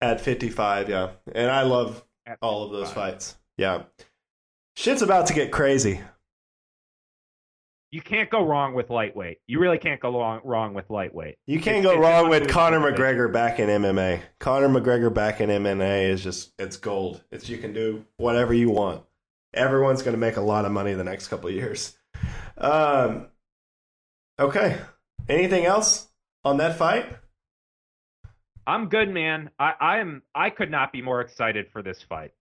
At 0.00 0.20
55, 0.20 0.88
yeah. 0.88 1.10
And 1.34 1.50
I 1.50 1.62
love 1.62 2.04
At 2.26 2.38
all 2.42 2.64
of 2.64 2.72
those 2.72 2.92
fights. 2.92 3.36
Yeah. 3.56 3.84
Shit's 4.76 5.02
about 5.02 5.26
to 5.26 5.34
get 5.34 5.52
crazy. 5.52 6.00
You 7.90 8.00
can't 8.00 8.30
go 8.30 8.42
wrong 8.42 8.72
with 8.74 8.88
lightweight. 8.88 9.38
You 9.46 9.58
really 9.60 9.76
can't 9.76 10.00
go 10.00 10.18
wrong, 10.18 10.40
wrong 10.44 10.72
with 10.72 10.88
lightweight. 10.88 11.36
You 11.46 11.60
can't 11.60 11.78
It's- 11.84 11.94
go 11.94 12.00
wrong 12.00 12.30
with 12.30 12.48
Conor. 12.48 12.80
McGregor 12.80 13.30
back 13.30 13.58
in 13.60 13.68
MMA. 13.68 14.22
Conor 14.38 14.68
McGregor 14.68 15.12
back 15.12 15.42
in 15.42 15.50
MMA 15.50 16.04
is 16.08 16.22
just 16.24 16.54
it's 16.58 16.78
gold. 16.78 17.22
It's 17.30 17.50
you 17.50 17.58
can 17.58 17.74
do 17.74 18.06
whatever 18.16 18.54
you 18.54 18.70
want. 18.70 19.04
Everyone's 19.54 20.02
going 20.02 20.14
to 20.14 20.20
make 20.20 20.36
a 20.36 20.40
lot 20.40 20.64
of 20.64 20.72
money 20.72 20.94
the 20.94 21.04
next 21.04 21.28
couple 21.28 21.48
of 21.48 21.54
years. 21.54 21.96
Um 22.56 23.26
Okay. 24.38 24.78
Anything 25.28 25.64
else 25.66 26.08
on 26.44 26.56
that 26.56 26.76
fight? 26.76 27.06
I'm 28.66 28.88
good, 28.88 29.08
man. 29.08 29.50
I, 29.58 29.72
I'm. 29.80 30.22
I 30.34 30.50
could 30.50 30.70
not 30.70 30.92
be 30.92 31.02
more 31.02 31.20
excited 31.20 31.66
for 31.72 31.82
this 31.82 32.02
fight. 32.02 32.32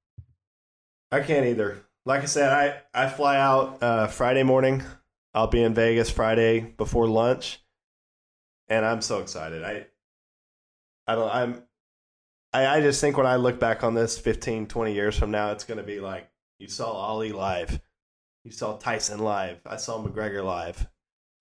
I 1.11 1.21
can't 1.21 1.45
either. 1.45 1.83
Like 2.05 2.21
I 2.21 2.25
said, 2.25 2.51
I 2.51 3.03
I 3.05 3.09
fly 3.09 3.37
out 3.37 3.81
uh, 3.81 4.07
Friday 4.07 4.43
morning. 4.43 4.83
I'll 5.33 5.47
be 5.47 5.63
in 5.63 5.73
Vegas 5.73 6.09
Friday 6.09 6.59
before 6.59 7.07
lunch, 7.07 7.59
and 8.67 8.85
I'm 8.85 9.01
so 9.01 9.19
excited. 9.19 9.63
I 9.63 9.87
I 11.07 11.15
don't. 11.15 11.33
I'm. 11.33 11.63
I, 12.53 12.77
I 12.77 12.81
just 12.81 13.01
think 13.01 13.17
when 13.17 13.27
I 13.27 13.37
look 13.37 13.59
back 13.59 13.83
on 13.83 13.93
this 13.93 14.17
15, 14.17 14.67
20 14.67 14.93
years 14.93 15.17
from 15.17 15.31
now, 15.31 15.51
it's 15.51 15.63
going 15.63 15.77
to 15.77 15.83
be 15.83 16.01
like 16.01 16.29
you 16.61 16.67
saw 16.67 16.91
Ali 16.91 17.31
live, 17.31 17.81
you 18.45 18.51
saw 18.51 18.77
Tyson 18.77 19.19
live, 19.19 19.59
I 19.65 19.77
saw 19.77 20.01
McGregor 20.01 20.45
live. 20.45 20.87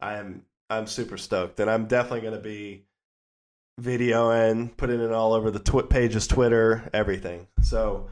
I 0.01 0.15
am 0.15 0.43
I'm 0.71 0.87
super 0.87 1.19
stoked, 1.19 1.61
and 1.61 1.71
I'm 1.71 1.87
definitely 1.87 2.23
going 2.23 2.35
to 2.35 2.41
be 2.41 2.87
videoing, 3.81 4.75
putting 4.77 5.01
it 5.01 5.13
all 5.13 5.33
over 5.35 5.51
the 5.51 5.59
tw- 5.59 5.91
pages, 5.91 6.27
Twitter, 6.27 6.89
everything. 6.95 7.49
So, 7.63 8.09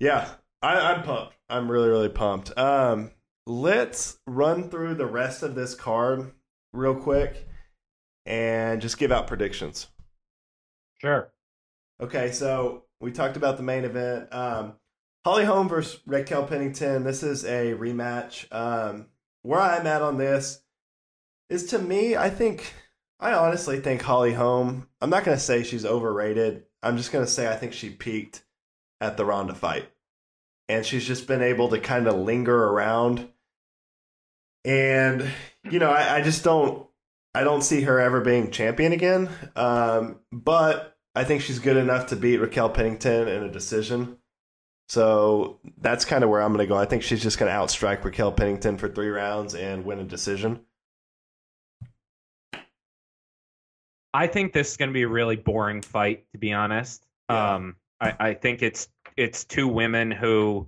yeah, 0.00 0.28
I, 0.62 0.92
I'm 0.92 1.02
pumped. 1.02 1.36
I'm 1.48 1.70
really, 1.70 1.88
really 1.88 2.08
pumped. 2.08 2.56
Um, 2.58 3.10
let's 3.46 4.18
run 4.26 4.70
through 4.70 4.94
the 4.94 5.06
rest 5.06 5.42
of 5.42 5.54
this 5.54 5.74
card 5.74 6.32
real 6.72 6.94
quick 6.94 7.46
and 8.24 8.80
just 8.80 8.98
give 8.98 9.12
out 9.12 9.26
predictions. 9.26 9.86
Sure. 10.98 11.30
Okay, 12.00 12.32
so 12.32 12.84
we 13.00 13.12
talked 13.12 13.36
about 13.36 13.58
the 13.58 13.62
main 13.62 13.84
event. 13.84 14.32
Um, 14.32 14.74
Holly 15.24 15.44
Holm 15.44 15.68
versus 15.68 16.00
Raquel 16.06 16.46
Pennington. 16.46 17.04
This 17.04 17.22
is 17.22 17.44
a 17.44 17.74
rematch. 17.74 18.46
Um, 18.52 19.06
where 19.42 19.60
I'm 19.60 19.86
at 19.86 20.02
on 20.02 20.18
this 20.18 20.62
is 21.48 21.66
to 21.66 21.78
me, 21.78 22.16
I 22.16 22.30
think, 22.30 22.74
I 23.18 23.32
honestly 23.32 23.80
think 23.80 24.02
Holly 24.02 24.32
Holm, 24.32 24.88
I'm 25.00 25.10
not 25.10 25.24
going 25.24 25.36
to 25.36 25.42
say 25.42 25.62
she's 25.62 25.84
overrated. 25.84 26.64
I'm 26.82 26.96
just 26.96 27.12
going 27.12 27.24
to 27.24 27.30
say 27.30 27.48
I 27.48 27.56
think 27.56 27.72
she 27.72 27.90
peaked 27.90 28.44
at 29.00 29.16
the 29.16 29.24
Ronda 29.24 29.54
fight. 29.54 29.90
And 30.68 30.86
she's 30.86 31.06
just 31.06 31.26
been 31.26 31.42
able 31.42 31.68
to 31.68 31.80
kind 31.80 32.06
of 32.06 32.16
linger 32.16 32.56
around. 32.56 33.28
And, 34.64 35.28
you 35.70 35.78
know, 35.78 35.90
I, 35.90 36.16
I 36.16 36.20
just 36.22 36.44
don't, 36.44 36.86
I 37.34 37.44
don't 37.44 37.62
see 37.62 37.82
her 37.82 38.00
ever 38.00 38.20
being 38.20 38.50
champion 38.50 38.92
again. 38.92 39.28
Um, 39.56 40.20
but 40.32 40.96
I 41.14 41.20
I 41.20 41.24
think 41.24 41.42
she's 41.42 41.58
good 41.58 41.76
enough 41.76 42.06
to 42.06 42.16
beat 42.16 42.38
Raquel 42.38 42.70
Pennington 42.70 43.28
in 43.28 43.42
a 43.42 43.52
decision. 43.52 44.16
So 44.90 45.60
that's 45.80 46.04
kind 46.04 46.24
of 46.24 46.30
where 46.30 46.42
I'm 46.42 46.52
going 46.52 46.66
to 46.66 46.68
go. 46.68 46.76
I 46.76 46.84
think 46.84 47.04
she's 47.04 47.22
just 47.22 47.38
going 47.38 47.48
to 47.48 47.56
outstrike 47.56 48.02
Raquel 48.02 48.32
Pennington 48.32 48.76
for 48.76 48.88
three 48.88 49.10
rounds 49.10 49.54
and 49.54 49.84
win 49.84 50.00
a 50.00 50.02
decision. 50.02 50.58
I 54.12 54.26
think 54.26 54.52
this 54.52 54.72
is 54.72 54.76
going 54.76 54.88
to 54.88 54.92
be 54.92 55.02
a 55.02 55.08
really 55.08 55.36
boring 55.36 55.80
fight, 55.80 56.24
to 56.32 56.38
be 56.38 56.52
honest. 56.52 57.06
Yeah. 57.30 57.54
Um, 57.54 57.76
I, 58.00 58.16
I 58.18 58.34
think 58.34 58.62
it's 58.62 58.88
it's 59.16 59.44
two 59.44 59.68
women 59.68 60.10
who 60.10 60.66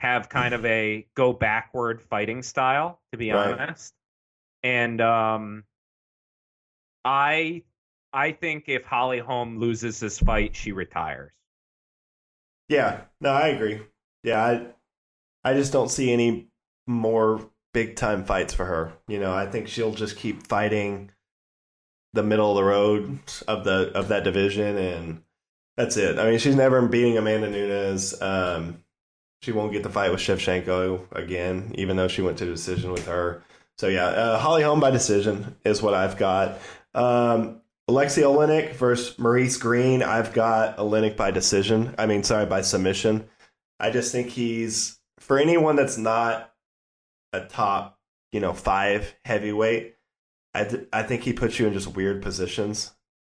have 0.00 0.28
kind 0.28 0.52
of 0.52 0.66
a 0.66 1.06
go 1.14 1.32
backward 1.32 2.02
fighting 2.02 2.42
style, 2.42 3.00
to 3.12 3.18
be 3.18 3.30
right. 3.30 3.52
honest. 3.52 3.94
And 4.64 5.00
um, 5.00 5.62
I 7.04 7.62
I 8.12 8.32
think 8.32 8.64
if 8.66 8.84
Holly 8.84 9.20
Holm 9.20 9.60
loses 9.60 10.00
this 10.00 10.18
fight, 10.18 10.56
she 10.56 10.72
retires. 10.72 11.30
Yeah, 12.68 13.02
no, 13.20 13.30
I 13.30 13.48
agree. 13.48 13.80
Yeah, 14.22 14.44
I 14.44 14.66
I 15.50 15.54
just 15.54 15.72
don't 15.72 15.90
see 15.90 16.12
any 16.12 16.48
more 16.86 17.48
big 17.72 17.96
time 17.96 18.24
fights 18.24 18.54
for 18.54 18.64
her. 18.64 18.92
You 19.06 19.18
know, 19.20 19.32
I 19.32 19.46
think 19.46 19.68
she'll 19.68 19.92
just 19.94 20.16
keep 20.16 20.46
fighting 20.46 21.10
the 22.12 22.22
middle 22.22 22.50
of 22.50 22.56
the 22.56 22.64
road 22.64 23.18
of 23.46 23.64
the 23.64 23.92
of 23.94 24.08
that 24.08 24.24
division 24.24 24.76
and 24.76 25.22
that's 25.76 25.96
it. 25.96 26.18
I 26.18 26.28
mean, 26.28 26.38
she's 26.40 26.56
never 26.56 26.82
beating 26.86 27.16
Amanda 27.16 27.48
Nunes. 27.48 28.20
Um, 28.20 28.82
she 29.42 29.52
won't 29.52 29.72
get 29.72 29.84
the 29.84 29.90
fight 29.90 30.10
with 30.10 30.20
Shevchenko 30.20 31.12
again, 31.12 31.72
even 31.76 31.96
though 31.96 32.08
she 32.08 32.22
went 32.22 32.38
to 32.38 32.46
decision 32.46 32.90
with 32.90 33.06
her. 33.06 33.44
So 33.76 33.86
yeah, 33.86 34.06
uh, 34.06 34.38
Holly 34.38 34.64
Holm 34.64 34.80
by 34.80 34.90
decision 34.90 35.56
is 35.64 35.80
what 35.80 35.94
I've 35.94 36.16
got. 36.16 36.58
Um, 36.94 37.60
Alexei 37.88 38.20
Oleinik 38.20 38.74
versus 38.74 39.18
Maurice 39.18 39.56
Greene. 39.56 40.02
I've 40.02 40.34
got 40.34 40.76
Oleinik 40.76 41.16
by 41.16 41.30
decision. 41.30 41.94
I 41.98 42.04
mean, 42.04 42.22
sorry, 42.22 42.44
by 42.44 42.60
submission. 42.60 43.26
I 43.80 43.90
just 43.90 44.12
think 44.12 44.28
he's 44.28 45.00
for 45.18 45.38
anyone 45.38 45.76
that's 45.76 45.96
not 45.96 46.52
a 47.32 47.40
top, 47.40 47.98
you 48.30 48.40
know, 48.40 48.52
five 48.52 49.14
heavyweight. 49.24 49.94
I, 50.52 50.64
th- 50.64 50.88
I 50.92 51.02
think 51.02 51.22
he 51.22 51.32
puts 51.32 51.58
you 51.58 51.66
in 51.66 51.72
just 51.72 51.94
weird 51.94 52.20
positions, 52.20 52.92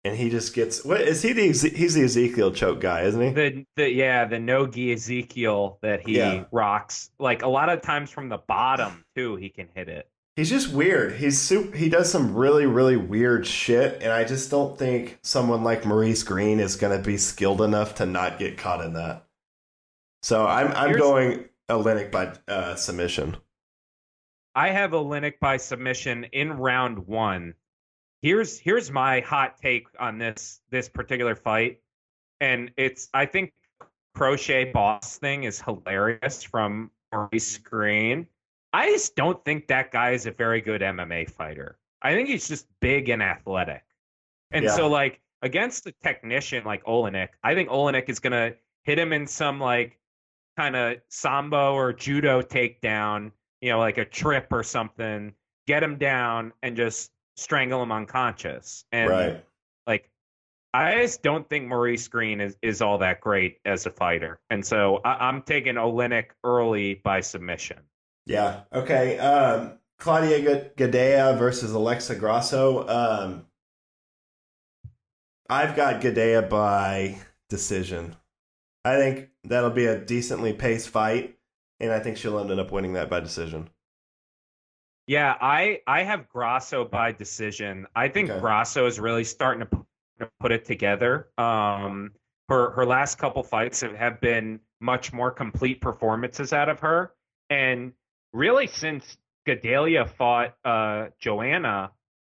and 0.04 0.16
he 0.16 0.30
just 0.30 0.56
gets. 0.56 0.84
What 0.84 1.02
is 1.02 1.22
he? 1.22 1.34
The 1.34 1.48
he's 1.70 1.94
the 1.94 2.04
Ezekiel 2.04 2.52
choke 2.52 2.80
guy, 2.80 3.04
isn't 3.04 3.22
he? 3.22 3.30
The 3.30 3.66
the 3.76 3.92
yeah 3.92 4.26
the 4.26 4.40
nogi 4.40 4.94
Ezekiel 4.94 5.78
that 5.84 6.02
he 6.08 6.18
yeah. 6.18 6.46
rocks. 6.52 7.12
Like 7.20 7.44
a 7.44 7.48
lot 7.48 7.70
of 7.70 7.82
times 7.82 8.10
from 8.10 8.30
the 8.30 8.38
bottom 8.38 9.06
too, 9.16 9.36
he 9.36 9.50
can 9.50 9.68
hit 9.76 9.90
it 9.90 10.10
he's 10.40 10.50
just 10.50 10.72
weird. 10.72 11.18
He's 11.18 11.38
super, 11.38 11.76
he 11.76 11.90
does 11.90 12.10
some 12.10 12.34
really 12.34 12.66
really 12.66 12.96
weird 12.96 13.46
shit, 13.46 14.02
and 14.02 14.12
I 14.12 14.24
just 14.24 14.50
don't 14.50 14.80
think 14.80 15.20
someone 15.22 15.64
like 15.64 15.86
Maurice 15.86 16.24
Greene 16.24 16.62
is 16.62 16.78
going 16.78 16.98
to 16.98 17.06
be 17.06 17.18
skilled 17.18 17.62
enough 17.62 17.96
to 17.96 18.06
not 18.06 18.40
get 18.40 18.58
caught 18.58 18.84
in 18.84 18.94
that. 18.94 19.26
So 20.24 20.48
I'm 20.48 20.70
I'm 20.70 20.90
Here's, 20.90 21.02
going 21.02 21.46
Oleinik 21.70 22.12
by 22.12 22.34
uh, 22.48 22.76
submission. 22.76 23.36
I 24.56 24.70
have 24.70 24.92
Oleinik 24.92 25.40
by 25.40 25.58
submission 25.58 26.26
in 26.32 26.54
round 26.54 27.06
one. 27.06 27.54
Here's 28.22 28.58
here's 28.58 28.90
my 28.90 29.20
hot 29.20 29.58
take 29.58 29.88
on 30.00 30.18
this 30.18 30.62
this 30.70 30.88
particular 30.88 31.36
fight, 31.36 31.82
and 32.40 32.72
it's 32.78 33.10
I 33.14 33.26
think 33.26 33.54
crochet 34.16 34.72
boss 34.72 35.18
thing 35.18 35.44
is 35.44 35.62
hilarious 35.62 36.44
from 36.44 36.92
Maurice 37.12 37.58
Greene 37.58 38.28
I 38.72 38.88
just 38.92 39.16
don't 39.16 39.44
think 39.44 39.68
that 39.68 39.92
guy 39.92 40.12
is 40.12 40.26
a 40.26 40.32
very 40.32 40.62
good 40.62 40.82
MMA 40.82 41.30
fighter. 41.30 41.78
I 42.02 42.14
think 42.14 42.30
he's 42.30 42.48
just 42.48 42.68
big 42.80 43.10
and 43.10 43.22
athletic. 43.22 43.84
And 44.52 44.66
yeah. 44.66 44.76
so, 44.76 44.88
like, 44.88 45.20
against 45.42 45.88
a 45.88 45.92
technician 46.04 46.64
like 46.66 46.84
Oleinik, 46.86 47.30
I 47.44 47.56
think 47.56 47.70
Oleinik 47.70 48.10
is 48.10 48.20
going 48.20 48.34
to 48.34 48.56
hit 48.84 49.00
him 49.00 49.14
in 49.14 49.28
some, 49.28 49.60
like, 49.60 50.00
kind 50.58 50.76
of 50.76 50.98
sambo 51.10 51.74
or 51.74 51.94
judo 51.94 52.42
takedown, 52.42 53.32
you 53.62 53.72
know, 53.72 53.80
like 53.80 53.98
a 53.98 54.06
trip 54.06 54.48
or 54.52 54.64
something, 54.64 55.34
get 55.68 55.84
him 55.84 55.98
down 55.98 56.54
and 56.64 56.76
just 56.76 57.12
strangle 57.38 57.82
him 57.82 57.92
unconscious. 57.92 58.86
And, 58.92 59.10
right. 59.10 59.46
like, 59.88 60.10
I 60.74 61.02
just 61.02 61.24
don't 61.24 61.50
think 61.50 61.68
Maurice 61.68 62.08
Greene 62.08 62.42
is, 62.42 62.56
is 62.62 62.82
all 62.82 63.00
that 63.00 63.22
great 63.22 63.58
as 63.66 63.86
a 63.88 63.90
fighter. 63.92 64.40
And 64.50 64.66
so 64.66 64.98
I, 65.04 65.28
I'm 65.28 65.42
taking 65.42 65.76
Oleinik 65.76 66.28
early 66.44 66.96
by 66.96 67.22
submission. 67.22 67.80
Yeah. 68.30 68.62
Okay. 68.72 69.18
Um, 69.18 69.80
Claudia 69.98 70.70
Gadelha 70.78 71.38
versus 71.38 71.72
Alexa 71.72 72.16
Grasso. 72.16 72.88
Um, 72.88 73.46
I've 75.50 75.76
got 75.76 76.00
Gadelha 76.00 76.48
by 76.48 77.18
decision. 77.50 78.16
I 78.86 78.98
think 78.98 79.30
that'll 79.46 79.72
be 79.72 79.86
a 79.86 79.98
decently 80.00 80.54
paced 80.54 80.90
fight, 80.90 81.38
and 81.80 81.92
I 81.92 82.00
think 82.00 82.18
she'll 82.18 82.40
end 82.40 82.52
up 82.52 82.72
winning 82.72 82.94
that 82.94 83.10
by 83.10 83.20
decision. 83.20 83.68
Yeah, 85.08 85.36
I 85.42 85.82
I 85.88 86.04
have 86.04 86.30
Grasso 86.30 86.86
by 86.86 87.12
decision. 87.12 87.88
I 87.96 88.10
think 88.10 88.30
okay. 88.30 88.40
Grasso 88.40 88.86
is 88.86 89.00
really 89.00 89.24
starting 89.24 89.66
to 89.66 90.30
put 90.40 90.52
it 90.52 90.66
together. 90.66 91.30
Um, 91.40 92.12
her 92.48 92.70
her 92.72 92.86
last 92.86 93.18
couple 93.18 93.42
fights 93.42 93.82
have, 93.82 93.96
have 93.96 94.22
been 94.22 94.60
much 94.80 95.12
more 95.12 95.32
complete 95.32 95.82
performances 95.82 96.54
out 96.54 96.70
of 96.70 96.80
her, 96.82 97.14
and 97.50 97.92
really 98.34 98.68
since 98.68 99.18
Gadelha 99.48 100.10
fought 100.18 100.56
uh, 100.64 101.08
Joanna, 101.20 101.92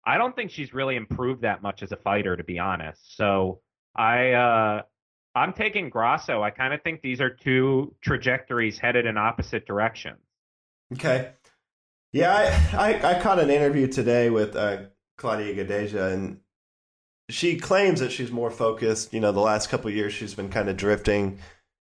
I 0.05 0.17
don't 0.17 0.35
think 0.35 0.51
she's 0.51 0.73
really 0.73 0.95
improved 0.95 1.41
that 1.41 1.61
much 1.61 1.83
as 1.83 1.91
a 1.91 1.97
fighter, 1.97 2.35
to 2.35 2.43
be 2.43 2.59
honest. 2.59 3.15
So 3.15 3.61
I 3.95 4.31
uh, 4.31 4.81
I'm 5.35 5.53
taking 5.53 5.89
Grasso. 5.89 6.41
I 6.41 6.49
kind 6.49 6.73
of 6.73 6.81
think 6.81 7.01
these 7.01 7.21
are 7.21 7.29
two 7.29 7.95
trajectories 8.01 8.79
headed 8.79 9.05
in 9.05 9.17
opposite 9.17 9.65
directions. 9.65 10.19
Okay. 10.93 11.31
Yeah, 12.13 12.33
I, 12.73 12.91
I, 12.91 13.15
I 13.15 13.21
caught 13.21 13.39
an 13.39 13.49
interview 13.49 13.87
today 13.87 14.29
with 14.29 14.55
uh, 14.55 14.83
Claudia 15.17 15.55
Gadelha, 15.55 16.11
and 16.11 16.39
she 17.29 17.57
claims 17.57 18.01
that 18.01 18.11
she's 18.11 18.31
more 18.31 18.51
focused. 18.51 19.13
You 19.13 19.21
know, 19.21 19.31
the 19.31 19.39
last 19.39 19.69
couple 19.69 19.89
years 19.89 20.11
she's 20.11 20.33
been 20.33 20.49
kind 20.49 20.67
of 20.67 20.75
drifting. 20.75 21.39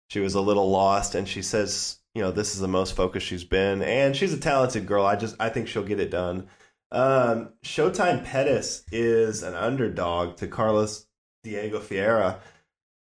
She 0.10 0.20
was 0.20 0.36
a 0.36 0.42
little 0.42 0.70
lost, 0.70 1.16
and 1.16 1.28
she 1.28 1.42
says 1.42 1.97
you 2.18 2.24
know 2.24 2.32
this 2.32 2.56
is 2.56 2.60
the 2.60 2.68
most 2.68 2.96
focused 2.96 3.28
she's 3.28 3.44
been, 3.44 3.84
and 3.84 4.16
she's 4.16 4.34
a 4.34 4.40
talented 4.40 4.88
girl. 4.88 5.06
I 5.06 5.16
just 5.16 5.36
I 5.40 5.50
think 5.50 5.68
she'll 5.68 5.84
get 5.84 6.00
it 6.00 6.10
done. 6.10 6.48
Um, 6.92 7.50
Showtime 7.64 8.26
Pettis 8.26 8.86
is 8.92 9.44
an 9.44 9.54
underdog 9.54 10.38
to 10.38 10.48
Carlos 10.48 11.06
Diego 11.44 11.80
Ferreira. 11.80 12.40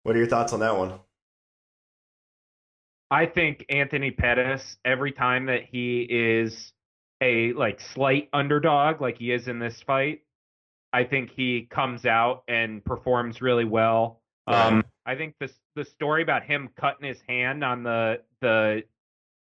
What 0.03 0.17
are 0.17 0.19
your 0.19 0.27
thoughts 0.27 0.53
on 0.53 0.59
that 0.61 0.77
one? 0.77 0.95
I 3.09 3.27
think 3.27 3.65
Anthony 3.69 4.11
Pettis 4.11 4.79
every 4.85 5.12
time 5.12 5.47
that 5.47 5.62
he 5.62 6.01
is 6.11 6.73
a 7.21 7.53
like 7.53 7.81
slight 7.81 8.29
underdog 8.33 9.01
like 9.01 9.19
he 9.19 9.31
is 9.31 9.47
in 9.47 9.61
this 9.61 9.81
fight, 9.81 10.23
I 10.93 11.05
think 11.05 11.31
he 11.31 11.69
comes 11.71 12.05
out 12.05 12.43
and 12.49 12.85
performs 12.85 13.41
really 13.41 13.65
well. 13.65 14.23
Um, 14.49 14.83
I 15.07 15.15
think 15.15 15.37
the 15.39 15.49
the 15.77 15.85
story 15.85 16.25
about 16.25 16.43
him 16.43 16.69
cutting 16.77 17.07
his 17.07 17.21
hand 17.29 17.62
on 17.62 17.85
the 17.85 18.23
the 18.41 18.83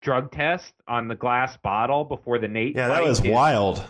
drug 0.03 0.31
test 0.31 0.73
on 0.87 1.07
the 1.07 1.15
glass 1.15 1.57
bottle 1.57 2.03
before 2.03 2.37
the 2.37 2.47
Nate. 2.47 2.75
Yeah, 2.75 2.89
that 2.89 3.03
was 3.03 3.21
wild. 3.21 3.83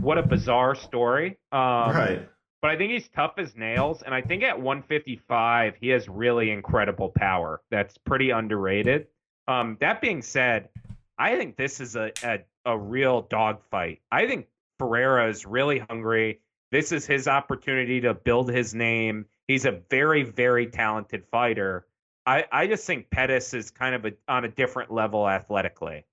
What 0.00 0.16
a 0.18 0.22
bizarre 0.22 0.74
story. 0.74 1.38
Um, 1.52 1.60
right. 1.60 2.28
But 2.62 2.70
I 2.70 2.76
think 2.78 2.92
he's 2.92 3.08
tough 3.08 3.34
as 3.36 3.54
nails, 3.54 4.02
and 4.02 4.14
I 4.14 4.22
think 4.22 4.42
at 4.42 4.58
155 4.58 5.74
he 5.78 5.88
has 5.90 6.08
really 6.08 6.50
incredible 6.50 7.10
power. 7.10 7.60
That's 7.70 7.98
pretty 7.98 8.30
underrated. 8.30 9.08
Um, 9.46 9.76
that 9.80 10.00
being 10.00 10.22
said, 10.22 10.70
I 11.18 11.36
think 11.36 11.56
this 11.56 11.80
is 11.80 11.94
a, 11.94 12.10
a 12.22 12.38
a 12.64 12.78
real 12.78 13.22
dogfight. 13.22 14.00
I 14.10 14.26
think 14.26 14.46
Ferreira 14.78 15.28
is 15.28 15.46
really 15.46 15.78
hungry. 15.78 16.40
This 16.70 16.92
is 16.92 17.06
his 17.06 17.28
opportunity 17.28 18.00
to 18.00 18.14
build 18.14 18.50
his 18.50 18.74
name. 18.74 19.26
He's 19.46 19.66
a 19.66 19.80
very, 19.90 20.22
very 20.22 20.66
talented 20.66 21.24
fighter. 21.30 21.86
I, 22.26 22.44
I 22.50 22.66
just 22.66 22.86
think 22.86 23.10
Pettis 23.10 23.54
is 23.54 23.70
kind 23.70 23.94
of 23.94 24.04
a, 24.06 24.12
on 24.28 24.44
a 24.44 24.48
different 24.48 24.92
level 24.92 25.28
athletically. 25.28 26.04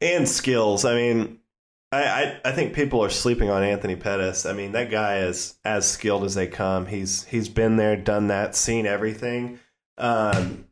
And 0.00 0.28
skills. 0.28 0.84
I 0.84 0.94
mean, 0.94 1.38
I, 1.92 2.02
I, 2.04 2.40
I 2.46 2.52
think 2.52 2.74
people 2.74 3.02
are 3.04 3.10
sleeping 3.10 3.50
on 3.50 3.62
Anthony 3.62 3.96
Pettis. 3.96 4.46
I 4.46 4.52
mean, 4.52 4.72
that 4.72 4.90
guy 4.90 5.18
is 5.18 5.58
as 5.64 5.88
skilled 5.88 6.24
as 6.24 6.34
they 6.34 6.46
come. 6.46 6.86
He's 6.86 7.24
he's 7.24 7.48
been 7.48 7.76
there, 7.76 7.96
done 7.96 8.28
that, 8.28 8.54
seen 8.54 8.86
everything. 8.86 9.58
Um, 9.98 10.66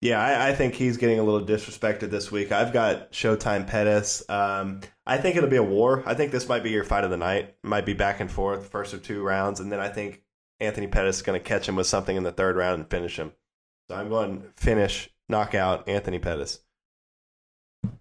yeah, 0.00 0.20
I, 0.20 0.48
I, 0.48 0.54
think 0.54 0.74
he's 0.74 0.96
getting 0.96 1.18
a 1.18 1.22
little 1.22 1.46
disrespected 1.46 2.10
this 2.10 2.30
week. 2.30 2.50
I've 2.50 2.72
got 2.72 3.12
Showtime 3.12 3.66
Pettis. 3.66 4.28
Um, 4.28 4.80
I 5.06 5.16
think 5.16 5.36
it'll 5.36 5.48
be 5.48 5.56
a 5.56 5.62
war. 5.62 6.02
I 6.04 6.14
think 6.14 6.32
this 6.32 6.48
might 6.48 6.64
be 6.64 6.70
your 6.70 6.84
fight 6.84 7.04
of 7.04 7.10
the 7.10 7.16
night. 7.16 7.54
Might 7.62 7.86
be 7.86 7.94
back 7.94 8.20
and 8.20 8.30
forth, 8.30 8.68
first 8.68 8.92
or 8.92 8.98
two 8.98 9.22
rounds, 9.22 9.60
and 9.60 9.70
then 9.70 9.80
I 9.80 9.88
think 9.88 10.22
Anthony 10.60 10.88
Pettis 10.88 11.16
is 11.16 11.22
going 11.22 11.40
to 11.40 11.48
catch 11.48 11.68
him 11.68 11.76
with 11.76 11.86
something 11.86 12.16
in 12.16 12.22
the 12.22 12.32
third 12.32 12.56
round 12.56 12.80
and 12.80 12.90
finish 12.90 13.16
him. 13.16 13.32
So 13.88 13.96
I'm 13.96 14.08
going 14.08 14.44
finish, 14.56 15.10
knockout 15.28 15.88
Anthony 15.88 16.18
Pettis. 16.18 16.60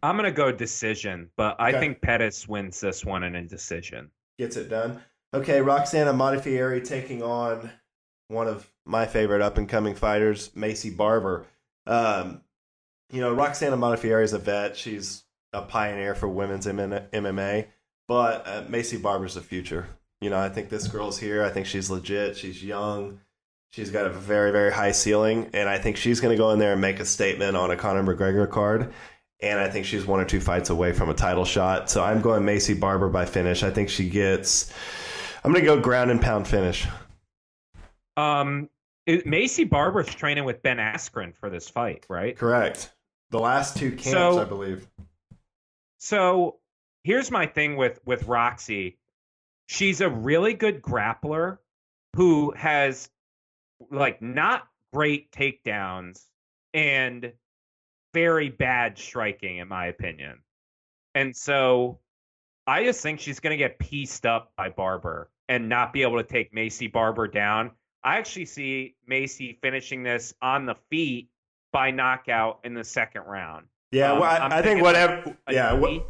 I'm 0.02 0.16
going 0.16 0.26
to 0.26 0.36
go 0.36 0.52
decision, 0.52 1.30
but 1.36 1.58
I 1.60 1.74
think 1.74 2.02
Pettis 2.02 2.48
wins 2.48 2.80
this 2.80 3.04
one 3.04 3.24
in 3.24 3.36
a 3.36 3.44
decision. 3.44 4.12
Gets 4.38 4.56
it 4.56 4.70
done. 4.70 5.02
Okay, 5.34 5.62
Roxanne 5.62 6.08
Modafferi 6.08 6.86
taking 6.86 7.22
on 7.22 7.70
one 8.28 8.48
of 8.48 8.72
my 8.86 9.06
favorite 9.06 9.42
up 9.42 9.58
and 9.58 9.68
coming 9.68 9.96
fighters, 9.96 10.50
Maycee 10.50 10.96
Barber. 10.96 11.46
Um, 11.86 12.42
you 13.12 13.20
know, 13.20 13.34
Roxanne 13.34 13.74
Modafferi 13.74 14.24
is 14.24 14.34
a 14.34 14.40
vet. 14.40 14.78
She's 14.78 15.24
a 15.52 15.62
pioneer 15.62 16.16
for 16.16 16.28
women's 16.28 16.66
MMA, 16.66 17.68
but 18.08 18.48
uh, 18.48 18.64
Maycee 18.64 19.02
Barber's 19.02 19.36
the 19.36 19.42
future. 19.42 19.88
You 20.22 20.30
know, 20.30 20.40
I 20.40 20.50
think 20.50 20.70
this 20.70 20.88
girl's 20.88 21.20
here. 21.20 21.44
I 21.44 21.50
think 21.50 21.66
she's 21.66 21.90
legit. 21.90 22.38
She's 22.38 22.64
young. 22.64 23.20
She's 23.74 23.90
got 23.90 24.06
a 24.06 24.10
very, 24.10 24.52
very 24.52 24.72
high 24.72 24.92
ceiling, 24.92 25.50
and 25.52 25.68
I 25.68 25.80
think 25.80 25.98
she's 25.98 26.20
going 26.20 26.32
to 26.32 26.38
go 26.38 26.52
in 26.52 26.60
there 26.60 26.74
and 26.74 26.82
make 26.82 27.00
a 27.00 27.06
statement 27.06 27.58
on 27.58 27.72
a 27.72 27.76
Conor 27.76 28.04
McGregor 28.04 28.48
card. 28.48 28.94
And 29.42 29.60
I 29.60 29.68
think 29.68 29.88
she's 29.88 30.06
one 30.06 30.20
or 30.20 30.26
two 30.26 30.40
fights 30.40 30.70
away 30.70 30.94
from 30.94 31.10
a 31.10 31.16
title 31.16 31.44
shot. 31.44 31.90
So 31.90 32.04
I'm 32.04 32.22
going 32.22 32.44
Maycee 32.44 32.80
Barber 32.80 33.10
by 33.10 33.26
finish. 33.26 33.64
I 33.64 33.72
think 33.72 33.90
she 33.90 34.08
gets. 34.10 34.72
I'm 35.44 35.52
going 35.52 35.66
to 35.66 35.66
go 35.66 35.82
ground 35.82 36.12
and 36.12 36.22
pound 36.22 36.48
finish. 36.48 36.86
Um, 38.16 38.70
it, 39.08 39.26
Maycee 39.26 39.68
Barber's 39.68 40.14
training 40.14 40.46
with 40.46 40.62
Ben 40.62 40.78
Askren 40.78 41.36
for 41.36 41.50
this 41.50 41.68
fight, 41.68 42.06
right? 42.08 42.38
Correct. 42.38 42.94
The 43.32 43.40
last 43.40 43.76
two 43.76 43.90
camps, 43.90 44.12
so, 44.12 44.40
I 44.40 44.46
believe. 44.46 44.88
So 45.98 46.60
here's 47.04 47.32
my 47.32 47.48
thing 47.48 47.76
with 47.76 48.00
with 48.06 48.28
Roxy. 48.28 49.00
She's 49.66 50.00
a 50.00 50.10
really 50.10 50.54
good 50.54 50.84
grappler 50.84 51.58
who 52.16 52.52
has 52.56 53.10
like 53.92 54.22
not 54.22 54.68
great 54.94 55.32
takedowns 55.32 56.22
and 56.74 57.34
very 58.14 58.50
bad 58.50 58.98
striking 58.98 59.58
in 59.58 59.68
my 59.68 59.88
opinion. 59.88 60.40
And 61.16 61.36
so 61.36 62.00
I 62.68 62.84
just 62.84 63.02
think 63.02 63.20
she's 63.20 63.40
going 63.40 63.52
to 63.52 63.58
get 63.58 63.80
pieced 63.80 64.26
up 64.26 64.52
by 64.56 64.70
Barber 64.70 65.30
and 65.50 65.68
not 65.68 65.94
be 65.94 66.02
able 66.02 66.18
to 66.18 66.24
take 66.24 66.54
Maycee 66.54 66.92
Barber 66.92 67.28
down. 67.28 67.72
I 68.04 68.18
actually 68.18 68.46
see 68.46 68.96
Maycee 69.10 69.60
finishing 69.62 70.04
this 70.04 70.34
on 70.42 70.66
the 70.66 70.76
feet 70.90 71.30
by 71.72 71.92
knockout 71.92 72.60
in 72.64 72.74
the 72.74 72.84
second 72.84 73.24
round. 73.24 73.68
Yeah, 73.92 74.14
um, 74.14 74.20
well, 74.20 74.42
I, 74.42 74.60
I 74.60 74.62
think 74.62 74.82
whatever. 74.82 75.38
Yeah, 75.50 75.74
what, 75.74 76.08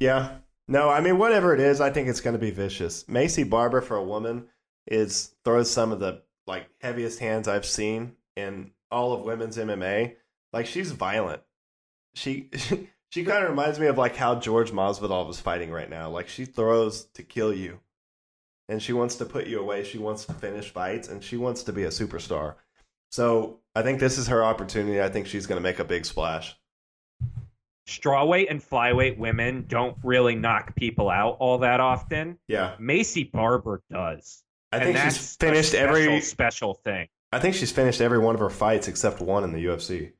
yeah. 0.00 0.38
No, 0.68 0.88
I 0.88 1.00
mean 1.00 1.18
whatever 1.18 1.54
it 1.54 1.60
is, 1.60 1.80
I 1.80 1.90
think 1.90 2.08
it's 2.08 2.20
going 2.20 2.34
to 2.34 2.38
be 2.38 2.50
vicious. 2.50 3.04
Maycee 3.04 3.48
Barber 3.48 3.80
for 3.80 3.96
a 3.96 4.02
woman 4.02 4.46
is 4.86 5.34
throws 5.44 5.70
some 5.70 5.92
of 5.92 6.00
the 6.00 6.22
like 6.46 6.68
heaviest 6.80 7.18
hands 7.18 7.48
I've 7.48 7.66
seen 7.66 8.16
in 8.36 8.70
all 8.90 9.12
of 9.12 9.24
women's 9.24 9.56
MMA. 9.56 10.16
Like 10.52 10.66
she's 10.66 10.92
violent. 10.92 11.42
She 12.14 12.50
she, 12.56 12.88
she 13.10 13.24
kind 13.24 13.44
of 13.44 13.50
reminds 13.50 13.78
me 13.78 13.86
of 13.86 13.98
like 13.98 14.16
how 14.16 14.36
George 14.36 14.70
Masvidal 14.70 15.26
was 15.26 15.40
fighting 15.40 15.70
right 15.70 15.90
now. 15.90 16.10
Like 16.10 16.28
she 16.28 16.44
throws 16.44 17.04
to 17.14 17.22
kill 17.22 17.52
you, 17.52 17.80
and 18.68 18.82
she 18.82 18.92
wants 18.92 19.16
to 19.16 19.24
put 19.24 19.46
you 19.46 19.60
away. 19.60 19.84
She 19.84 19.98
wants 19.98 20.24
to 20.26 20.32
finish 20.34 20.70
fights, 20.70 21.08
and 21.08 21.22
she 21.22 21.36
wants 21.36 21.62
to 21.64 21.72
be 21.72 21.84
a 21.84 21.88
superstar. 21.88 22.54
So 23.10 23.60
I 23.74 23.82
think 23.82 24.00
this 24.00 24.18
is 24.18 24.28
her 24.28 24.42
opportunity. 24.42 25.02
I 25.02 25.08
think 25.08 25.26
she's 25.26 25.46
going 25.46 25.58
to 25.58 25.62
make 25.62 25.78
a 25.78 25.84
big 25.84 26.06
splash. 26.06 26.56
Strawweight 27.86 28.46
and 28.48 28.62
flyweight 28.62 29.18
women 29.18 29.66
don't 29.68 29.96
really 30.02 30.36
knock 30.36 30.74
people 30.76 31.10
out 31.10 31.36
all 31.40 31.58
that 31.58 31.80
often. 31.80 32.38
Yeah, 32.48 32.76
Maycee 32.80 33.30
Barber 33.30 33.82
does. 33.90 34.42
I 34.72 34.80
think 34.80 34.96
she's 34.98 35.36
finished 35.36 35.70
special, 35.72 35.88
every 35.88 36.20
special 36.20 36.74
thing. 36.74 37.08
I 37.32 37.38
think 37.38 37.54
she's 37.54 37.72
finished 37.72 38.00
every 38.00 38.18
one 38.18 38.34
of 38.34 38.40
her 38.40 38.50
fights 38.50 38.88
except 38.88 39.20
one 39.20 39.44
in 39.44 39.52
the 39.52 39.64
UFC. 39.66 40.12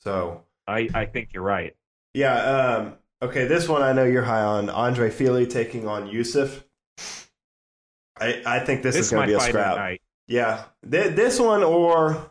So 0.00 0.44
I 0.66 0.88
I 0.94 1.06
think 1.06 1.30
you're 1.32 1.42
right. 1.42 1.74
Yeah. 2.14 2.34
Um, 2.34 2.94
okay. 3.22 3.46
This 3.46 3.68
one 3.68 3.82
I 3.82 3.92
know 3.92 4.04
you're 4.04 4.22
high 4.22 4.42
on. 4.42 4.70
Andre 4.70 5.10
Fili 5.10 5.46
taking 5.46 5.86
on 5.88 6.08
Yusuff. 6.08 6.62
I 8.20 8.42
I 8.46 8.58
think 8.60 8.82
this, 8.82 8.94
this 8.94 9.06
is 9.06 9.12
going 9.12 9.28
to 9.28 9.32
be 9.32 9.36
a 9.36 9.40
scrap. 9.40 9.98
Yeah, 10.28 10.64
Th- 10.88 11.14
this 11.14 11.40
one 11.40 11.62
or 11.62 12.30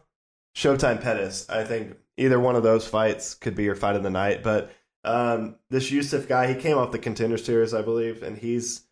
Showtime 0.55 1.01
Pettis. 1.01 1.49
I 1.49 1.64
think 1.64 1.97
either 2.16 2.39
one 2.39 2.55
of 2.55 2.64
those 2.64 2.88
fights 2.88 3.34
could 3.34 3.55
be 3.55 3.64
your 3.64 3.76
fight 3.76 3.95
of 3.95 4.03
the 4.03 4.10
night. 4.12 4.43
But 4.43 4.72
um, 5.03 5.55
this 5.70 5.89
Yusuff 5.89 6.28
guy, 6.28 6.53
he 6.53 6.60
came 6.60 6.78
off 6.78 6.91
the 6.91 6.99
Contender 6.99 7.38
Series, 7.38 7.74
I 7.74 7.82
believe, 7.82 8.22
and 8.22 8.38
he's 8.38 8.86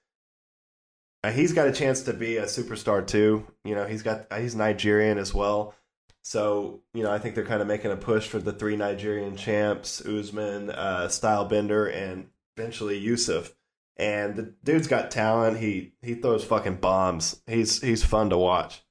he's 1.31 1.53
got 1.53 1.67
a 1.67 1.71
chance 1.71 2.01
to 2.03 2.13
be 2.13 2.37
a 2.37 2.45
superstar 2.45 3.05
too. 3.05 3.45
You 3.63 3.75
know, 3.75 3.85
he's 3.85 4.03
got 4.03 4.31
he's 4.33 4.55
Nigerian 4.55 5.17
as 5.17 5.33
well. 5.33 5.75
So, 6.23 6.81
you 6.93 7.03
know, 7.03 7.11
I 7.11 7.19
think 7.19 7.35
they're 7.35 7.45
kind 7.45 7.61
of 7.61 7.67
making 7.67 7.91
a 7.91 7.95
push 7.95 8.27
for 8.27 8.39
the 8.39 8.51
three 8.51 8.75
Nigerian 8.75 9.37
champs, 9.37 10.03
Usman, 10.03 10.71
uh, 10.71 11.05
Stylebender, 11.07 11.93
and 11.95 12.29
eventually 12.57 12.99
Yusuff. 12.99 13.53
And 13.97 14.35
the 14.35 14.53
dude's 14.63 14.87
got 14.87 15.11
talent. 15.11 15.59
He 15.59 15.93
he 16.01 16.15
throws 16.15 16.43
fucking 16.43 16.77
bombs. 16.77 17.41
He's 17.47 17.81
he's 17.81 18.03
fun 18.03 18.31
to 18.31 18.37
watch. 18.37 18.83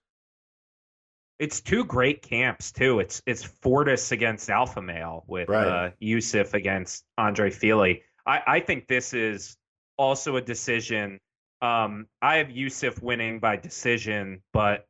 It's 1.40 1.60
two 1.60 1.84
great 1.84 2.22
camps 2.22 2.70
too. 2.70 3.00
It's 3.00 3.20
it's 3.26 3.42
Fortis 3.42 4.12
against 4.12 4.48
Alpha 4.48 4.80
Male 4.80 5.24
with 5.26 5.48
right. 5.48 5.66
uh, 5.66 5.90
Yusuff 6.00 6.54
against 6.54 7.04
Andre 7.18 7.50
Fili. 7.50 8.02
I, 8.24 8.42
I 8.46 8.60
think 8.60 8.86
this 8.86 9.12
is 9.12 9.56
also 9.98 10.36
a 10.36 10.40
decision. 10.40 11.18
Um, 11.64 12.06
I 12.20 12.36
have 12.36 12.48
Yusuff 12.48 13.02
winning 13.02 13.38
by 13.38 13.56
decision, 13.56 14.42
but 14.52 14.86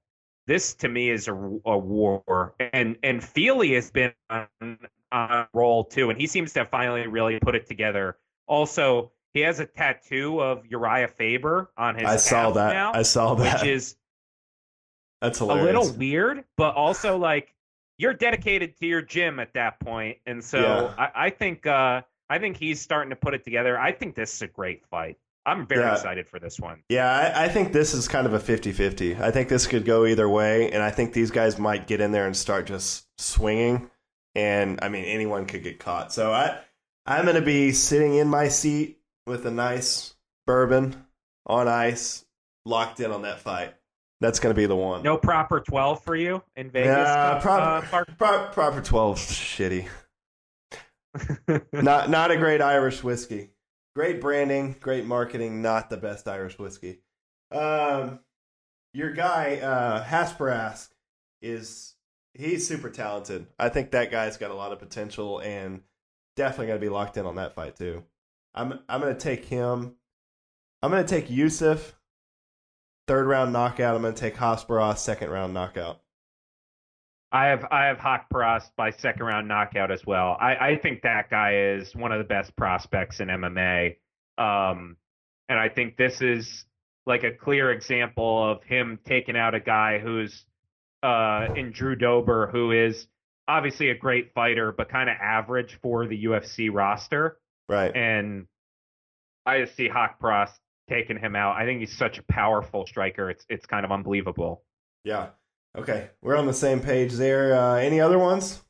this 0.47 0.75
to 0.75 0.89
me 0.89 1.11
is 1.11 1.29
a, 1.29 1.35
a 1.35 1.79
war. 1.79 2.55
And 2.73 2.97
and 3.03 3.23
Fili 3.23 3.75
has 3.75 3.91
been 3.91 4.13
on, 4.29 4.49
on 4.61 4.79
a 5.13 5.49
roll 5.53 5.85
too, 5.85 6.11
and 6.11 6.21
he 6.21 6.27
seems 6.27 6.53
to 6.55 6.61
have 6.61 6.71
finally 6.71 7.07
really 7.07 7.39
put 7.39 7.55
it 7.55 7.67
together. 7.67 8.17
Also, 8.49 9.13
he 9.35 9.41
has 9.41 9.61
a 9.61 9.67
tattoo 9.67 10.41
of 10.41 10.67
Uriah 10.67 11.09
Faber 11.09 11.71
on 11.77 11.95
his. 11.95 12.05
I 12.05 12.17
saw 12.17 12.51
that. 12.51 12.73
Now, 12.73 12.93
I 12.93 13.03
saw 13.03 13.35
that. 13.35 13.61
Which 13.61 13.71
is 13.71 13.97
that's 15.21 15.39
hilarious. 15.39 15.63
a 15.63 15.67
little 15.67 15.97
weird, 15.97 16.45
but 16.57 16.75
also 16.75 17.17
like 17.17 17.55
you're 17.99 18.15
dedicated 18.15 18.77
to 18.79 18.87
your 18.87 19.03
gym 19.03 19.39
at 19.39 19.55
that 19.55 19.79
point, 19.79 20.19
and 20.27 20.43
so 20.43 20.59
yeah. 20.59 20.95
I, 20.99 21.27
I, 21.27 21.31
think 21.31 21.69
uh, 21.69 22.03
I 22.29 22.39
think 22.41 22.57
he's 22.57 22.81
starting 22.81 23.11
to 23.11 23.17
put 23.17 23.33
it 23.33 23.45
together. 23.45 23.79
I 23.79 23.93
think 23.93 24.17
this 24.17 24.35
is 24.35 24.43
a 24.43 24.49
great 24.49 24.85
fight. 24.91 25.19
I'm 25.47 25.67
very 25.67 25.83
yeah. 25.83 25.93
excited 25.93 26.29
for 26.29 26.39
this 26.39 26.59
one. 26.59 26.83
Yeah, 26.89 27.11
I, 27.11 27.45
I, 27.45 27.49
think 27.49 27.73
this 27.73 27.93
is 27.93 28.09
kind 28.09 28.27
of 28.27 28.33
a 28.33 28.39
50-50. 28.39 29.21
I 29.21 29.31
think 29.31 29.49
this 29.49 29.67
could 29.67 29.85
go 29.85 30.07
either 30.07 30.29
way, 30.29 30.71
and 30.71 30.83
I 30.83 30.91
think 30.91 31.13
these 31.13 31.31
guys 31.31 31.59
might 31.59 31.87
get 31.87 32.01
in 32.01 32.13
there 32.13 32.27
and 32.27 32.37
start 32.37 32.67
just 32.67 33.07
swinging. 33.19 33.91
And 34.35 34.79
I 34.83 34.89
mean, 34.89 35.05
anyone 35.05 35.47
could 35.47 35.63
get 35.63 35.79
caught. 35.79 36.13
So 36.13 36.33
I, 36.33 36.59
I'm 37.07 37.25
going 37.25 37.37
to 37.37 37.43
be 37.43 37.73
sitting 37.73 38.15
in 38.15 38.29
my 38.29 38.49
seat 38.49 38.99
with 39.27 39.45
a 39.45 39.51
nice 39.51 40.15
bourbon 40.47 41.05
on 41.47 41.69
ice, 41.69 42.25
locked 42.65 43.01
in 43.01 43.11
on 43.11 43.23
that 43.23 43.41
fight. 43.41 43.75
That's 44.21 44.41
going 44.41 44.55
to 44.55 44.59
be 44.59 44.67
the 44.67 44.77
one. 44.77 45.03
No 45.03 45.19
proper 45.19 45.61
12 45.61 46.03
for 46.03 46.17
you 46.17 46.43
in 46.57 46.71
Vegas? 46.71 46.97
Uh, 46.97 47.41
proper, 47.41 47.97
uh, 47.97 48.05
pro- 48.19 48.47
proper 48.47 48.81
12 48.81 49.19
shitty. 49.19 49.89
not 51.73 52.11
not 52.11 52.31
a 52.31 52.37
great 52.37 52.61
Irish 52.61 53.05
whiskey. 53.05 53.51
Great 53.95 54.21
branding, 54.21 54.75
great 54.81 55.05
marketing, 55.05 55.63
not 55.63 55.89
the 55.89 55.97
best 55.97 56.27
Irish 56.27 56.59
whiskey. 56.59 57.01
Um, 57.53 58.21
your 58.93 59.13
guy 59.13 59.59
uh, 59.59 60.05
Haqparast 60.05 60.89
is 61.41 61.95
he's 62.33 62.67
super 62.67 62.91
talented. 62.91 63.47
I 63.59 63.69
think 63.69 63.93
that 63.93 64.11
guy's 64.11 64.37
got 64.37 64.51
a 64.51 64.55
lot 64.55 64.73
of 64.73 64.81
potential 64.81 65.39
and 65.39 65.83
definitely 66.35 66.67
going 66.67 66.81
to 66.81 66.85
be 66.85 66.91
locked 66.91 67.17
in 67.17 67.27
on 67.27 67.37
that 67.37 67.55
fight 67.55 67.77
too. 67.77 68.03
I'm 68.55 68.81
I'm 68.89 69.01
going 69.01 69.15
to 69.15 69.21
take 69.21 69.45
him. 69.45 69.95
I'm 70.83 70.91
going 70.91 71.05
to 71.05 71.09
take 71.09 71.29
Yusuff, 71.29 71.93
third 73.07 73.27
round 73.27 73.53
knockout. 73.53 73.95
I'm 73.95 74.03
going 74.03 74.15
to 74.15 74.21
take 74.21 74.37
Haqparast 74.37 74.99
second 74.99 75.31
round 75.31 75.55
knockout. 75.55 76.01
I 77.35 77.47
have 77.47 77.65
I 77.73 77.87
have 77.87 77.99
Haqparast 77.99 78.71
by 78.77 78.91
second 78.91 79.27
round 79.27 79.49
knockout 79.49 79.91
as 79.91 80.07
well. 80.07 80.37
I, 80.41 80.55
I 80.55 80.79
think 80.81 81.03
that 81.03 81.31
guy 81.31 81.75
is 81.77 81.93
one 81.93 82.13
of 82.13 82.19
the 82.19 82.25
best 82.25 82.55
prospects 82.55 83.19
in 83.19 83.27
MMA. 83.27 83.97
Um, 84.39 84.97
and 85.49 85.59
I 85.59 85.69
think 85.69 85.97
this 85.97 86.21
is 86.21 86.65
like 87.07 87.25
a 87.25 87.33
clear 87.33 87.73
example 87.73 88.53
of 88.53 88.63
him 88.63 89.01
taking 89.05 89.37
out 89.37 89.57
a 89.57 89.61
guy 89.61 89.99
who's 89.99 90.45
uh, 91.03 91.49
in 91.57 91.73
Drew 91.73 91.97
Dober, 91.97 92.49
who 92.53 92.71
is 92.71 93.09
obviously 93.49 93.91
a 93.91 93.99
great 93.99 94.33
fighter, 94.33 94.71
but 94.71 94.89
kind 94.89 95.11
of 95.11 95.17
average 95.21 95.77
for 95.83 96.07
the 96.07 96.27
UFC 96.27 96.71
roster. 96.73 97.39
Right. 97.69 97.95
And 97.97 98.47
I 99.45 99.59
just 99.63 99.77
see 99.77 99.89
Haqparast 99.89 100.53
taking 100.89 101.19
him 101.19 101.35
out. 101.35 101.57
I 101.57 101.65
think 101.65 101.81
he's 101.81 101.99
such 101.99 102.19
a 102.19 102.23
powerful 102.23 102.87
striker. 102.87 103.29
It's 103.29 103.45
it's 103.49 103.67
kind 103.67 103.85
of 103.85 103.91
unbelievable. 103.91 104.63
Yeah. 105.03 105.31
Okay, 105.77 106.11
we're 106.23 106.37
on 106.37 106.47
the 106.47 106.55
same 106.55 106.81
page 106.81 107.15
there. 107.15 107.57
Uh, 107.57 107.77
any 107.77 108.01
other 108.01 108.19
ones? 108.19 108.63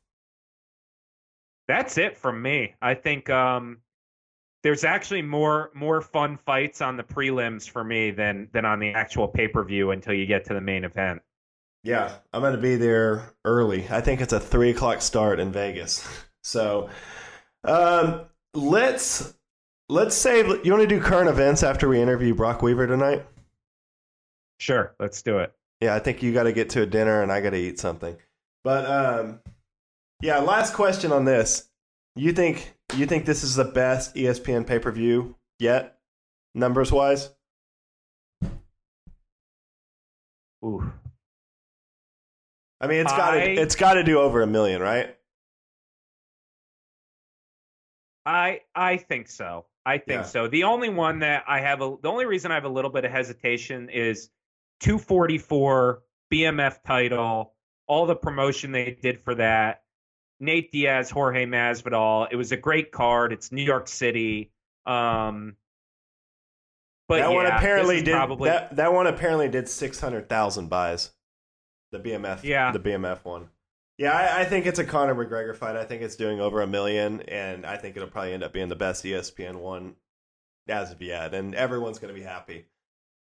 That's 1.67 1.97
it 1.97 2.17
from 2.17 2.41
me. 2.41 2.75
I 2.81 2.93
think 2.95 3.29
um, 3.29 3.79
there's 4.63 4.83
actually 4.83 5.21
more 5.21 5.71
more 5.75 6.01
fun 6.01 6.37
fights 6.37 6.81
on 6.81 6.97
the 6.97 7.03
prelims 7.03 7.69
for 7.69 7.83
me 7.83 8.11
than 8.11 8.49
than 8.53 8.65
on 8.65 8.79
the 8.79 8.89
actual 8.89 9.27
pay 9.27 9.47
per 9.47 9.63
view 9.63 9.91
until 9.91 10.13
you 10.13 10.25
get 10.25 10.45
to 10.45 10.53
the 10.53 10.61
main 10.61 10.83
event. 10.83 11.21
Yeah, 11.83 12.15
I'm 12.33 12.41
going 12.41 12.55
to 12.55 12.61
be 12.61 12.75
there 12.75 13.33
early. 13.45 13.87
I 13.91 14.01
think 14.01 14.21
it's 14.21 14.33
a 14.33 14.39
three 14.39 14.71
o'clock 14.71 15.01
start 15.01 15.39
in 15.39 15.51
Vegas. 15.51 16.07
So, 16.47 16.91
um, 17.63 18.25
let's 18.53 19.33
let's 19.89 20.15
say 20.15 20.45
you 20.63 20.71
want 20.71 20.83
to 20.83 20.87
do 20.87 20.99
current 20.99 21.27
events 21.27 21.63
after 21.63 21.89
we 21.89 21.99
interview 21.99 22.35
Brock 22.35 22.61
Weaver 22.61 22.85
tonight. 22.85 23.25
Sure, 24.59 24.93
let's 24.99 25.23
do 25.23 25.39
it. 25.39 25.51
Yeah, 25.85 25.93
I 25.93 25.99
think 25.99 26.23
you 26.23 26.33
got 26.33 26.43
to 26.43 26.51
get 26.51 26.71
to 26.71 26.81
a 26.81 26.85
dinner 26.87 27.21
and 27.21 27.31
I 27.31 27.41
got 27.41 27.51
to 27.51 27.57
eat 27.57 27.77
something. 27.77 28.17
But 28.63 28.87
um, 28.87 29.39
yeah, 30.19 30.39
last 30.39 30.73
question 30.73 31.11
on 31.11 31.25
this. 31.25 31.69
You 32.15 32.31
think 32.31 32.73
you 32.95 33.05
think 33.05 33.25
this 33.25 33.43
is 33.43 33.53
the 33.53 33.65
best 33.65 34.15
ESPN 34.15 34.65
pay 34.65 34.79
per 34.79 34.89
view 34.89 35.35
yet, 35.59 35.99
numbers 36.55 36.91
wise? 36.91 37.29
Ooh. 40.65 40.91
I 42.81 42.87
mean, 42.87 43.01
it's 43.01 43.11
got 43.11 43.35
to 43.35 43.43
it's 43.43 43.75
got 43.75 43.93
to 43.93 44.03
do 44.03 44.17
over 44.17 44.41
a 44.41 44.47
million, 44.47 44.81
right? 44.81 45.15
I 48.25 48.61
I 48.73 48.97
think 48.97 49.27
so. 49.27 49.67
I 49.85 49.99
think 49.99 50.21
Yeah. 50.21 50.23
so. 50.23 50.47
The 50.47 50.63
only 50.63 50.89
one 50.89 51.19
that 51.19 51.43
I 51.47 51.59
have 51.61 51.83
a 51.83 51.95
the 52.01 52.09
only 52.09 52.25
reason 52.25 52.49
I 52.49 52.55
have 52.55 52.65
a 52.65 52.69
little 52.69 52.89
bit 52.89 53.05
of 53.05 53.11
hesitation 53.11 53.89
is 53.91 54.31
244 54.81 56.01
BMF 56.33 56.83
title, 56.85 57.53
all 57.87 58.05
the 58.05 58.15
promotion 58.15 58.71
they 58.71 58.97
did 59.01 59.23
for 59.23 59.35
that. 59.35 59.83
Nate 60.39 60.71
Diaz, 60.71 61.09
Jorge 61.09 61.45
Masvidal. 61.45 62.27
It 62.31 62.35
was 62.35 62.51
a 62.51 62.57
great 62.57 62.91
card. 62.91 63.31
It's 63.31 63.51
New 63.51 63.63
York 63.63 63.87
City. 63.87 64.51
Um 64.85 65.55
but 67.07 67.19
that 67.19 67.29
yeah, 67.29 67.35
one 67.35 67.45
apparently 67.45 68.01
did 68.01 68.13
probably 68.13 68.49
that 68.49 68.75
that 68.75 68.91
one 68.93 69.07
apparently 69.07 69.47
did 69.47 69.69
six 69.69 69.99
hundred 69.99 70.27
thousand 70.27 70.69
buys. 70.69 71.11
The 71.91 71.99
BMF, 71.99 72.43
Yeah. 72.43 72.71
the 72.71 72.79
BMF 72.79 73.23
one. 73.23 73.49
Yeah, 73.97 74.11
I, 74.11 74.41
I 74.41 74.45
think 74.45 74.65
it's 74.65 74.79
a 74.79 74.83
Conor 74.83 75.15
McGregor 75.15 75.55
fight. 75.55 75.77
I 75.77 75.85
think 75.85 76.01
it's 76.01 76.17
doing 76.17 76.41
over 76.41 76.61
a 76.61 76.67
million, 76.67 77.21
and 77.21 77.65
I 77.65 77.77
think 77.77 77.95
it'll 77.95 78.09
probably 78.09 78.33
end 78.33 78.43
up 78.43 78.51
being 78.51 78.67
the 78.67 78.75
best 78.75 79.05
ESPN 79.05 79.55
one 79.55 79.95
as 80.67 80.91
of 80.91 81.01
yet, 81.01 81.33
and 81.33 81.55
everyone's 81.55 81.99
going 81.99 82.13
to 82.13 82.19
be 82.19 82.25
happy. 82.25 82.65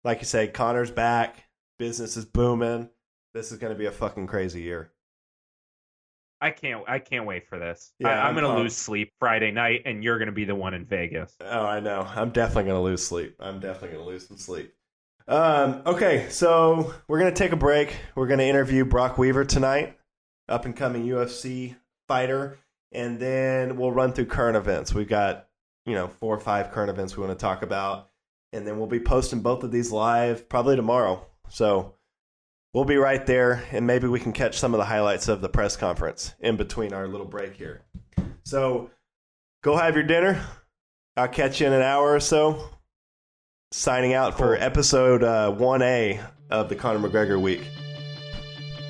Like 0.05 0.21
you 0.21 0.27
say, 0.27 0.49
Conor's 0.49 0.91
back, 0.91 1.45
business 1.79 2.17
is 2.17 2.25
booming. 2.25 2.91
This 3.33 3.51
is 3.51 3.59
going 3.59 3.73
to 3.73 3.79
be 3.79 3.87
a 3.87 3.93
fucking 3.93 4.27
crazy 4.27 4.63
year. 4.63 4.93
I 6.41 6.51
can't 6.51 6.85
I 6.87 6.99
can't 6.99 7.25
wait 7.25 7.49
for 7.49 7.59
this. 7.59 7.93
Yeah, 7.99 8.09
I, 8.09 8.29
I'm, 8.29 8.37
I'm 8.37 8.45
gonna 8.45 8.59
lose 8.59 8.77
sleep 8.77 9.13
Friday 9.19 9.51
night 9.51 9.83
and 9.87 10.05
you're 10.05 10.19
gonna 10.19 10.31
be 10.31 10.45
the 10.45 10.55
one 10.55 10.75
in 10.75 10.85
Vegas. 10.85 11.35
Oh, 11.41 11.65
I 11.65 11.81
know. 11.81 12.07
I'm 12.15 12.31
definitely 12.31 12.65
going 12.65 12.77
to 12.77 12.83
lose 12.83 13.03
sleep. 13.03 13.37
I'm 13.41 13.61
definitely 13.61 13.97
going 13.97 14.05
to 14.05 14.11
lose 14.11 14.29
some 14.29 14.37
sleep. 14.37 14.75
Um, 15.27 15.81
okay, 15.87 16.27
so 16.29 16.93
we're 17.09 17.19
going 17.19 17.33
to 17.33 17.39
take 17.39 17.53
a 17.53 17.57
break. 17.57 17.97
We're 18.15 18.27
going 18.27 18.41
to 18.41 18.45
interview 18.45 18.85
Brock 18.85 19.17
Weaver 19.17 19.47
tonight, 19.47 19.99
up 20.49 20.67
and 20.67 20.77
coming 20.77 21.07
UFC 21.07 21.77
fighter, 22.09 22.59
and 22.93 23.19
then 23.19 23.79
we'll 23.79 23.93
run 23.93 24.13
through 24.13 24.27
current 24.27 24.57
events. 24.57 24.93
We've 24.93 25.09
got, 25.09 25.49
you 25.87 25.95
know, 25.95 26.09
four 26.09 26.37
or 26.37 26.41
five 26.41 26.73
current 26.73 26.91
events 26.91 27.17
we 27.17 27.25
want 27.25 27.39
to 27.39 27.43
talk 27.43 27.63
about, 27.63 28.11
and 28.55 28.67
then 28.67 28.79
we'll 28.79 28.87
be 28.87 29.01
posting 29.01 29.41
both 29.41 29.65
of 29.65 29.73
these 29.73 29.91
live 29.91 30.49
probably 30.49 30.77
tomorrow. 30.77 31.27
So 31.49 31.95
we'll 32.73 32.85
be 32.85 32.97
right 32.97 33.25
there, 33.27 33.65
and 33.73 33.87
maybe 33.87 34.07
we 34.07 34.21
can 34.21 34.33
catch 34.33 34.59
some 34.59 34.73
of 34.73 34.79
the 34.79 34.85
highlights 34.85 35.29
of 35.29 35.41
the 35.41 35.49
press 35.49 35.77
conference 35.77 36.35
in 36.41 36.57
between 36.57 36.93
our 36.93 37.09
little 37.09 37.27
break 37.27 37.57
here. 37.57 37.83
So 38.45 38.91
go 39.63 39.77
have 39.77 39.95
your 39.95 40.05
dinner. 40.05 40.41
I'll 41.17 41.29
catch 41.29 41.61
you 41.61 41.67
in 41.67 41.73
an 41.73 41.83
hour 41.83 42.15
or 42.15 42.21
so. 42.21 42.71
Signing 43.73 44.15
out 44.15 44.39
for 44.39 44.55
episode 44.55 45.25
uh, 45.25 45.53
1A 45.53 46.25
of 46.51 46.69
the 46.69 46.77
Conor 46.77 47.09
McGregor 47.09 47.41
week. 47.41 47.67